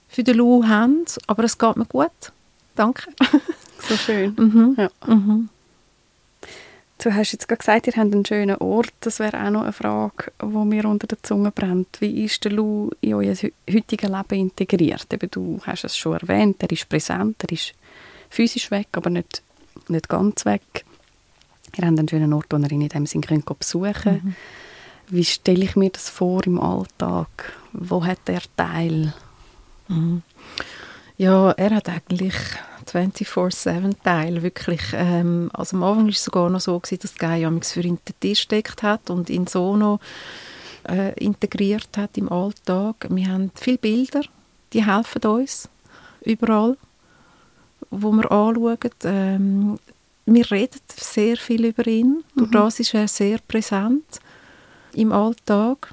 für 0.09 0.23
den 0.23 0.37
Lou 0.37 0.65
haben. 0.65 1.05
Aber 1.27 1.45
es 1.45 1.59
geht 1.59 1.77
mir 1.77 1.87
gut. 1.87 2.11
Danke. 2.77 3.11
So 3.89 3.97
schön. 3.97 4.35
Mhm. 4.39 4.77
Ja. 4.79 4.91
Mhm. 5.07 5.49
Du 7.03 7.15
hast 7.15 7.33
jetzt 7.33 7.49
gerade 7.49 7.59
gesagt, 7.61 7.87
ihr 7.87 7.95
habt 7.95 8.13
einen 8.13 8.27
schönen 8.27 8.57
Ort. 8.57 8.93
Das 9.01 9.21
wäre 9.21 9.43
auch 9.43 9.51
noch 9.51 9.63
eine 9.63 9.73
Frage, 9.73 10.33
die 10.43 10.47
mir 10.47 10.85
unter 10.85 11.07
der 11.07 11.23
Zunge 11.23 11.51
brennt. 11.51 12.01
Wie 12.01 12.25
ist 12.25 12.45
der 12.45 12.53
Lou 12.53 12.91
in 13.01 13.15
euer 13.15 13.35
heu- 13.35 13.53
heutiges 13.73 14.11
Leben 14.11 14.35
integriert? 14.39 15.07
Eben, 15.13 15.31
du 15.31 15.59
hast 15.65 15.85
es 15.85 15.97
schon 15.97 16.19
erwähnt, 16.19 16.63
er 16.63 16.71
ist 16.71 16.89
präsent, 16.89 17.43
er 17.43 17.53
ist 17.53 17.73
physisch 18.29 18.71
weg, 18.71 18.89
aber 18.93 19.09
nicht, 19.09 19.43
nicht 19.89 20.09
ganz 20.11 20.45
weg. 20.45 20.85
Ihr 21.79 21.87
habt 21.87 21.99
einen 21.99 22.09
schönen 22.09 22.33
Ort, 22.35 22.47
wo 22.51 22.57
ihr 22.59 22.71
ihn 22.71 22.83
in 22.83 22.89
dem 22.89 23.07
Sinn 23.07 23.23
könnt 23.23 23.47
besuchen 23.59 23.93
könnt. 23.95 24.25
Mhm. 24.25 24.35
Wie 25.09 25.25
stelle 25.25 25.65
ich 25.65 25.77
mir 25.77 25.91
das 25.91 26.11
vor 26.11 26.45
im 26.47 26.61
Alltag? 26.61 27.29
Wo 27.73 28.05
hat 28.05 28.29
er 28.29 28.43
Teil? 28.57 29.15
Mhm. 29.89 30.23
Ja, 31.17 31.53
er 31.53 31.71
hat 31.77 31.89
eigentlich 31.89 32.35
24-7 32.95 33.95
Teil, 34.03 34.43
wirklich. 34.43 34.81
Ähm, 34.93 35.51
also 35.53 35.77
am 35.77 35.83
Anfang 35.83 36.05
war 36.05 36.11
es 36.11 36.25
sogar 36.25 36.51
noch 36.51 36.61
so, 36.61 36.79
gewesen, 36.79 37.01
dass 37.03 37.21
amigs 37.21 37.73
für 37.73 37.81
ihn 37.83 37.99
den 38.09 38.15
Tisch 38.21 38.47
deckt 38.49 38.83
hat 38.83 39.11
und 39.11 39.31
ihn 39.31 39.47
so 39.47 39.77
noch 39.77 40.01
äh, 40.89 41.13
integriert 41.15 41.97
hat 41.97 42.17
im 42.17 42.31
Alltag. 42.31 43.07
Wir 43.11 43.29
haben 43.29 43.51
viele 43.55 43.79
Bilder, 43.79 44.23
die 44.73 44.85
helfen 44.85 45.23
uns 45.23 45.69
überall, 46.25 46.77
wo 47.91 48.13
wir 48.13 48.31
anschauen. 48.31 48.79
Ähm, 49.05 49.79
wir 50.27 50.51
reden 50.51 50.81
sehr 50.97 51.37
viel 51.37 51.65
über 51.65 51.87
ihn. 51.87 52.23
Durch 52.37 52.51
Mhm. 52.51 52.53
das 52.53 52.81
ist 52.81 52.95
er 52.95 53.09
sehr 53.09 53.39
präsent 53.47 54.21
im 54.93 55.13
Alltag. 55.13 55.93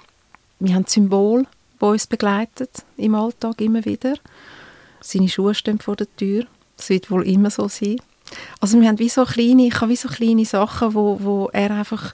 Wir 0.59 0.75
haben 0.75 0.85
Symbole, 0.87 1.45
die 1.79 1.85
uns 1.85 2.07
begleiten 2.07 2.67
im 2.97 3.15
Alltag 3.15 3.61
immer 3.61 3.83
wieder. 3.85 4.15
Seine 5.01 5.29
Schuhe 5.29 5.53
stehen 5.53 5.79
vor 5.79 5.95
der 5.95 6.13
Tür. 6.15 6.45
Das 6.78 6.89
wird 6.89 7.11
wohl 7.11 7.28
immer 7.28 7.49
so 7.49 7.67
sein. 7.67 7.97
Also 8.59 8.80
wir 8.80 8.88
haben 8.88 8.99
wie 8.99 9.09
so 9.09 9.25
kleine, 9.25 9.67
ich 9.67 9.82
habe 9.82 9.91
wie 9.91 9.95
so 9.95 10.09
kleine 10.09 10.45
Sachen, 10.45 10.93
wo, 10.93 11.17
wo 11.21 11.49
er 11.53 11.71
einfach 11.71 12.13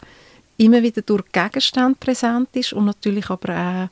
immer 0.58 0.82
wieder 0.82 1.02
durch 1.02 1.24
Gegenstände 1.32 1.98
präsent 2.00 2.50
ist 2.54 2.74
und 2.74 2.86
natürlich 2.86 3.30
aber 3.30 3.90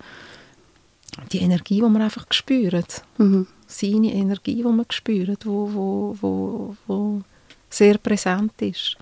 auch 1.17 1.25
die 1.31 1.39
Energie, 1.39 1.75
die 1.75 1.81
man 1.81 2.01
einfach 2.01 2.25
spürt. 2.31 3.03
Mhm. 3.17 3.47
Seine 3.67 4.13
Energie, 4.13 4.55
die 4.55 4.63
man 4.63 4.85
spürt, 4.89 5.45
wo, 5.45 5.73
wo, 5.73 6.17
wo, 6.21 6.75
wo 6.87 7.21
sehr 7.69 7.97
präsent 7.97 8.53
ist. 8.61 8.97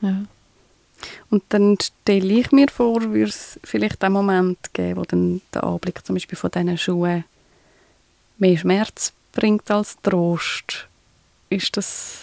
Ja. 0.00 0.22
Und 1.30 1.44
dann 1.50 1.76
stelle 1.80 2.34
ich 2.34 2.50
mir 2.50 2.68
vor, 2.68 3.02
würde 3.02 3.30
es 3.30 3.60
vielleicht 3.62 4.02
einen 4.02 4.14
Moment 4.14 4.58
geben, 4.72 4.96
wo 4.96 5.02
dann 5.04 5.40
der 5.54 5.64
Anblick 5.64 6.04
zum 6.04 6.16
Beispiel 6.16 6.36
von 6.36 6.50
diesen 6.50 6.76
Schuhen 6.76 7.24
mehr 8.38 8.56
Schmerz 8.56 9.12
bringt 9.32 9.70
als 9.70 9.96
Trost. 10.02 10.87
Ist 11.50 11.76
das 11.76 12.18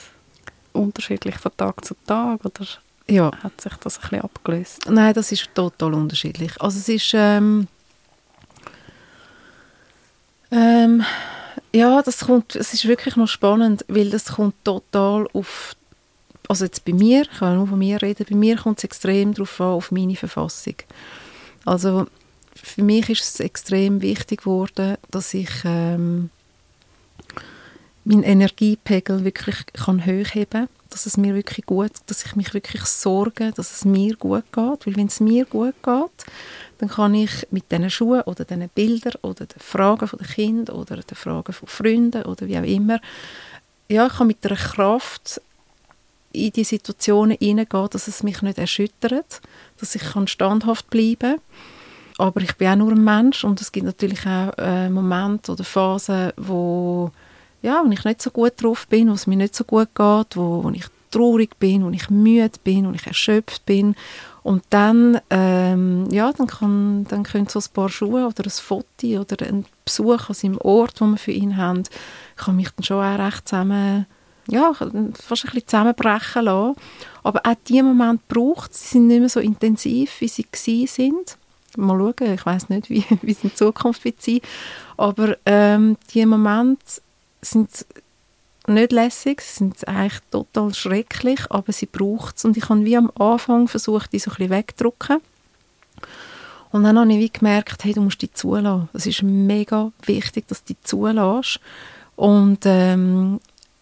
unterschiedlich 0.74 1.36
von 1.36 1.52
Tag 1.56 1.84
zu 1.86 1.96
Tag 2.06 2.44
oder 2.46 2.66
ja. 3.08 3.32
hat 3.44 3.60
sich 3.62 3.74
das 3.76 3.98
ein 3.98 4.02
bisschen 4.02 4.22
abgelöst? 4.22 4.90
Nein, 4.90 5.14
das 5.14 5.32
ist 5.32 5.50
total 5.54 5.94
unterschiedlich. 5.94 6.60
Also 6.62 6.80
es 6.80 6.90
ist 6.90 7.12
ähm, 7.14 7.68
ähm, 10.52 11.04
ja, 11.74 12.02
das 12.02 12.20
kommt, 12.20 12.56
es 12.56 12.74
ist 12.74 12.88
wirklich 12.88 13.16
noch 13.16 13.28
spannend, 13.28 13.84
weil 13.88 14.10
das 14.10 14.26
kommt 14.36 14.56
total 14.64 15.28
auf, 15.34 15.76
also 16.48 16.66
jetzt 16.66 16.86
bei 16.86 16.94
mir, 16.94 17.24
ich 17.24 17.40
kann 17.40 17.58
nur 17.58 17.68
von 17.68 17.80
mir 17.80 18.02
reden, 18.02 18.26
bei 18.30 18.36
mir 18.36 18.56
kommt 18.56 18.78
es 18.78 18.86
extrem 18.86 19.34
darauf 19.34 19.60
an, 19.60 19.68
auf 19.68 19.92
meine 19.92 20.16
Verfassung. 20.16 20.76
Also 21.66 22.08
für 22.56 22.84
mich 22.84 23.10
ist 23.10 23.24
es 23.24 23.40
extrem 23.40 24.02
wichtig 24.02 24.44
geworden, 24.44 24.98
dass 25.12 25.34
ich 25.34 25.50
ähm, 25.66 26.30
meinen 28.06 28.24
Energiepegel 28.24 29.24
wirklich 29.26 29.66
kann 29.74 30.06
hochheben 30.06 30.68
dass 30.96 31.06
es 31.06 31.18
mir 31.18 31.36
wirklich 31.36 31.66
gut, 31.66 31.92
dass 32.06 32.26
ich 32.26 32.38
mich 32.38 32.54
wirklich 32.54 32.84
sorge, 32.86 33.52
dass 33.52 33.74
es 33.74 33.84
mir 33.84 34.16
gut 34.16 34.46
geht, 34.54 34.88
weil 34.88 34.96
wenn 34.96 35.08
es 35.08 35.20
mir 35.20 35.44
gut 35.44 35.74
geht, 35.84 36.26
dann 36.78 36.88
kann 36.88 37.14
ich 37.14 37.46
mit 37.52 37.70
diesen 37.70 37.90
Schuhen 37.90 38.22
oder 38.22 38.46
diesen 38.46 38.70
Bildern 38.70 39.16
oder 39.22 39.46
den 39.46 39.60
Fragen 39.60 40.08
von 40.08 40.20
den 40.20 40.70
oder 40.70 40.96
den 40.96 41.16
Fragen 41.16 41.52
von 41.52 41.68
Freunden 41.68 42.24
oder 42.24 42.48
wie 42.48 42.58
auch 42.58 42.64
immer, 42.64 43.02
ja, 43.90 44.08
ich 44.08 44.14
kann 44.14 44.28
mit 44.28 44.46
einer 44.46 44.56
Kraft 44.56 45.42
in 46.32 46.52
die 46.52 46.64
Situationen 46.64 47.38
hineingehen, 47.38 47.90
dass 47.92 48.08
es 48.08 48.24
mich 48.24 48.42
nicht 48.42 48.58
erschüttert, 48.58 49.42
dass 49.78 49.96
ich 49.96 50.02
kann 50.02 50.28
standhaft 50.28 50.90
bleiben 50.90 51.42
aber 52.18 52.42
ich 52.42 52.56
bin 52.56 52.70
auch 52.70 52.76
nur 52.78 52.92
ein 52.94 53.04
Mensch 53.04 53.44
und 53.44 53.60
es 53.60 53.74
gibt 53.74 53.86
natürlich 53.86 54.26
auch 54.26 54.54
äh, 54.58 54.90
Momente 54.90 55.52
oder 55.52 55.66
Phasen, 55.66 56.32
wo, 56.38 57.12
ja, 57.66 57.84
wo 57.84 57.92
ich 57.92 58.06
nicht 58.06 58.22
so 58.22 58.30
gut 58.30 58.54
drauf 58.62 58.88
bin, 58.88 59.10
wo 59.10 59.14
es 59.14 59.26
mir 59.26 59.36
nicht 59.36 59.56
so 59.56 59.64
gut 59.64 59.90
geht, 59.96 60.38
wo, 60.38 60.64
wo 60.64 60.70
ich 60.70 60.86
traurig 61.10 61.58
bin, 61.58 61.84
wo 61.84 61.90
ich 61.90 62.10
müde 62.12 62.60
bin, 62.64 62.88
wo 62.88 62.92
ich 62.92 63.08
erschöpft 63.08 63.66
bin. 63.66 63.96
Und 64.44 64.64
dann, 64.70 65.20
ähm, 65.32 66.08
ja, 66.12 66.32
dann, 66.32 66.46
kann, 66.46 67.06
dann 67.10 67.24
können 67.24 67.48
so 67.48 67.58
ein 67.58 67.74
paar 67.74 67.90
Schuhe 67.90 68.28
oder 68.28 68.44
ein 68.44 68.52
Foto 68.52 69.08
oder 69.20 69.44
ein 69.48 69.66
Besuch 69.84 70.30
an 70.30 70.36
seinem 70.36 70.58
Ort, 70.60 71.02
wo 71.02 71.06
wir 71.06 71.18
für 71.18 71.32
ihn 71.32 71.58
haben, 71.58 71.84
kann 72.36 72.56
mich 72.56 72.70
dann 72.70 72.84
schon 72.84 73.04
auch 73.04 73.26
recht 73.26 73.48
zusammen, 73.48 74.06
ja, 74.48 74.72
fast 74.74 74.94
ein 74.94 75.14
bisschen 75.14 75.68
zusammenbrechen 75.68 76.44
lassen. 76.44 76.76
Aber 77.24 77.42
auch 77.44 77.56
diese 77.68 77.82
Momente 77.82 78.24
braucht 78.28 78.72
es, 78.72 78.82
sie 78.82 78.88
sind 78.90 79.08
nicht 79.08 79.22
mehr 79.22 79.30
so 79.30 79.40
intensiv, 79.40 80.22
wie 80.22 80.28
sie 80.28 80.44
gewesen 80.44 80.88
sind. 80.88 81.38
Mal 81.78 81.98
schauen, 81.98 82.34
ich 82.34 82.46
weiß 82.46 82.70
nicht, 82.70 82.92
wie, 82.92 83.04
wie 83.24 83.32
es 83.32 83.44
in 83.44 83.56
Zukunft 83.56 84.06
wird 84.06 84.22
sein. 84.22 84.42
Aber 84.98 85.38
ähm, 85.48 85.98
diese 86.14 86.28
Momente 86.28 87.02
sind 87.46 87.86
nicht 88.68 88.92
lässig, 88.92 89.42
sie 89.42 89.58
sind 89.60 89.88
eigentlich 89.88 90.20
total 90.32 90.74
schrecklich, 90.74 91.40
aber 91.50 91.72
sie 91.72 91.86
braucht 91.86 92.38
es. 92.38 92.46
Und 92.46 92.58
ich 92.58 92.68
habe 92.70 92.84
wie 92.84 92.98
am 92.98 93.12
Anfang 93.18 93.68
versucht, 93.68 94.14
die 94.14 94.20
so 94.20 94.32
ein 94.38 94.50
wegzudrücken. 94.50 95.22
Und 96.72 96.84
dann 96.84 97.00
habe 97.00 97.12
ich 97.14 97.20
wie 97.20 97.30
gemerkt, 97.30 97.84
hey, 97.84 97.94
du 97.94 98.02
musst 98.02 98.22
die 98.22 98.32
zulassen. 98.34 98.90
Es 98.94 99.06
ist 99.06 99.24
mega 99.24 99.92
wichtig, 100.06 100.48
dass 100.48 100.64
du 100.64 100.74
die 100.74 100.82
zulässt. 100.82 101.60
Und 102.16 102.60
ähm, 102.66 103.40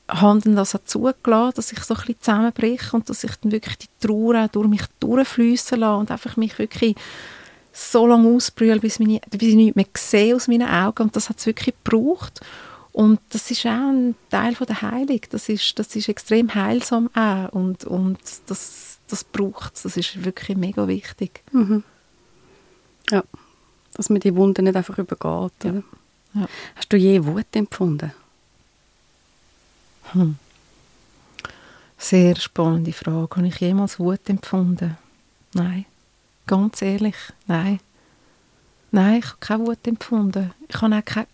habe 0.07 0.41
dann 0.41 0.55
das 0.55 0.75
auch 0.75 0.83
zugelassen, 0.83 1.55
dass 1.55 1.71
ich 1.71 1.79
so 1.79 1.93
ein 1.93 1.99
bisschen 1.99 2.21
zusammenbreche 2.21 2.95
und 2.95 3.09
dass 3.09 3.23
ich 3.23 3.35
dann 3.37 3.51
wirklich 3.51 3.77
die 3.77 3.87
Trauer 3.99 4.43
auch 4.43 4.47
durch 4.49 4.67
mich 4.67 4.83
durchfließen 4.99 5.79
lasse 5.79 5.97
und 5.97 6.11
einfach 6.11 6.35
mich 6.37 6.59
wirklich 6.59 6.95
so 7.71 8.05
lange 8.05 8.27
ausbrülle, 8.29 8.79
bis, 8.79 8.99
meine, 8.99 9.21
bis 9.31 9.41
ich 9.41 9.55
nichts 9.55 9.75
mehr 9.75 9.85
sehe 9.95 10.35
aus 10.35 10.47
meinen 10.47 10.69
Augen. 10.69 11.03
Und 11.03 11.15
das 11.15 11.29
hat 11.29 11.39
es 11.39 11.45
wirklich 11.45 11.75
gebraucht. 11.83 12.41
Und 12.93 13.19
das 13.31 13.49
ist 13.49 13.65
auch 13.65 13.71
ein 13.71 14.15
Teil 14.29 14.55
von 14.55 14.67
der 14.67 14.81
Heilung. 14.83 15.19
Das 15.31 15.49
ist, 15.49 15.77
das 15.79 15.95
ist 15.95 16.07
extrem 16.07 16.53
heilsam 16.53 17.09
auch. 17.15 17.49
Und, 17.49 17.85
und 17.85 18.19
das, 18.45 18.99
das 19.07 19.23
braucht 19.23 19.75
es. 19.75 19.81
Das 19.81 19.97
ist 19.97 20.23
wirklich 20.23 20.55
mega 20.55 20.87
wichtig. 20.87 21.41
Mhm. 21.51 21.83
Ja, 23.09 23.23
dass 23.95 24.09
man 24.09 24.19
die 24.19 24.35
Wunden 24.35 24.65
nicht 24.65 24.75
einfach 24.75 24.97
übergeht. 24.97 25.63
Ja. 25.63 25.83
Ja. 26.35 26.47
Hast 26.75 26.93
du 26.93 26.97
je 26.97 27.25
Wut 27.25 27.47
empfunden? 27.53 28.11
Hm. 30.11 30.37
Sehr 31.97 32.35
spannende 32.35 32.93
Frage. 32.93 33.35
Habe 33.35 33.47
ich 33.47 33.59
jemals 33.59 33.99
Wut 33.99 34.29
empfunden? 34.29 34.97
Nein. 35.53 35.85
Ganz 36.45 36.81
ehrlich, 36.81 37.15
nein. 37.47 37.79
Nein, 38.91 39.19
ich 39.19 39.25
habe 39.25 39.37
keine 39.39 39.67
Wut 39.67 39.87
empfunden. 39.87 40.51
Ich 40.67 40.81
habe 40.81 40.95
auch 40.95 41.05
keine 41.05 41.27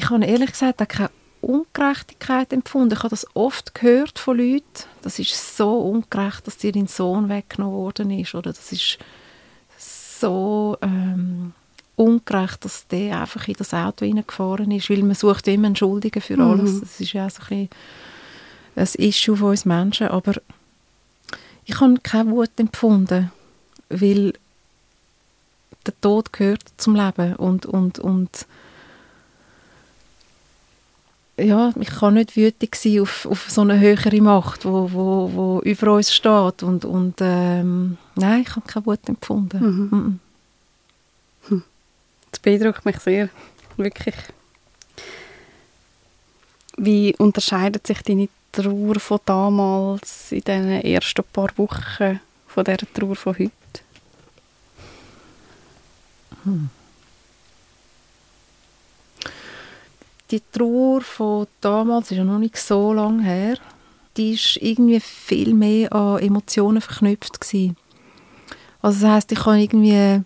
ich 0.00 0.08
habe 0.08 0.24
ehrlich 0.24 0.52
gesagt 0.52 0.80
auch 0.80 0.88
keine 0.88 1.10
Ungerechtigkeit 1.42 2.52
empfunden. 2.54 2.94
Ich 2.94 3.00
habe 3.00 3.10
das 3.10 3.26
oft 3.34 3.74
gehört 3.74 4.18
von 4.18 4.38
Leuten. 4.38 4.64
Das 5.02 5.18
ist 5.18 5.56
so 5.56 5.78
ungerecht, 5.78 6.46
dass 6.46 6.56
dir 6.56 6.72
dein 6.72 6.86
Sohn 6.86 7.28
weggenommen 7.28 7.74
worden 7.74 8.10
ist. 8.10 8.34
Oder 8.34 8.52
das 8.52 8.72
ist 8.72 8.98
so 9.78 10.78
ähm, 10.80 11.52
ungerecht, 11.96 12.64
dass 12.64 12.86
der 12.86 13.20
einfach 13.20 13.46
in 13.46 13.54
das 13.58 13.74
Auto 13.74 14.06
hineingefahren 14.06 14.70
ist. 14.70 14.88
Weil 14.88 15.02
man 15.02 15.14
sucht 15.14 15.48
immer 15.48 15.66
einen 15.66 15.76
Schuldigen 15.76 16.22
für 16.22 16.38
alles. 16.38 16.72
Mhm. 16.72 16.80
Das 16.80 17.00
ist 17.00 17.12
ja 17.12 17.28
so 17.28 17.42
ein, 17.50 17.68
ein 18.76 18.88
Issue 18.96 19.36
von 19.36 19.50
uns 19.50 19.66
Menschen. 19.66 20.08
Aber 20.08 20.32
ich 21.66 21.78
habe 21.78 22.00
keine 22.02 22.30
Wut 22.30 22.58
empfunden, 22.58 23.30
weil 23.90 24.32
der 25.84 26.00
Tod 26.00 26.32
gehört 26.32 26.64
zum 26.78 26.94
Leben 26.94 27.36
und, 27.36 27.66
und, 27.66 27.98
und 27.98 28.46
ja, 31.44 31.72
ich 31.78 31.88
kann 31.88 32.14
nicht 32.14 32.36
wütig 32.36 32.76
sein 32.76 33.00
auf, 33.00 33.26
auf 33.26 33.50
so 33.50 33.62
eine 33.62 33.78
höhere 33.78 34.20
Macht, 34.20 34.64
wo, 34.64 34.90
wo, 34.92 35.30
wo 35.32 35.60
über 35.60 35.94
uns 35.94 36.12
steht 36.12 36.62
und, 36.62 36.84
und 36.84 37.14
ähm, 37.20 37.96
nein, 38.14 38.42
ich 38.42 38.50
habe 38.56 38.66
keine 38.66 38.86
Wut 38.86 39.08
empfunden. 39.08 39.58
Mhm. 39.58 39.98
Mhm. 39.98 40.20
Hm. 41.48 41.62
Das 42.30 42.40
beeindruckt 42.40 42.84
mich 42.84 42.98
sehr, 42.98 43.28
wirklich. 43.76 44.14
Wie 46.76 47.14
unterscheidet 47.16 47.86
sich 47.86 48.02
deine 48.02 48.28
Trauer 48.52 48.98
von 48.98 49.20
damals 49.24 50.32
in 50.32 50.42
den 50.42 50.82
ersten 50.82 51.24
paar 51.32 51.50
Wochen 51.56 52.20
von 52.46 52.64
der 52.64 52.78
Trauer 52.78 53.16
von 53.16 53.38
heute? 53.38 53.52
Hm. 56.44 56.70
Die 60.30 60.42
Trauer 60.52 61.00
von 61.00 61.46
damals 61.60 62.10
ist 62.10 62.18
ja 62.18 62.24
noch 62.24 62.38
nicht 62.38 62.56
so 62.56 62.92
lange 62.92 63.22
her. 63.22 63.56
Die 64.16 64.32
ist 64.32 64.56
irgendwie 64.56 65.00
viel 65.00 65.54
mehr 65.54 65.92
an 65.92 66.18
Emotionen 66.18 66.80
verknüpft 66.80 67.40
gewesen. 67.40 67.76
Also 68.82 69.02
das 69.02 69.10
heißt, 69.10 69.32
ich 69.32 69.46
habe 69.46 69.60
irgendwie 69.60 70.22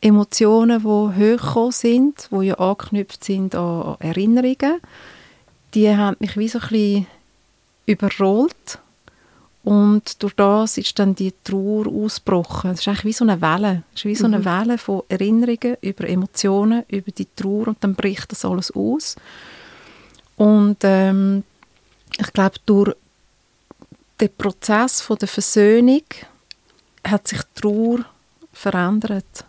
Emotionen, 0.00 0.80
die 0.80 0.86
hochgekommen 0.86 1.72
sind, 1.72 2.28
die 2.30 2.46
ja 2.46 2.54
angeknüpft 2.54 3.24
sind 3.24 3.54
an 3.54 3.96
Erinnerungen, 4.00 4.80
die 5.74 5.94
haben 5.94 6.16
mich 6.20 6.36
wie 6.36 6.48
so 6.48 6.58
ein 6.58 6.68
bisschen 6.68 7.06
überrollt 7.86 8.78
und 9.68 10.22
durch 10.22 10.32
das 10.32 10.78
ist 10.78 10.98
dann 10.98 11.14
die 11.14 11.34
Trauer 11.44 11.88
ausgebrochen. 11.88 12.70
Es 12.70 12.80
ist 12.80 12.88
eigentlich 12.88 13.04
wie 13.04 13.12
so 13.12 13.24
eine 13.24 13.42
Welle. 13.42 13.82
Es 13.92 14.00
ist 14.00 14.04
wie 14.06 14.14
so 14.14 14.24
eine 14.24 14.38
mhm. 14.38 14.44
Welle 14.46 14.78
von 14.78 15.02
Erinnerungen 15.10 15.76
über 15.82 16.08
Emotionen, 16.08 16.84
über 16.88 17.10
die 17.10 17.28
Trauer 17.36 17.68
und 17.68 17.84
dann 17.84 17.94
bricht 17.94 18.32
das 18.32 18.46
alles 18.46 18.70
aus. 18.70 19.16
Und 20.36 20.78
ähm, 20.84 21.44
ich 22.18 22.32
glaube, 22.32 22.56
durch 22.64 22.94
den 24.18 24.30
Prozess 24.38 25.02
von 25.02 25.18
der 25.18 25.28
Versöhnung 25.28 26.04
hat 27.06 27.28
sich 27.28 27.42
die 27.42 27.60
Trauer 27.60 28.06
verändert. 28.54 29.44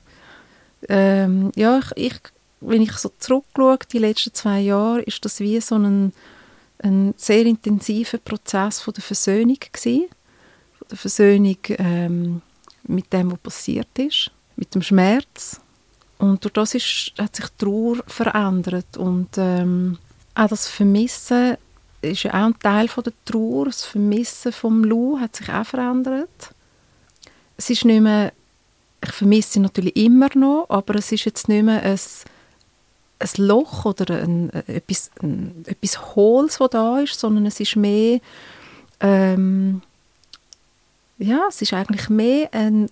Ähm, 0.89 1.53
ja, 1.55 1.79
ich, 1.79 1.91
ich, 1.95 2.19
wenn 2.59 2.81
ich 2.81 2.91
so 2.91 3.09
zurückschaue, 3.19 3.79
die 3.89 3.99
letzten 3.99 4.33
zwei 4.33 4.59
Jahre, 4.59 5.01
ist 5.01 5.23
das 5.23 5.39
wie 5.39 5.61
so 5.61 5.75
ein 5.75 6.11
ein 6.83 7.13
sehr 7.17 7.45
intensiver 7.45 8.17
Prozess 8.17 8.81
von 8.81 8.93
der 8.93 9.03
Versöhnung 9.03 9.57
gewesen. 9.59 10.07
Von 10.77 10.87
der 10.89 10.97
Versöhnung 10.97 11.57
ähm, 11.69 12.41
mit 12.83 13.11
dem, 13.11 13.31
was 13.31 13.39
passiert 13.39 13.97
ist, 13.97 14.31
mit 14.55 14.73
dem 14.73 14.81
Schmerz. 14.81 15.59
Und 16.17 16.43
durch 16.43 16.53
das 16.53 16.75
ist, 16.75 17.13
hat 17.17 17.35
sich 17.35 17.45
die 17.45 17.65
Trauer 17.65 17.97
verändert. 18.07 18.97
Und 18.97 19.29
ähm, 19.37 19.97
auch 20.35 20.47
das 20.47 20.67
Vermissen 20.67 21.57
ist 22.01 22.23
ja 22.23 22.31
auch 22.31 22.47
ein 22.47 22.59
Teil 22.59 22.87
von 22.87 23.03
der 23.03 23.13
Trauer. 23.25 23.65
Das 23.65 23.85
Vermissen 23.85 24.51
vom 24.51 24.83
Lou 24.83 25.19
hat 25.19 25.35
sich 25.35 25.49
auch 25.49 25.65
verändert. 25.65 26.53
Es 27.57 27.69
ist 27.69 27.85
nicht 27.85 28.01
mehr, 28.01 28.31
ich 29.03 29.11
vermisse 29.11 29.59
natürlich 29.59 29.95
immer 29.95 30.29
noch, 30.35 30.65
aber 30.69 30.95
es 30.95 31.11
ist 31.11 31.25
jetzt 31.25 31.47
nicht 31.49 31.63
mehr 31.63 31.83
ein 31.83 31.99
ein 33.19 33.45
Loch 33.45 33.85
oder 33.85 34.21
ein, 34.21 34.49
äh, 34.51 34.75
etwas, 34.75 35.11
ein, 35.21 35.63
etwas 35.67 36.15
Hohles, 36.15 36.57
das 36.57 36.69
da 36.69 36.99
ist, 36.99 37.19
sondern 37.19 37.45
es 37.45 37.59
ist 37.59 37.75
mehr, 37.75 38.19
ähm, 39.01 39.81
ja, 41.17 41.41
es 41.49 41.61
ist 41.61 41.73
eigentlich 41.73 42.09
mehr 42.09 42.49
ein, 42.53 42.89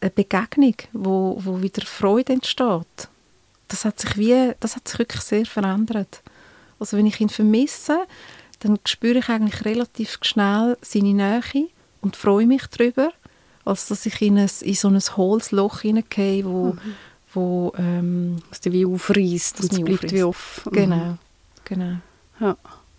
eine 0.00 0.10
Begegnung, 0.10 0.74
wo, 0.92 1.38
wo 1.40 1.62
wieder 1.62 1.84
Freude 1.86 2.34
entsteht. 2.34 3.08
Das 3.68 3.84
hat 3.84 3.98
sich 3.98 4.16
wie, 4.18 4.52
das 4.60 4.76
hat 4.76 4.86
sich 4.86 4.98
wirklich 4.98 5.22
sehr 5.22 5.46
verändert. 5.46 6.22
Also 6.78 6.98
wenn 6.98 7.06
ich 7.06 7.20
ihn 7.20 7.30
vermisse, 7.30 8.00
dann 8.60 8.78
spüre 8.86 9.18
ich 9.18 9.28
eigentlich 9.28 9.64
relativ 9.64 10.18
schnell 10.22 10.76
seine 10.82 11.14
Nähe 11.14 11.68
und 12.02 12.16
freue 12.16 12.46
mich 12.46 12.66
darüber, 12.66 13.12
als 13.64 13.88
dass 13.88 14.04
ich 14.04 14.20
in, 14.20 14.38
ein, 14.38 14.50
in 14.60 14.74
so 14.74 14.88
ein 14.88 15.00
hohles 15.16 15.50
Loch 15.50 15.80
hineingehe, 15.80 16.44
wo, 16.44 16.74
mhm 16.74 16.80
wo 17.34 17.72
ähm, 17.76 18.36
was 18.48 18.60
die 18.60 18.72
wie 18.72 18.86
aufreißt 18.86 19.60
und 19.60 19.72
es 19.72 19.80
bleibt 19.80 20.12
wie 20.12 20.22
auf. 20.22 20.62
Genau, 20.70 20.96
mhm. 20.96 21.18
genau. 21.64 21.96
Ja. 22.40 22.56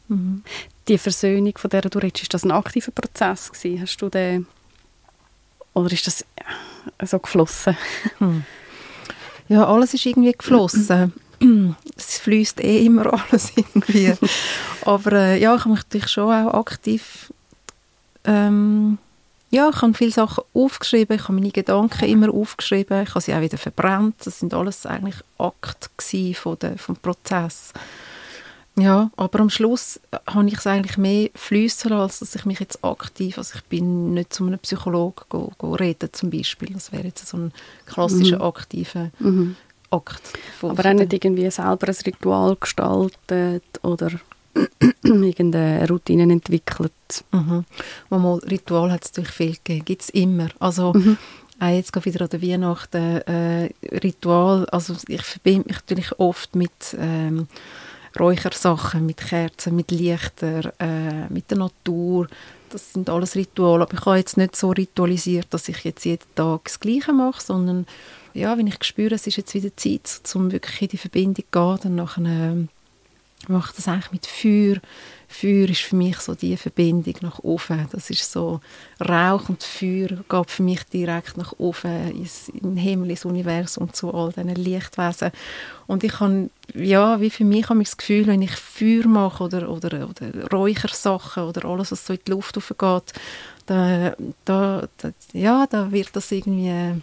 Mhm. 0.07 0.43
Die 0.87 0.97
Versöhnung, 0.97 1.53
von 1.57 1.69
der 1.69 1.81
du 1.81 1.99
redest, 1.99 2.23
ist 2.23 2.33
das 2.33 2.43
ein 2.43 2.51
aktiver 2.51 2.91
Prozess 2.91 3.51
gewesen? 3.51 3.81
Hast 3.81 3.97
du 3.97 4.09
den 4.09 4.47
oder 5.73 5.91
ist 5.91 6.07
das 6.07 6.25
so 7.03 7.19
geflossen? 7.19 7.77
Hm. 8.19 8.43
Ja, 9.49 9.65
alles 9.67 9.93
ist 9.93 10.05
irgendwie 10.05 10.31
geflossen. 10.31 11.13
es 11.97 12.19
fließt 12.19 12.63
eh 12.63 12.85
immer 12.85 13.13
alles 13.31 13.51
irgendwie. 13.55 14.13
Aber 14.85 15.11
äh, 15.13 15.41
ja, 15.41 15.55
ich 15.55 15.61
habe 15.61 15.71
mich 15.71 15.83
natürlich 15.83 16.09
schon 16.09 16.31
auch 16.31 16.53
aktiv 16.53 17.33
ähm, 18.25 18.97
ja, 19.53 19.69
ich 19.69 19.83
habe 19.83 19.93
viele 19.93 20.09
Sachen 20.09 20.43
aufgeschrieben, 20.55 21.15
ich 21.15 21.23
habe 21.25 21.33
meine 21.33 21.51
Gedanken 21.51 22.05
immer 22.05 22.33
aufgeschrieben, 22.33 23.03
ich 23.03 23.09
habe 23.09 23.21
sie 23.21 23.35
auch 23.35 23.41
wieder 23.41 23.59
verbrannt. 23.59 24.15
Das 24.25 24.39
sind 24.39 24.51
alles 24.55 24.87
eigentlich 24.87 25.17
Akte 25.37 26.33
von 26.33 26.57
der, 26.57 26.79
vom 26.79 26.95
Prozess. 26.95 27.71
Ja, 28.75 29.11
aber 29.15 29.41
am 29.41 29.51
Schluss 29.51 29.99
habe 30.25 30.47
ich 30.47 30.55
es 30.55 30.65
eigentlich 30.65 30.97
mehr 30.97 31.29
fließen 31.35 31.93
als 31.93 32.17
dass 32.17 32.33
ich 32.33 32.45
mich 32.45 32.59
jetzt 32.59 32.83
aktiv, 32.83 33.37
also 33.37 33.53
ich 33.55 33.63
bin 33.65 34.15
nicht 34.15 34.33
zu 34.33 34.47
einem 34.47 34.57
Psychologen 34.57 35.23
go, 35.29 35.51
go 35.59 35.75
reden 35.75 36.09
zum 36.11 36.31
Beispiel. 36.31 36.73
Das 36.73 36.91
wäre 36.91 37.03
jetzt 37.03 37.27
so 37.27 37.37
ein 37.37 37.53
klassischer 37.85 38.37
mhm. 38.37 38.41
aktiver 38.41 39.11
mhm. 39.19 39.55
Akt. 39.91 40.23
aber 40.63 40.89
auch 40.89 40.93
nicht 40.93 41.13
irgendwie 41.13 41.51
selber 41.51 41.89
ein 41.89 41.95
Ritual 42.07 42.55
gestaltet 42.55 43.63
oder 43.83 44.09
irgendeine 45.03 45.87
Routine 45.87 46.23
entwickelt. 46.23 46.91
Mhm. 47.31 47.65
Mal 48.09 48.39
Ritual 48.39 48.91
hat 48.91 49.05
es 49.05 49.11
natürlich 49.11 49.31
viel 49.31 49.53
gegeben, 49.53 49.85
gibt 49.85 50.01
es 50.03 50.09
immer. 50.09 50.49
Also 50.59 50.93
mhm. 50.93 51.17
auch 51.59 51.67
jetzt 51.67 52.05
wieder 52.05 52.21
an 52.21 52.29
der 52.29 52.41
Weihnachten 52.41 53.21
äh, 53.21 53.69
Ritual, 53.91 54.65
also 54.69 54.95
ich 55.07 55.21
verbinde 55.21 55.67
mich 55.67 55.77
natürlich 55.77 56.19
oft 56.19 56.55
mit 56.55 56.95
ähm, 56.99 57.47
Räuchersachen, 58.19 59.05
mit 59.05 59.17
Kerzen, 59.17 59.75
mit 59.75 59.91
Lichtern, 59.91 60.71
äh, 60.79 61.27
mit 61.29 61.49
der 61.49 61.57
Natur. 61.57 62.27
Das 62.69 62.93
sind 62.93 63.09
alles 63.09 63.35
Rituale. 63.35 63.83
Aber 63.83 63.93
ich 63.93 64.05
habe 64.05 64.17
jetzt 64.17 64.37
nicht 64.37 64.55
so 64.55 64.71
ritualisiert, 64.71 65.47
dass 65.51 65.69
ich 65.69 65.83
jetzt 65.83 66.05
jeden 66.05 66.23
Tag 66.35 66.65
das 66.65 66.79
Gleiche 66.79 67.13
mache, 67.13 67.41
sondern 67.41 67.85
ja, 68.33 68.57
wenn 68.57 68.67
ich 68.67 68.83
spüre, 68.83 69.15
es 69.15 69.27
ist 69.27 69.37
jetzt 69.37 69.53
wieder 69.53 69.75
Zeit, 69.77 70.21
um 70.33 70.51
wirklich 70.51 70.81
in 70.81 70.87
die 70.89 70.97
Verbindung 70.97 71.35
zu 71.35 71.41
gehen, 71.51 71.79
dann 71.83 71.95
nachher, 71.95 72.67
äh, 73.47 73.51
mache 73.51 73.71
ich 73.71 73.75
das 73.75 73.87
eigentlich 73.87 74.11
mit 74.11 74.25
Feuer. 74.25 74.77
Feuer 75.27 75.69
ist 75.69 75.81
für 75.81 75.95
mich 75.95 76.19
so 76.19 76.35
die 76.35 76.55
Verbindung 76.57 77.15
nach 77.21 77.39
oben. 77.39 77.87
Das 77.91 78.09
ist 78.09 78.31
so 78.31 78.59
Rauch 78.99 79.49
und 79.49 79.63
Feuer 79.63 80.09
geht 80.29 80.51
für 80.51 80.63
mich 80.63 80.83
direkt 80.83 81.37
nach 81.37 81.53
oben 81.57 82.11
ins, 82.11 82.49
in 82.49 82.77
Himmel, 82.77 83.11
ins 83.11 83.25
Universum 83.25 83.91
zu 83.93 84.13
all 84.13 84.31
diesen 84.31 84.55
Lichtwesen. 84.55 85.31
Und 85.87 86.03
ich 86.03 86.19
habe, 86.19 86.49
ja, 86.75 87.19
wie 87.19 87.31
für 87.31 87.45
mich 87.45 87.67
habe 87.69 87.81
ich 87.81 87.89
das 87.89 87.97
Gefühl, 87.97 88.27
wenn 88.27 88.43
ich 88.43 88.55
Feuer 88.55 89.07
mache 89.07 89.43
oder, 89.43 89.69
oder, 89.69 90.07
oder 90.09 90.47
Räuchersachen 90.51 91.43
oder 91.43 91.65
alles, 91.65 91.91
was 91.91 92.05
so 92.05 92.13
in 92.13 92.19
die 92.25 92.31
Luft 92.31 92.57
aufgeht, 92.57 93.13
da, 93.65 94.15
da, 94.45 94.87
da, 94.97 95.11
ja, 95.33 95.65
da 95.67 95.91
wird 95.91 96.09
das 96.13 96.31
irgendwie 96.31 97.01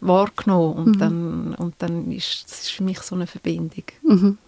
wahrgenommen 0.00 0.74
und, 0.74 0.96
mhm. 0.96 0.98
dann, 0.98 1.54
und 1.54 1.74
dann 1.78 2.12
ist 2.12 2.44
das 2.50 2.60
ist 2.62 2.70
für 2.72 2.82
mich 2.82 3.00
so 3.00 3.14
eine 3.14 3.26
Verbindung. 3.26 3.84
Mhm. 4.02 4.38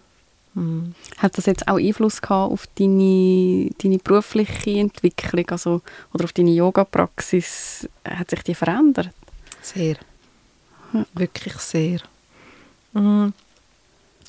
Mhm. 0.53 0.95
Hat 1.17 1.37
das 1.37 1.45
jetzt 1.45 1.67
auch 1.67 1.77
Einfluss 1.77 2.21
gehabt 2.21 2.51
auf 2.51 2.67
deine, 2.75 3.69
deine 3.81 3.97
berufliche 3.99 4.71
Entwicklung 4.71 5.49
also, 5.49 5.81
oder 6.13 6.25
auf 6.25 6.33
deine 6.33 6.51
Yoga-Praxis? 6.51 7.87
Hat 8.03 8.29
sich 8.29 8.43
die 8.43 8.55
verändert? 8.55 9.09
Sehr. 9.61 9.97
Ja. 10.93 11.05
Wirklich 11.13 11.53
sehr. 11.55 11.99
Mhm. 12.93 13.33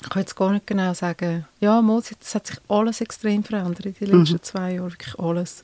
Ich 0.01 0.09
kann 0.09 0.21
jetzt 0.21 0.35
gar 0.35 0.51
nicht 0.51 0.65
genau 0.65 0.93
sagen, 0.93 1.45
ja, 1.59 1.79
es 1.79 2.35
hat 2.35 2.47
sich 2.47 2.57
alles 2.67 3.01
extrem 3.01 3.43
verändert 3.43 3.85
in 3.85 3.93
den 3.93 4.19
letzten 4.19 4.35
mhm. 4.35 4.43
zwei 4.43 4.73
Jahren, 4.73 4.91
wirklich 4.91 5.19
alles. 5.19 5.61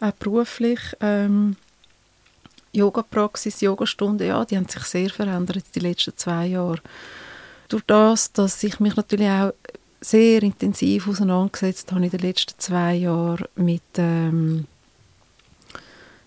Auch 0.00 0.12
beruflich. 0.12 0.80
Ähm, 1.00 1.56
Yoga-Praxis, 2.72 3.60
Yogastunden, 3.60 4.26
ja, 4.26 4.44
die 4.44 4.56
haben 4.56 4.68
sich 4.68 4.82
sehr 4.84 5.10
verändert 5.10 5.56
in 5.56 5.62
den 5.74 5.82
letzten 5.82 6.16
zwei 6.16 6.46
Jahren. 6.46 6.80
Durch 7.68 7.82
das, 7.86 8.32
dass 8.32 8.62
ich 8.62 8.80
mich 8.80 8.96
natürlich 8.96 9.28
auch 9.28 9.52
sehr 10.00 10.42
intensiv 10.42 11.08
auseinandergesetzt 11.08 11.92
habe 11.92 12.04
in 12.04 12.10
den 12.10 12.20
letzten 12.20 12.58
zwei 12.58 12.94
Jahren 12.94 13.46
mit, 13.56 13.82
ähm, 13.96 14.66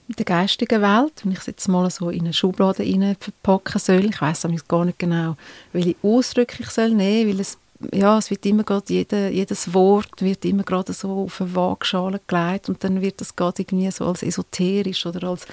mit 0.07 0.19
der 0.19 0.26
geistigen 0.26 0.82
Welt. 0.82 1.13
Wenn 1.24 1.32
ich 1.32 1.39
es 1.39 1.45
jetzt 1.45 1.67
mal 1.67 1.89
so 1.89 2.09
in 2.09 2.22
eine 2.22 2.34
Schublade 2.34 2.84
verpacken 3.19 3.80
soll, 3.80 4.05
ich 4.05 4.22
weiß 4.22 4.47
gar 4.67 4.86
nicht 4.86 4.99
genau, 4.99 5.38
welche 5.72 5.95
Ausdrücke 6.01 6.57
ich 6.59 6.69
soll 6.69 6.89
nehmen, 6.89 7.32
weil 7.32 7.39
es 7.39 7.57
ja, 7.93 8.17
es 8.17 8.30
wird 8.30 8.45
immer 8.45 8.63
gerade, 8.63 8.93
jede, 8.93 9.30
jedes 9.30 9.74
Wort 9.74 10.22
wird 10.22 10.45
immer 10.45 10.63
gerade 10.63 10.93
so 10.93 11.24
auf 11.24 11.41
eine 11.41 11.55
Waagschale 11.55 12.22
gelegt 12.28 12.69
und 12.69 12.84
dann 12.84 13.01
wird 13.01 13.22
das 13.22 13.36
gerade 13.36 13.61
irgendwie 13.61 13.89
so 13.91 14.05
als 14.05 14.24
esoterisch 14.24 15.05
oder 15.05 15.30
als 15.30 15.47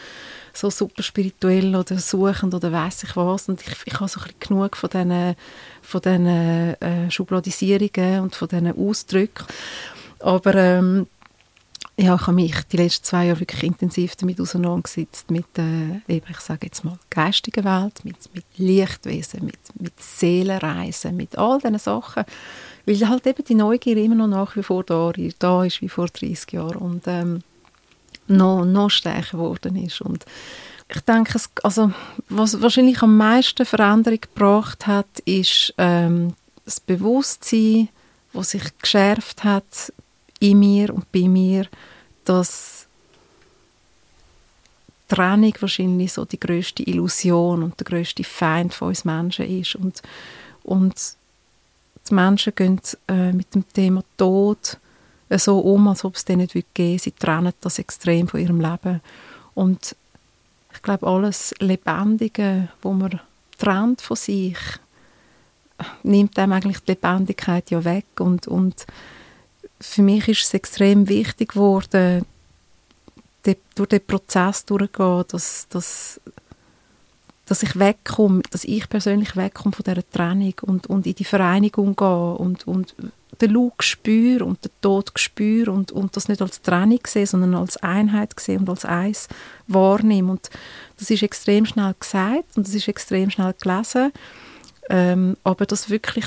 so 0.59 0.71
super 0.71 1.03
spirituell 1.03 1.75
oder 1.77 1.99
suchend 1.99 2.55
oder 2.55 2.73
weiß 2.73 3.05
ich 3.05 3.17
was. 3.17 3.49
Und 3.49 3.63
ich, 3.63 3.75
ich 3.85 3.95
habe 3.95 4.09
so 4.09 4.21
ein 4.21 4.25
bisschen 4.25 4.41
genug 4.41 4.77
von 4.77 4.91
diesen, 4.91 5.37
von 5.83 6.01
diesen 6.01 6.27
äh, 6.27 7.11
Schubladisierungen 7.11 8.21
und 8.21 8.35
von 8.35 8.49
diesen 8.49 8.77
Ausdrücken. 8.77 9.47
Aber 10.21 10.55
ähm, 10.55 11.07
ja, 11.97 12.15
ich 12.15 12.21
habe 12.23 12.33
mich 12.33 12.55
die 12.71 12.77
letzten 12.77 13.05
zwei 13.05 13.27
Jahre 13.27 13.41
wirklich 13.41 13.63
intensiv 13.65 14.15
damit 14.15 14.41
auseinandergesetzt, 14.41 15.31
mit, 15.33 15.47
äh, 15.59 16.01
eben, 16.07 16.27
ich 16.31 16.39
sage 16.39 16.67
jetzt 16.67 16.85
mal, 16.85 16.99
geistiger 17.11 17.65
Welt, 17.65 18.05
mit, 18.05 18.17
mit 18.35 18.45
Lichtwesen, 18.57 19.45
mit, 19.45 19.59
mit 19.81 20.01
Seelenreisen, 20.01 21.17
mit 21.17 21.37
all 21.37 21.59
diesen 21.59 21.79
Sachen, 21.79 22.25
weil 22.87 23.09
halt 23.09 23.27
eben 23.27 23.45
die 23.45 23.55
Neugier 23.57 23.97
immer 23.97 24.15
noch 24.15 24.29
nach 24.29 24.57
wie 24.57 24.63
vor 24.63 24.85
da, 24.85 25.13
da 25.39 25.65
ist 25.65 25.83
wie 25.83 25.89
vor 25.89 26.07
30 26.07 26.53
Jahren. 26.53 26.77
Und 26.77 27.03
ähm, 27.07 27.43
noch, 28.29 28.65
noch 28.65 28.91
stärker 28.91 29.39
geworden 29.39 29.77
ist. 29.77 30.01
Und 30.01 30.25
ich 30.89 31.01
denke, 31.03 31.39
also, 31.63 31.93
was 32.29 32.61
wahrscheinlich 32.63 33.03
am 33.03 33.17
meisten 33.17 33.67
Veränderung 33.67 34.21
gebracht 34.21 34.87
hat, 34.87 35.19
ist 35.25 35.75
ähm, 35.79 36.35
das 36.65 36.81
Bewusstsein, 36.81 37.89
das 38.33 38.51
sich 38.51 38.63
geschärft 38.81 39.45
hat 39.45 39.93
in 40.41 40.61
mir 40.61 40.95
und 40.95 41.11
bei 41.13 41.29
mir, 41.29 41.67
dass 42.25 42.87
Trennung 45.09 45.55
wahrscheinlich 45.61 46.13
so 46.13 46.25
die 46.25 46.39
größte 46.39 46.83
Illusion 46.83 47.63
und 47.63 47.81
der 47.81 47.87
größte 47.87 48.25
Feind 48.25 48.75
von 48.75 48.89
uns 48.89 49.05
Menschen 49.05 49.47
ist. 49.47 49.75
Und 49.75 50.03
und 50.69 51.17
die 52.09 52.15
Menschen 52.15 52.55
gehen 52.55 52.81
äh, 53.09 53.33
mit 53.33 53.55
dem 53.55 53.67
Thema 53.73 54.03
Tod 54.19 54.77
so 55.37 55.59
um, 55.59 55.89
als 55.89 56.05
ob 56.05 56.17
es 56.17 56.25
denen 56.25 56.43
nicht 56.43 56.53
geben 56.53 56.93
würde. 56.93 56.99
Sie 56.99 57.13
trennen 57.13 57.53
das 57.61 57.79
extrem 57.79 58.29
von 58.29 58.41
ihrem 58.41 58.61
Leben 58.61 59.01
und 59.55 59.97
ich 60.73 60.83
glaube, 60.83 61.07
alles 61.07 61.55
Lebendige, 61.59 62.69
wo 62.83 62.93
man 62.93 63.21
trennt 63.59 64.01
von 64.01 64.17
sich, 64.17 64.59
nimmt 66.03 66.39
einem 66.39 66.53
eigentlich 66.53 66.81
die 66.81 66.93
Lebendigkeit 66.93 67.71
ja 67.71 67.85
weg 67.85 68.07
und, 68.19 68.47
und 68.47 68.87
für 69.81 70.03
mich 70.03 70.29
ist 70.29 70.45
es 70.45 70.55
extrem 70.55 71.09
wichtig 71.09 71.51
geworden, 71.51 72.25
durch 73.75 73.89
den 73.89 74.07
Prozess 74.07 74.65
durchzugehen, 74.65 75.25
dass, 75.29 75.69
dass, 75.69 76.21
dass 77.49 77.63
ich 77.63 77.79
wegkomme, 77.79 78.43
dass 78.51 78.65
ich 78.65 78.89
persönlich 78.89 79.37
wegkomme 79.37 79.75
von 79.75 79.85
dieser 79.85 80.09
Trennung 80.11 80.55
und, 80.63 80.87
und 80.87 81.07
in 81.07 81.15
die 81.15 81.25
Vereinigung 81.25 81.97
gehe 81.97 82.35
und, 82.35 82.67
und 82.67 82.95
den 83.41 83.51
Lug 83.51 83.83
spüre 83.83 84.45
und 84.45 84.65
den 84.65 84.71
Tod 84.81 85.13
spüre 85.17 85.71
und, 85.71 85.93
und 85.93 86.17
das 86.17 86.29
nicht 86.29 86.43
als 86.43 86.61
Trennung 86.61 87.01
sehe, 87.07 87.27
sondern 87.27 87.55
als 87.55 87.77
Einheit 87.79 88.39
sehe 88.39 88.59
und 88.59 88.69
als 88.69 88.85
eins 88.85 89.29
wahrnehme. 89.67 90.33
Und 90.33 90.51
das 90.99 91.11
ist 91.11 91.23
extrem 91.23 91.65
schnell 91.65 91.95
gesagt 91.99 92.57
und 92.57 92.67
das 92.67 92.75
ist 92.75 92.89
extrem 92.89 93.31
schnell 93.31 93.55
gelesen, 93.61 94.13
ähm, 94.91 95.37
aber 95.45 95.67
das 95.67 95.91
wirklich 95.91 96.27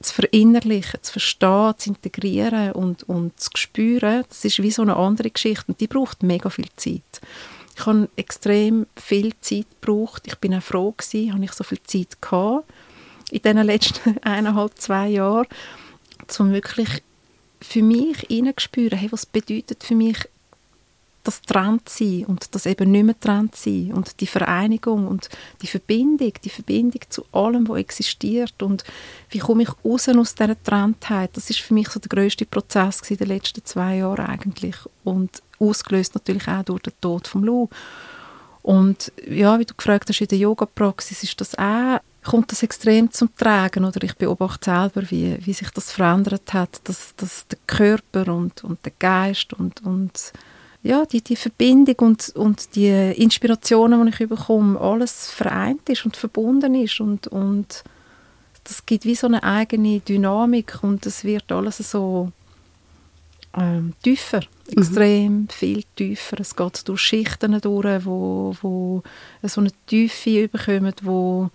zu 0.00 0.14
verinnerlichen, 0.14 1.02
zu 1.02 1.12
verstehen, 1.12 1.74
zu 1.76 1.90
integrieren 1.90 2.72
und, 2.72 3.04
und 3.04 3.38
zu 3.38 3.50
spüren, 3.54 4.24
das 4.28 4.44
ist 4.44 4.60
wie 4.60 4.70
so 4.70 4.82
eine 4.82 4.96
andere 4.96 5.30
Geschichte 5.30 5.66
und 5.68 5.80
die 5.80 5.86
braucht 5.86 6.22
mega 6.22 6.50
viel 6.50 6.68
Zeit. 6.76 7.20
Ich 7.76 7.86
habe 7.86 8.08
extrem 8.16 8.86
viel 8.96 9.32
Zeit 9.40 9.66
gebraucht. 9.80 10.22
Ich 10.26 10.36
bin 10.36 10.54
auch 10.54 10.62
froh 10.62 10.92
gewesen, 10.92 11.32
habe 11.32 11.44
ich 11.44 11.52
so 11.52 11.64
viel 11.64 11.82
Zeit 11.84 12.20
gehabt 12.20 12.64
in 13.30 13.42
diesen 13.42 13.66
letzten 13.66 14.18
eineinhalb, 14.22 14.78
zwei 14.78 15.08
Jahren, 15.08 15.46
um 16.38 16.52
wirklich 16.52 17.02
für 17.60 17.82
mich 17.82 18.18
hineinzuspüren, 18.28 18.98
hey, 18.98 19.10
was 19.10 19.26
bedeutet 19.26 19.84
für 19.84 19.94
mich 19.94 20.18
das 21.24 21.40
trennt 21.42 21.88
sein 21.88 22.24
und 22.26 22.54
das 22.54 22.66
eben 22.66 22.90
nicht 22.90 23.04
mehr 23.04 23.18
trennt 23.18 23.54
sein 23.54 23.92
und 23.92 24.20
die 24.20 24.26
Vereinigung 24.26 25.06
und 25.06 25.28
die 25.62 25.68
Verbindung, 25.68 26.32
die 26.42 26.50
Verbindung 26.50 27.00
zu 27.08 27.24
allem, 27.30 27.68
was 27.68 27.78
existiert 27.78 28.60
und 28.62 28.82
wie 29.30 29.38
komme 29.38 29.62
ich 29.62 29.68
raus 29.84 30.08
aus 30.08 30.34
dieser 30.34 30.60
Trenntheit, 30.60 31.30
das 31.36 31.48
ist 31.48 31.60
für 31.60 31.74
mich 31.74 31.88
so 31.90 32.00
der 32.00 32.08
größte 32.08 32.44
Prozess 32.44 33.08
in 33.08 33.18
den 33.18 33.28
letzten 33.28 33.64
zwei 33.64 33.98
Jahren 33.98 34.26
eigentlich 34.26 34.74
und 35.04 35.42
ausgelöst 35.62 36.14
natürlich 36.14 36.48
auch 36.48 36.62
durch 36.62 36.82
den 36.82 36.92
Tod 37.00 37.26
von 37.26 37.42
Lou. 37.42 37.68
Und 38.62 39.12
ja, 39.28 39.58
wie 39.58 39.64
du 39.64 39.74
gefragt 39.74 40.08
hast, 40.08 40.20
in 40.20 40.28
der 40.28 40.38
Yoga-Praxis 40.38 41.22
ist 41.22 41.40
das 41.40 41.58
auch 41.58 41.98
kommt 42.24 42.52
das 42.52 42.62
extrem 42.62 43.10
zum 43.10 43.34
Tragen 43.36 43.84
oder 43.84 44.02
ich 44.04 44.14
beobachte 44.14 44.70
selber, 44.70 45.10
wie, 45.10 45.36
wie 45.44 45.52
sich 45.52 45.70
das 45.70 45.92
verändert 45.92 46.52
hat, 46.52 46.80
dass, 46.84 47.14
dass 47.16 47.46
der 47.48 47.58
Körper 47.66 48.32
und, 48.32 48.62
und 48.64 48.84
der 48.84 48.92
Geist 48.98 49.52
und, 49.54 49.84
und 49.84 50.32
ja, 50.84 51.04
die, 51.04 51.22
die 51.22 51.36
Verbindung 51.36 51.96
und, 51.98 52.30
und 52.30 52.74
die 52.74 52.90
Inspirationen, 52.90 54.04
die 54.06 54.22
ich 54.22 54.28
bekomme, 54.28 54.80
alles 54.80 55.30
vereint 55.30 55.88
ist 55.88 56.04
und 56.04 56.16
verbunden 56.16 56.74
ist 56.74 57.00
und, 57.00 57.26
und 57.28 57.84
das 58.64 58.86
gibt 58.86 59.04
wie 59.04 59.16
so 59.16 59.26
eine 59.26 59.42
eigene 59.42 60.00
Dynamik 60.00 60.78
und 60.82 61.04
es 61.06 61.24
wird 61.24 61.50
alles 61.50 61.78
so 61.78 62.30
ähm, 63.56 63.92
tiefer, 64.02 64.40
mhm. 64.40 64.78
extrem 64.78 65.32
mhm. 65.32 65.48
viel 65.48 65.84
tiefer. 65.96 66.40
Es 66.40 66.56
geht 66.56 66.88
durch 66.88 67.00
Schichten 67.00 67.60
durch, 67.60 68.04
wo, 68.04 68.54
wo 68.62 69.02
so 69.42 69.60
eine 69.60 69.70
Tiefe 69.86 70.44
überkommen, 70.44 70.94
wo, 71.02 71.50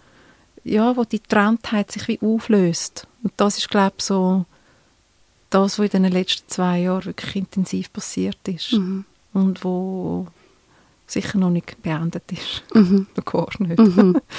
ja, 0.63 0.95
wo 0.95 1.03
die 1.03 1.19
Trenntheit 1.19 1.91
sich 1.91 2.07
wie 2.07 2.19
auflöst. 2.21 3.07
Und 3.23 3.33
das 3.37 3.57
ist, 3.57 3.69
glaube 3.69 3.95
ich, 3.97 4.05
so 4.05 4.45
das, 5.49 5.79
was 5.79 5.93
in 5.93 6.03
den 6.03 6.11
letzten 6.11 6.47
zwei 6.49 6.79
Jahren 6.79 7.05
wirklich 7.05 7.35
intensiv 7.35 7.91
passiert 7.91 8.39
ist 8.47 8.73
Mhm. 8.73 9.05
und 9.33 9.63
wo 9.63 10.27
sicher 11.07 11.37
noch 11.37 11.49
nicht 11.49 11.81
beendet 11.81 12.31
ist. 12.31 12.63
Mhm. 12.73 13.07
Gar 13.25 13.49
nicht. 13.59 13.79
Mhm. 13.79 14.21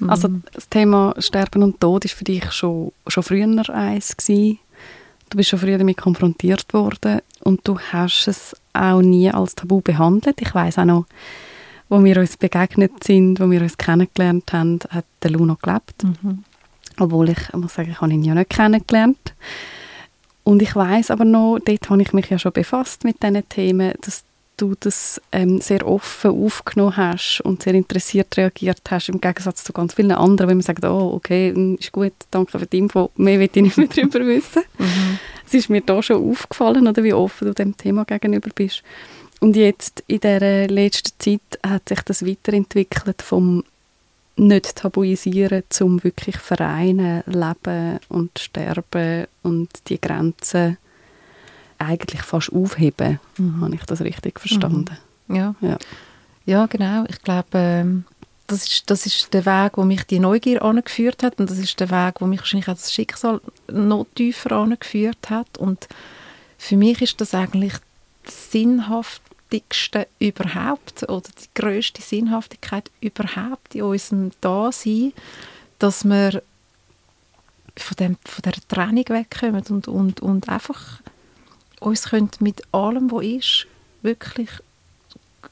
Mhm. 0.00 0.10
Also 0.10 0.28
das 0.52 0.68
Thema 0.68 1.14
Sterben 1.18 1.62
und 1.62 1.80
Tod 1.80 2.04
ist 2.04 2.14
für 2.14 2.24
dich 2.24 2.50
schon, 2.52 2.92
schon 3.06 3.22
früher 3.22 3.68
eins 3.68 4.16
gewesen. 4.16 4.58
Du 5.30 5.36
bist 5.36 5.50
schon 5.50 5.60
früher 5.60 5.78
damit 5.78 5.96
konfrontiert 5.96 6.74
worden 6.74 7.20
und 7.44 7.60
du 7.66 7.78
hast 7.78 8.26
es 8.26 8.54
auch 8.72 9.00
nie 9.00 9.30
als 9.30 9.54
Tabu 9.54 9.80
behandelt. 9.80 10.40
Ich 10.40 10.54
weiß 10.54 10.78
auch 10.78 10.84
noch, 10.84 11.06
wo 11.88 12.02
wir 12.02 12.18
uns 12.18 12.36
begegnet 12.36 13.04
sind, 13.04 13.40
wo 13.40 13.48
wir 13.50 13.62
uns 13.62 13.76
kennengelernt 13.76 14.52
haben, 14.52 14.80
hat 14.90 15.04
der 15.22 15.30
Luna 15.30 15.56
gelebt. 15.62 16.02
Mhm. 16.02 16.44
Obwohl 16.98 17.30
ich, 17.30 17.38
ich 17.38 17.54
muss 17.54 17.74
sagen, 17.74 17.90
ich 17.92 18.00
habe 18.00 18.12
ihn 18.12 18.24
ja 18.24 18.34
nicht 18.34 18.50
kennengelernt. 18.50 19.34
Und 20.42 20.62
ich 20.62 20.74
weiß 20.74 21.10
aber 21.12 21.24
noch, 21.24 21.58
dort 21.64 21.90
habe 21.90 22.02
ich 22.02 22.12
mich 22.12 22.28
ja 22.28 22.38
schon 22.38 22.52
befasst 22.52 23.04
mit 23.04 23.22
diesen 23.22 23.48
Themen, 23.48 23.94
dass 24.00 24.24
du 24.60 24.74
das 24.78 25.20
ähm, 25.32 25.60
sehr 25.60 25.86
offen 25.86 26.30
aufgenommen 26.30 26.96
hast 26.96 27.40
und 27.40 27.62
sehr 27.62 27.74
interessiert 27.74 28.36
reagiert 28.36 28.82
hast, 28.90 29.08
im 29.08 29.20
Gegensatz 29.20 29.64
zu 29.64 29.72
ganz 29.72 29.94
vielen 29.94 30.12
anderen, 30.12 30.50
wo 30.50 30.54
man 30.54 30.62
sagt, 30.62 30.84
oh, 30.84 31.12
okay, 31.14 31.52
mm, 31.52 31.76
ist 31.76 31.92
gut, 31.92 32.12
danke 32.30 32.58
für 32.58 32.66
die 32.66 32.78
Info, 32.78 33.10
mehr 33.16 33.38
will 33.38 33.50
ich 33.52 33.62
nicht 33.62 33.76
mehr 33.76 33.88
darüber 34.10 34.26
wissen. 34.26 34.62
Mhm. 34.78 35.18
Es 35.46 35.54
ist 35.54 35.70
mir 35.70 35.80
da 35.80 36.02
schon 36.02 36.30
aufgefallen, 36.30 36.86
oder, 36.86 37.02
wie 37.02 37.12
offen 37.12 37.48
du 37.48 37.54
dem 37.54 37.76
Thema 37.76 38.04
gegenüber 38.04 38.50
bist. 38.54 38.82
Und 39.40 39.56
jetzt 39.56 40.04
in 40.06 40.20
der 40.20 40.68
letzten 40.68 41.18
Zeit 41.18 41.58
hat 41.66 41.88
sich 41.88 42.02
das 42.02 42.24
weiterentwickelt 42.24 43.22
vom 43.22 43.64
nicht 44.36 44.76
tabuisieren 44.76 45.64
zum 45.68 46.02
wirklich 46.02 46.36
vereinen, 46.36 47.22
leben 47.26 47.98
und 48.08 48.38
sterben 48.38 49.26
und 49.42 49.68
die 49.88 50.00
Grenzen 50.00 50.78
eigentlich 51.80 52.22
fast 52.22 52.52
aufheben. 52.52 53.18
Mhm. 53.38 53.60
Habe 53.62 53.74
ich 53.74 53.84
das 53.84 54.00
richtig 54.00 54.38
verstanden? 54.38 54.96
Ja. 55.28 55.54
Ja. 55.60 55.78
ja, 56.44 56.66
genau. 56.66 57.04
Ich 57.08 57.22
glaube, 57.22 57.48
ähm, 57.52 58.04
das, 58.46 58.66
ist, 58.66 58.90
das 58.90 59.06
ist 59.06 59.32
der 59.32 59.46
Weg, 59.46 59.76
wo 59.76 59.84
mich 59.84 60.04
die 60.04 60.18
Neugier 60.18 60.62
angeführt 60.62 61.22
hat 61.22 61.38
und 61.38 61.50
das 61.50 61.58
ist 61.58 61.78
der 61.80 61.90
Weg, 61.90 62.20
wo 62.20 62.26
mich 62.26 62.40
wahrscheinlich 62.40 62.68
auch 62.68 62.74
das 62.74 62.92
Schicksal 62.92 63.40
noch 63.70 64.06
tiefer 64.14 64.52
angeführt 64.52 65.30
hat 65.30 65.58
und 65.58 65.88
für 66.58 66.76
mich 66.76 67.00
ist 67.00 67.20
das 67.20 67.34
eigentlich 67.34 67.74
das 68.24 68.50
Sinnhaftigste 68.50 70.06
überhaupt 70.18 71.08
oder 71.08 71.28
die 71.40 71.60
größte 71.60 72.02
Sinnhaftigkeit 72.02 72.90
überhaupt 73.00 73.74
in 73.74 73.82
unserem 73.82 74.30
Dasein, 74.40 75.12
dass 75.78 76.04
wir 76.04 76.42
von, 77.76 77.96
dem, 77.98 78.16
von 78.24 78.42
dieser 78.42 78.68
Trennung 78.68 79.04
wegkommen 79.08 79.62
und, 79.70 79.88
und, 79.88 80.20
und 80.20 80.48
einfach 80.48 81.00
uns 81.80 82.04
können 82.04 82.30
mit 82.40 82.62
allem, 82.72 83.10
was 83.10 83.24
ist, 83.24 83.66
wirklich 84.02 84.50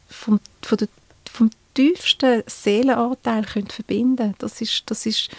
vom, 0.09 0.41
von 0.63 0.79
der, 0.79 0.89
vom 1.31 1.51
tiefsten 1.75 2.43
Seelenanteil 2.47 3.45
können 3.45 3.69
verbinden. 3.69 4.35
Das 4.39 4.61
ist, 4.61 4.85
das 4.87 5.07
ist 5.07 5.31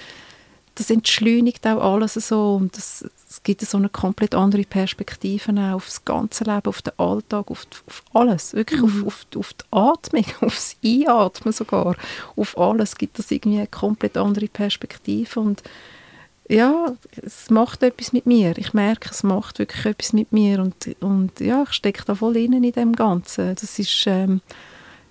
das 0.79 0.89
entschleunigt 0.89 1.67
auch 1.67 1.93
alles 1.93 2.13
so 2.13 2.55
und 2.55 2.75
das, 2.77 3.05
es 3.29 3.43
gibt 3.43 3.59
so 3.61 3.77
eine 3.77 3.89
komplett 3.89 4.33
andere 4.33 4.63
Perspektive 4.63 5.51
auch 5.51 5.75
auf 5.75 5.85
das 5.85 6.05
ganze 6.05 6.45
Leben, 6.45 6.67
auf 6.67 6.81
den 6.81 6.97
Alltag, 6.97 7.51
auf, 7.51 7.67
auf 7.85 8.03
alles, 8.13 8.53
wirklich 8.53 8.81
Mhm. 8.81 9.05
auf, 9.05 9.25
auf, 9.35 9.39
auf 9.39 9.53
die 9.53 9.65
Atmung, 9.71 10.25
aufs 10.41 10.77
Einatmen 10.83 11.51
sogar, 11.51 11.97
auf 12.37 12.57
alles 12.57 12.95
gibt 12.95 13.19
es 13.19 13.29
irgendwie 13.29 13.57
eine 13.57 13.67
komplett 13.67 14.15
andere 14.15 14.47
Perspektive 14.47 15.41
und 15.41 15.63
ja, 16.49 16.93
es 17.23 17.49
macht 17.51 17.83
etwas 17.83 18.11
mit 18.11 18.25
mir. 18.25 18.57
Ich 18.57 18.73
merke, 18.73 19.09
es 19.11 19.23
macht 19.23 19.59
wirklich 19.59 19.85
etwas 19.85 20.13
mit 20.13 20.31
mir 20.31 20.59
und, 20.59 20.95
und 20.99 21.39
ja, 21.39 21.63
ich 21.63 21.73
stecke 21.73 22.03
da 22.05 22.15
voll 22.15 22.35
innen 22.37 22.63
in 22.63 22.71
dem 22.71 22.93
Ganzen. 22.93 23.55
Das 23.55 23.77
ist, 23.77 24.03
ähm, 24.07 24.41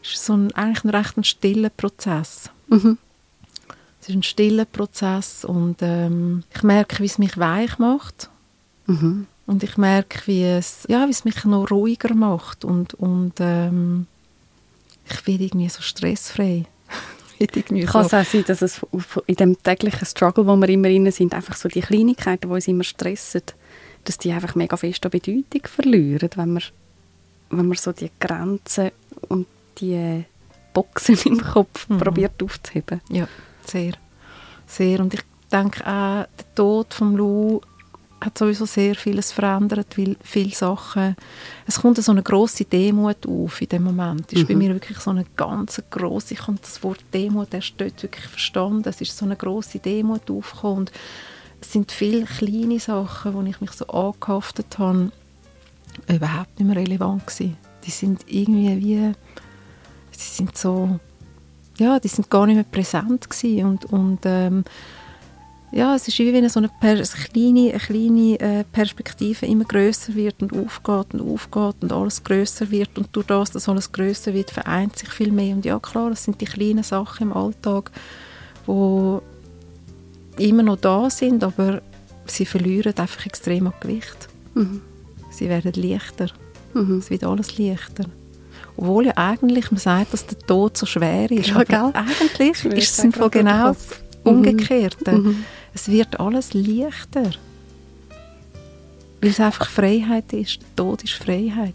ist 0.02 0.24
so 0.24 0.34
ein, 0.34 0.52
eigentlich 0.54 0.84
ein 0.84 0.90
recht 0.90 1.16
ein 1.16 1.24
stiller 1.24 1.70
Prozess. 1.70 2.50
Mhm. 2.66 2.98
Es 4.00 4.08
ist 4.08 4.14
ein 4.16 4.22
stiller 4.24 4.64
Prozess 4.64 5.44
und 5.44 5.76
ähm, 5.80 6.42
ich 6.54 6.62
merke, 6.64 6.98
wie 7.00 7.06
es 7.06 7.18
mich 7.18 7.38
weich 7.38 7.78
macht 7.78 8.28
Mhm. 8.86 9.26
und 9.46 9.62
ich 9.62 9.76
merke, 9.76 10.20
wie 10.26 10.44
es, 10.44 10.86
ja, 10.88 11.06
wie 11.06 11.10
es 11.10 11.26
mich 11.26 11.44
noch 11.44 11.70
ruhiger 11.70 12.14
macht 12.14 12.64
und, 12.64 12.94
und 12.94 13.34
ähm, 13.38 14.06
ich 15.04 15.26
werde 15.26 15.44
irgendwie 15.44 15.68
so 15.68 15.82
stressfrei. 15.82 16.64
Werde 17.38 17.60
irgendwie 17.60 17.84
Kann 17.84 18.04
es 18.06 18.14
auch 18.14 18.24
sein, 18.24 18.44
dass 18.46 18.62
es 18.62 18.80
in 19.26 19.34
dem 19.36 19.62
täglichen 19.62 20.06
Struggle, 20.06 20.46
wo 20.46 20.56
wir 20.56 20.68
immer 20.68 20.88
drin 20.88 21.10
sind, 21.10 21.34
einfach 21.34 21.56
so 21.56 21.68
die 21.68 21.80
Kleinigkeiten, 21.80 22.48
die 22.48 22.54
uns 22.54 22.68
immer 22.68 22.84
stressen, 22.84 23.42
dass 24.04 24.18
die 24.18 24.32
einfach 24.32 24.54
mega 24.54 24.76
fest 24.76 25.04
an 25.04 25.10
Bedeutung 25.10 25.62
verlieren, 25.64 26.30
wenn 26.36 26.52
man, 26.54 26.62
wenn 27.50 27.68
man 27.68 27.76
so 27.76 27.92
die 27.92 28.10
Grenzen 28.18 28.90
und 29.28 29.46
die 29.80 30.24
Boxen 30.72 31.18
im 31.24 31.40
Kopf 31.40 31.88
Mhm. 31.88 31.98
probiert 31.98 32.42
aufzuheben. 32.42 33.00
Ja, 33.10 33.28
sehr. 33.66 33.92
Sehr. 34.66 35.00
Und 35.00 35.14
ich 35.14 35.22
denke 35.50 35.80
auch, 35.86 36.26
der 36.26 36.54
Tod 36.54 36.92
von 36.94 37.16
Lou 37.16 37.60
hat 38.20 38.36
sowieso 38.36 38.64
sehr 38.66 38.94
vieles 38.96 39.30
verändert, 39.32 39.96
weil 39.96 40.16
viele 40.22 40.50
Sachen, 40.50 41.14
es 41.66 41.80
kommt 41.80 42.02
so 42.02 42.10
eine 42.12 42.22
grosse 42.22 42.64
Demut 42.64 43.26
auf 43.26 43.60
in 43.62 43.68
dem 43.68 43.84
Moment. 43.84 44.24
Es 44.32 44.40
ist 44.40 44.48
bei 44.48 44.54
Mhm. 44.54 44.58
mir 44.58 44.74
wirklich 44.74 44.98
so 44.98 45.10
eine 45.10 45.24
ganz 45.36 45.80
grosse, 45.90 46.34
ich 46.34 46.46
habe 46.46 46.58
das 46.60 46.82
Wort 46.82 47.00
Demut 47.14 47.54
erst 47.54 47.74
dort 47.78 48.02
wirklich 48.02 48.26
verstanden, 48.26 48.88
es 48.88 49.00
ist 49.00 49.16
so 49.16 49.24
eine 49.24 49.36
grosse 49.36 49.78
Demut 49.78 50.28
aufgekommen 50.30 50.78
und 50.78 50.92
es 51.60 51.72
sind 51.72 51.92
viele 51.92 52.24
kleine 52.24 52.80
Sachen, 52.80 53.34
wo 53.34 53.42
ich 53.42 53.60
mich 53.60 53.72
so 53.72 53.86
angehaftet 53.86 54.78
habe, 54.78 55.12
überhaupt 56.08 56.58
nicht 56.58 56.66
mehr 56.68 56.76
relevant 56.76 57.26
gewesen. 57.26 57.56
Die 57.84 57.90
sind 57.90 58.22
irgendwie 58.26 58.76
wie, 58.78 59.12
die 60.14 60.18
sind 60.18 60.56
so, 60.56 60.98
ja, 61.78 61.98
die 62.00 62.08
sind 62.08 62.30
gar 62.30 62.46
nicht 62.46 62.56
mehr 62.56 62.64
präsent 62.64 63.28
gewesen 63.30 63.64
und, 63.64 63.84
und 63.86 64.18
ähm, 64.24 64.64
ja, 65.70 65.94
es 65.94 66.08
ist 66.08 66.18
wie 66.18 66.32
wenn 66.32 66.48
so 66.48 66.60
eine, 66.60 66.70
eine 66.80 67.02
kleine, 67.02 67.70
eine 67.70 67.78
kleine 67.78 68.40
äh, 68.40 68.64
Perspektive 68.64 69.46
immer 69.46 69.64
größer 69.64 70.14
wird 70.14 70.42
und 70.42 70.52
aufgeht 70.52 71.12
und 71.12 71.20
aufgeht 71.20 71.82
und 71.82 71.92
alles 71.92 72.24
größer 72.24 72.70
wird 72.70 72.96
und 72.96 73.08
durch 73.12 73.26
das, 73.26 73.50
dass 73.50 73.68
alles 73.68 73.92
größer 73.92 74.32
wird, 74.32 74.50
vereint 74.50 74.96
sich 74.96 75.10
viel 75.10 75.30
mehr 75.30 75.54
und 75.54 75.64
ja 75.64 75.78
klar, 75.78 76.10
das 76.10 76.24
sind 76.24 76.40
die 76.40 76.46
kleinen 76.46 76.82
Sachen 76.82 77.28
im 77.28 77.32
Alltag, 77.34 77.90
wo 78.66 79.22
immer 80.38 80.62
noch 80.62 80.76
da 80.76 81.10
sind, 81.10 81.44
aber 81.44 81.82
sie 82.26 82.46
verlieren 82.46 82.94
einfach 82.96 83.26
extrem 83.26 83.66
an 83.66 83.74
Gewicht. 83.80 84.28
Mhm. 84.54 84.80
Sie 85.30 85.48
werden 85.48 85.72
leichter. 85.74 86.28
Mhm. 86.74 86.98
Es 86.98 87.10
wird 87.10 87.24
alles 87.24 87.58
leichter. 87.58 88.04
Obwohl 88.76 89.06
ja 89.06 89.12
eigentlich 89.16 89.70
man 89.70 89.80
sagt, 89.80 90.12
dass 90.12 90.26
der 90.26 90.38
Tod 90.38 90.76
so 90.76 90.86
schwer 90.86 91.30
ist. 91.30 91.48
Ja, 91.48 91.56
aber 91.56 91.64
gell? 91.64 91.92
eigentlich 91.94 92.64
ist 92.64 93.04
es 93.04 93.30
genau 93.30 93.68
das. 93.68 93.88
das 93.88 93.98
Umgekehrte. 94.24 95.12
Mhm. 95.12 95.44
Es 95.74 95.88
wird 95.88 96.20
alles 96.20 96.54
leichter. 96.54 97.30
Weil 99.20 99.30
es 99.30 99.40
einfach 99.40 99.68
Freiheit 99.68 100.32
ist. 100.32 100.60
Der 100.60 100.76
Tod 100.76 101.02
ist 101.02 101.14
Freiheit. 101.14 101.74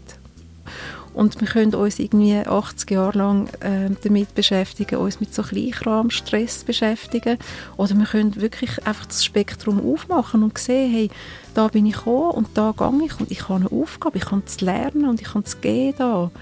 Und 1.14 1.40
wir 1.40 1.46
können 1.46 1.74
uns 1.74 2.00
irgendwie 2.00 2.36
80 2.36 2.90
Jahre 2.90 3.16
lang 3.16 3.46
äh, 3.60 3.88
damit 4.02 4.34
beschäftigen, 4.34 4.96
uns 4.96 5.20
mit 5.20 5.32
so 5.32 5.44
Kleinkram, 5.44 6.10
Stress 6.10 6.64
beschäftigen. 6.64 7.38
Oder 7.76 7.94
wir 7.94 8.04
können 8.04 8.34
wirklich 8.40 8.84
einfach 8.84 9.06
das 9.06 9.24
Spektrum 9.24 9.80
aufmachen 9.92 10.42
und 10.42 10.58
sehen, 10.58 10.90
hey, 10.90 11.10
da 11.54 11.68
bin 11.68 11.86
ich 11.86 11.94
gekommen 11.94 12.32
und 12.32 12.48
da 12.54 12.74
gehe 12.76 13.06
ich 13.06 13.20
und 13.20 13.30
ich 13.30 13.48
habe 13.48 13.60
eine 13.60 13.70
Aufgabe, 13.70 14.18
ich 14.18 14.24
kann 14.24 14.42
es 14.44 14.60
lernen 14.60 15.08
und 15.08 15.20
ich 15.20 15.28
kann 15.28 15.44
es 15.46 15.60
gehen 15.60 15.94
da. 15.96 16.32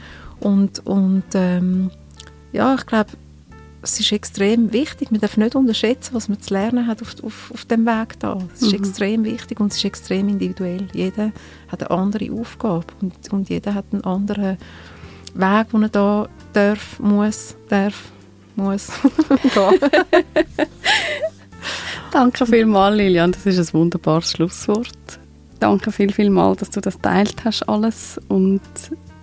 Und, 0.40 0.84
und 0.86 1.24
ähm, 1.34 1.90
ja, 2.52 2.74
ich 2.74 2.86
glaube, 2.86 3.10
es 3.82 3.98
ist 3.98 4.12
extrem 4.12 4.72
wichtig. 4.72 5.10
Man 5.10 5.20
darf 5.20 5.36
nicht 5.36 5.54
unterschätzen, 5.56 6.14
was 6.14 6.28
man 6.28 6.40
zu 6.40 6.54
lernen 6.54 6.86
hat 6.86 7.02
auf, 7.02 7.14
auf, 7.22 7.50
auf 7.52 7.64
dem 7.64 7.84
Weg 7.84 8.18
da. 8.20 8.38
Es 8.54 8.62
ist 8.62 8.72
Mhm. 8.72 8.78
extrem 8.78 9.24
wichtig 9.24 9.58
und 9.60 9.72
es 9.72 9.78
ist 9.78 9.84
extrem 9.84 10.28
individuell. 10.28 10.86
Jeder 10.92 11.32
hat 11.68 11.82
eine 11.82 11.90
andere 11.90 12.32
Aufgabe 12.32 12.86
und, 13.00 13.12
und 13.32 13.48
jeder 13.48 13.74
hat 13.74 13.86
einen 13.92 14.04
anderen 14.04 14.56
Weg, 15.34 15.70
den 15.72 15.82
er 15.82 15.88
da 15.88 16.28
darf, 16.52 17.00
muss, 17.00 17.56
darf, 17.68 18.12
muss 18.54 18.88
gehen. 19.54 19.80
Danke 22.10 22.46
vielmals, 22.46 22.96
Lilian. 22.96 23.32
Das 23.32 23.46
ist 23.46 23.58
ein 23.58 23.74
wunderbares 23.80 24.32
Schlusswort. 24.32 24.88
Danke 25.58 25.92
viel, 25.92 26.12
viel 26.12 26.28
mal, 26.30 26.54
dass 26.56 26.70
du 26.70 26.80
das 26.80 26.98
teilt 27.00 27.44
hast 27.44 27.62
alles 27.68 28.20
und 28.28 28.60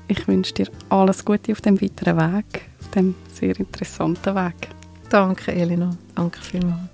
ich 0.08 0.28
wünsche 0.28 0.54
dir 0.54 0.68
alles 0.90 1.24
Gute 1.24 1.52
auf 1.52 1.62
dem 1.62 1.80
weiteren 1.82 2.18
Weg, 2.18 2.62
auf 2.82 2.90
dem 2.92 3.14
sehr 3.40 3.60
interessanten 3.60 4.36
Weg. 4.36 4.70
Danke, 5.10 5.52
Elina. 5.54 5.90
Danke 6.16 6.40
vielmals. 6.40 6.90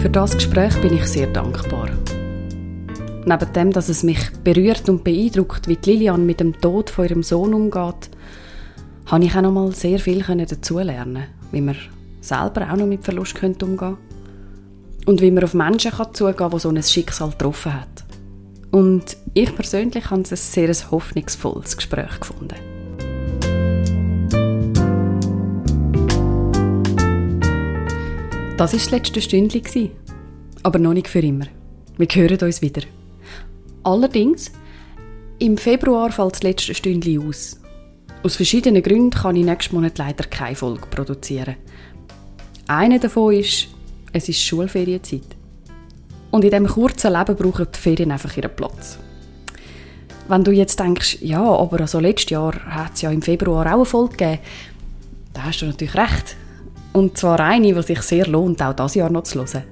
Für 0.00 0.10
das 0.10 0.34
Gespräch 0.34 0.78
bin 0.82 0.94
ich 0.94 1.06
sehr 1.06 1.28
dankbar. 1.28 1.88
Neben 3.26 3.52
dem, 3.54 3.72
dass 3.72 3.88
es 3.88 4.02
mich 4.02 4.20
berührt 4.44 4.88
und 4.90 5.02
beeindruckt, 5.02 5.66
wie 5.66 5.78
Lilian 5.82 6.26
mit 6.26 6.40
dem 6.40 6.60
Tod 6.60 6.90
von 6.90 7.06
ihrem 7.06 7.22
Sohn 7.22 7.54
umgeht, 7.54 8.10
habe 9.06 9.24
ich 9.24 9.34
auch 9.34 9.40
noch 9.40 9.52
mal 9.52 9.72
sehr 9.72 9.98
viel 9.98 10.22
dazulernen, 10.22 11.24
wie 11.52 11.62
man 11.62 11.76
selber 12.20 12.70
auch 12.70 12.76
noch 12.76 12.86
mit 12.86 13.02
Verlust 13.02 13.34
könnte 13.34 13.64
umgehen 13.64 13.96
und 15.06 15.22
wie 15.22 15.30
man 15.30 15.44
auf 15.44 15.54
Menschen 15.54 15.90
kann 15.90 16.12
zugehen 16.12 16.36
kann, 16.36 16.50
die 16.50 16.58
so 16.58 16.68
ein 16.68 16.82
Schicksal 16.82 17.30
getroffen 17.30 17.72
hat. 17.72 18.03
Und 18.74 19.16
ich 19.34 19.54
persönlich 19.54 20.10
habe 20.10 20.22
es 20.22 20.32
ein 20.32 20.36
sehr 20.36 20.90
hoffnungsvolles 20.90 21.76
Gespräch 21.76 22.18
gefunden. 22.18 22.56
Das 28.56 28.72
war 28.72 28.80
das 28.80 28.90
letzte 28.90 29.20
Stündchen. 29.20 29.92
Aber 30.64 30.80
noch 30.80 30.92
nicht 30.92 31.06
für 31.06 31.20
immer. 31.20 31.46
Wir 31.98 32.08
hören 32.08 32.40
uns 32.40 32.62
wieder. 32.62 32.82
Allerdings, 33.84 34.50
im 35.38 35.56
Februar 35.56 36.10
fällt 36.10 36.32
das 36.32 36.42
letzte 36.42 36.74
Stündchen 36.74 37.28
aus. 37.28 37.60
Aus 38.24 38.34
verschiedenen 38.34 38.82
Gründen 38.82 39.10
kann 39.10 39.36
ich 39.36 39.44
nächsten 39.44 39.76
Monat 39.76 39.98
leider 39.98 40.24
keine 40.24 40.56
Folge 40.56 40.88
produzieren. 40.88 41.54
Einer 42.66 42.98
davon 42.98 43.34
ist, 43.34 43.68
es 44.12 44.28
ist 44.28 44.42
Schulferienzeit. 44.42 45.43
Und 46.34 46.42
in 46.42 46.50
diesem 46.50 46.66
kurzen 46.66 47.12
Leben 47.12 47.36
brauchen 47.36 47.68
die 47.72 47.78
Ferien 47.78 48.10
einfach 48.10 48.36
ihren 48.36 48.50
Platz. 48.56 48.98
Wenn 50.26 50.42
du 50.42 50.50
jetzt 50.50 50.80
denkst, 50.80 51.18
ja, 51.20 51.40
aber 51.40 51.78
also 51.78 52.00
letztes 52.00 52.30
Jahr 52.30 52.54
hat 52.70 52.94
es 52.94 53.02
ja 53.02 53.12
im 53.12 53.22
Februar 53.22 53.66
auch 53.66 53.74
eine 53.74 53.84
Folge 53.84 54.16
gegeben, 54.16 54.40
da 55.32 55.44
hast 55.44 55.62
du 55.62 55.66
natürlich 55.66 55.94
recht. 55.94 56.34
Und 56.92 57.16
zwar 57.16 57.38
eine, 57.38 57.72
die 57.72 57.82
sich 57.82 58.02
sehr 58.02 58.26
lohnt, 58.26 58.60
auch 58.60 58.74
dieses 58.74 58.96
Jahr 58.96 59.10
noch 59.10 59.22
zu 59.22 59.44
hören. 59.44 59.62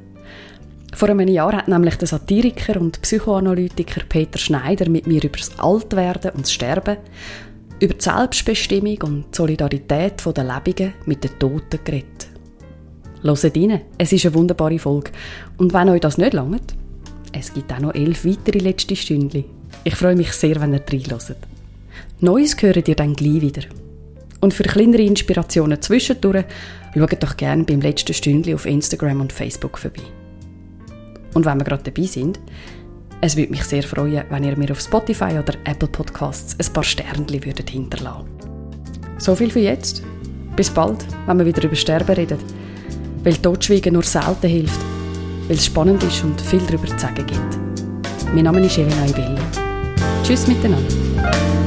Vor 0.94 1.08
einem 1.08 1.26
Jahr 1.26 1.52
hat 1.52 1.66
nämlich 1.66 1.96
der 1.96 2.06
Satiriker 2.06 2.80
und 2.80 3.02
Psychoanalytiker 3.02 4.02
Peter 4.08 4.38
Schneider 4.38 4.88
mit 4.88 5.08
mir 5.08 5.24
über 5.24 5.38
das 5.38 5.58
Altwerden 5.58 6.30
und 6.30 6.44
das 6.44 6.52
Sterben, 6.52 6.98
über 7.80 7.94
die 7.94 8.04
Selbstbestimmung 8.04 9.02
und 9.02 9.24
die 9.32 9.36
Solidarität 9.36 10.24
der 10.24 10.44
Lebenden 10.44 10.94
mit 11.06 11.24
den 11.24 11.36
Toten 11.40 11.80
geredet. 11.82 12.31
Hört 13.22 13.56
rein, 13.56 13.80
es 13.98 14.12
ist 14.12 14.26
eine 14.26 14.34
wunderbare 14.34 14.78
Folge. 14.78 15.10
Und 15.56 15.72
wenn 15.72 15.88
euch 15.88 16.00
das 16.00 16.18
nicht 16.18 16.32
langt, 16.32 16.74
es 17.32 17.52
gibt 17.54 17.72
auch 17.72 17.80
noch 17.80 17.94
elf 17.94 18.24
weitere 18.24 18.58
letzte 18.58 18.96
Stündchen. 18.96 19.44
Ich 19.84 19.94
freue 19.94 20.16
mich 20.16 20.32
sehr, 20.32 20.60
wenn 20.60 20.74
ihr 20.74 20.82
reinhört. 20.86 21.36
Neues 22.20 22.56
hören 22.60 22.84
ihr 22.86 22.94
dann 22.94 23.14
gleich 23.14 23.40
wieder. 23.40 23.62
Und 24.40 24.52
für 24.52 24.64
kleinere 24.64 25.02
Inspirationen 25.02 25.80
zwischendurch 25.80 26.44
schaut 26.94 27.22
doch 27.22 27.36
gerne 27.36 27.64
beim 27.64 27.80
letzten 27.80 28.12
Stündchen 28.12 28.54
auf 28.54 28.66
Instagram 28.66 29.20
und 29.20 29.32
Facebook 29.32 29.78
vorbei. 29.78 30.02
Und 31.34 31.46
wenn 31.46 31.58
wir 31.58 31.64
gerade 31.64 31.90
dabei 31.90 32.06
sind, 32.06 32.38
es 33.20 33.36
würde 33.36 33.52
mich 33.52 33.62
sehr 33.62 33.84
freuen, 33.84 34.24
wenn 34.30 34.44
ihr 34.44 34.56
mir 34.58 34.72
auf 34.72 34.80
Spotify 34.80 35.38
oder 35.38 35.54
Apple 35.64 35.88
Podcasts 35.88 36.56
ein 36.58 36.72
paar 36.72 36.82
Sternchen 36.82 37.44
würdet 37.44 37.70
hinterlassen. 37.70 38.26
So 39.18 39.36
viel 39.36 39.50
für 39.50 39.60
jetzt. 39.60 40.02
Bis 40.56 40.68
bald, 40.68 41.06
wenn 41.26 41.38
wir 41.38 41.46
wieder 41.46 41.62
über 41.62 41.76
Sterben 41.76 42.16
reden. 42.16 42.38
Weil 43.24 43.36
Totschweigen 43.36 43.94
nur 43.94 44.02
selten 44.02 44.48
hilft. 44.48 44.80
Weil 45.48 45.56
es 45.56 45.66
spannend 45.66 46.02
ist 46.02 46.24
und 46.24 46.40
viel 46.40 46.60
darüber 46.60 46.86
zu 46.88 46.98
sagen 46.98 47.26
gibt. 47.26 48.32
Mein 48.34 48.44
Name 48.44 48.60
ist 48.60 48.78
Elena 48.78 49.06
Ibelli. 49.06 49.40
Tschüss 50.24 50.46
miteinander. 50.46 51.61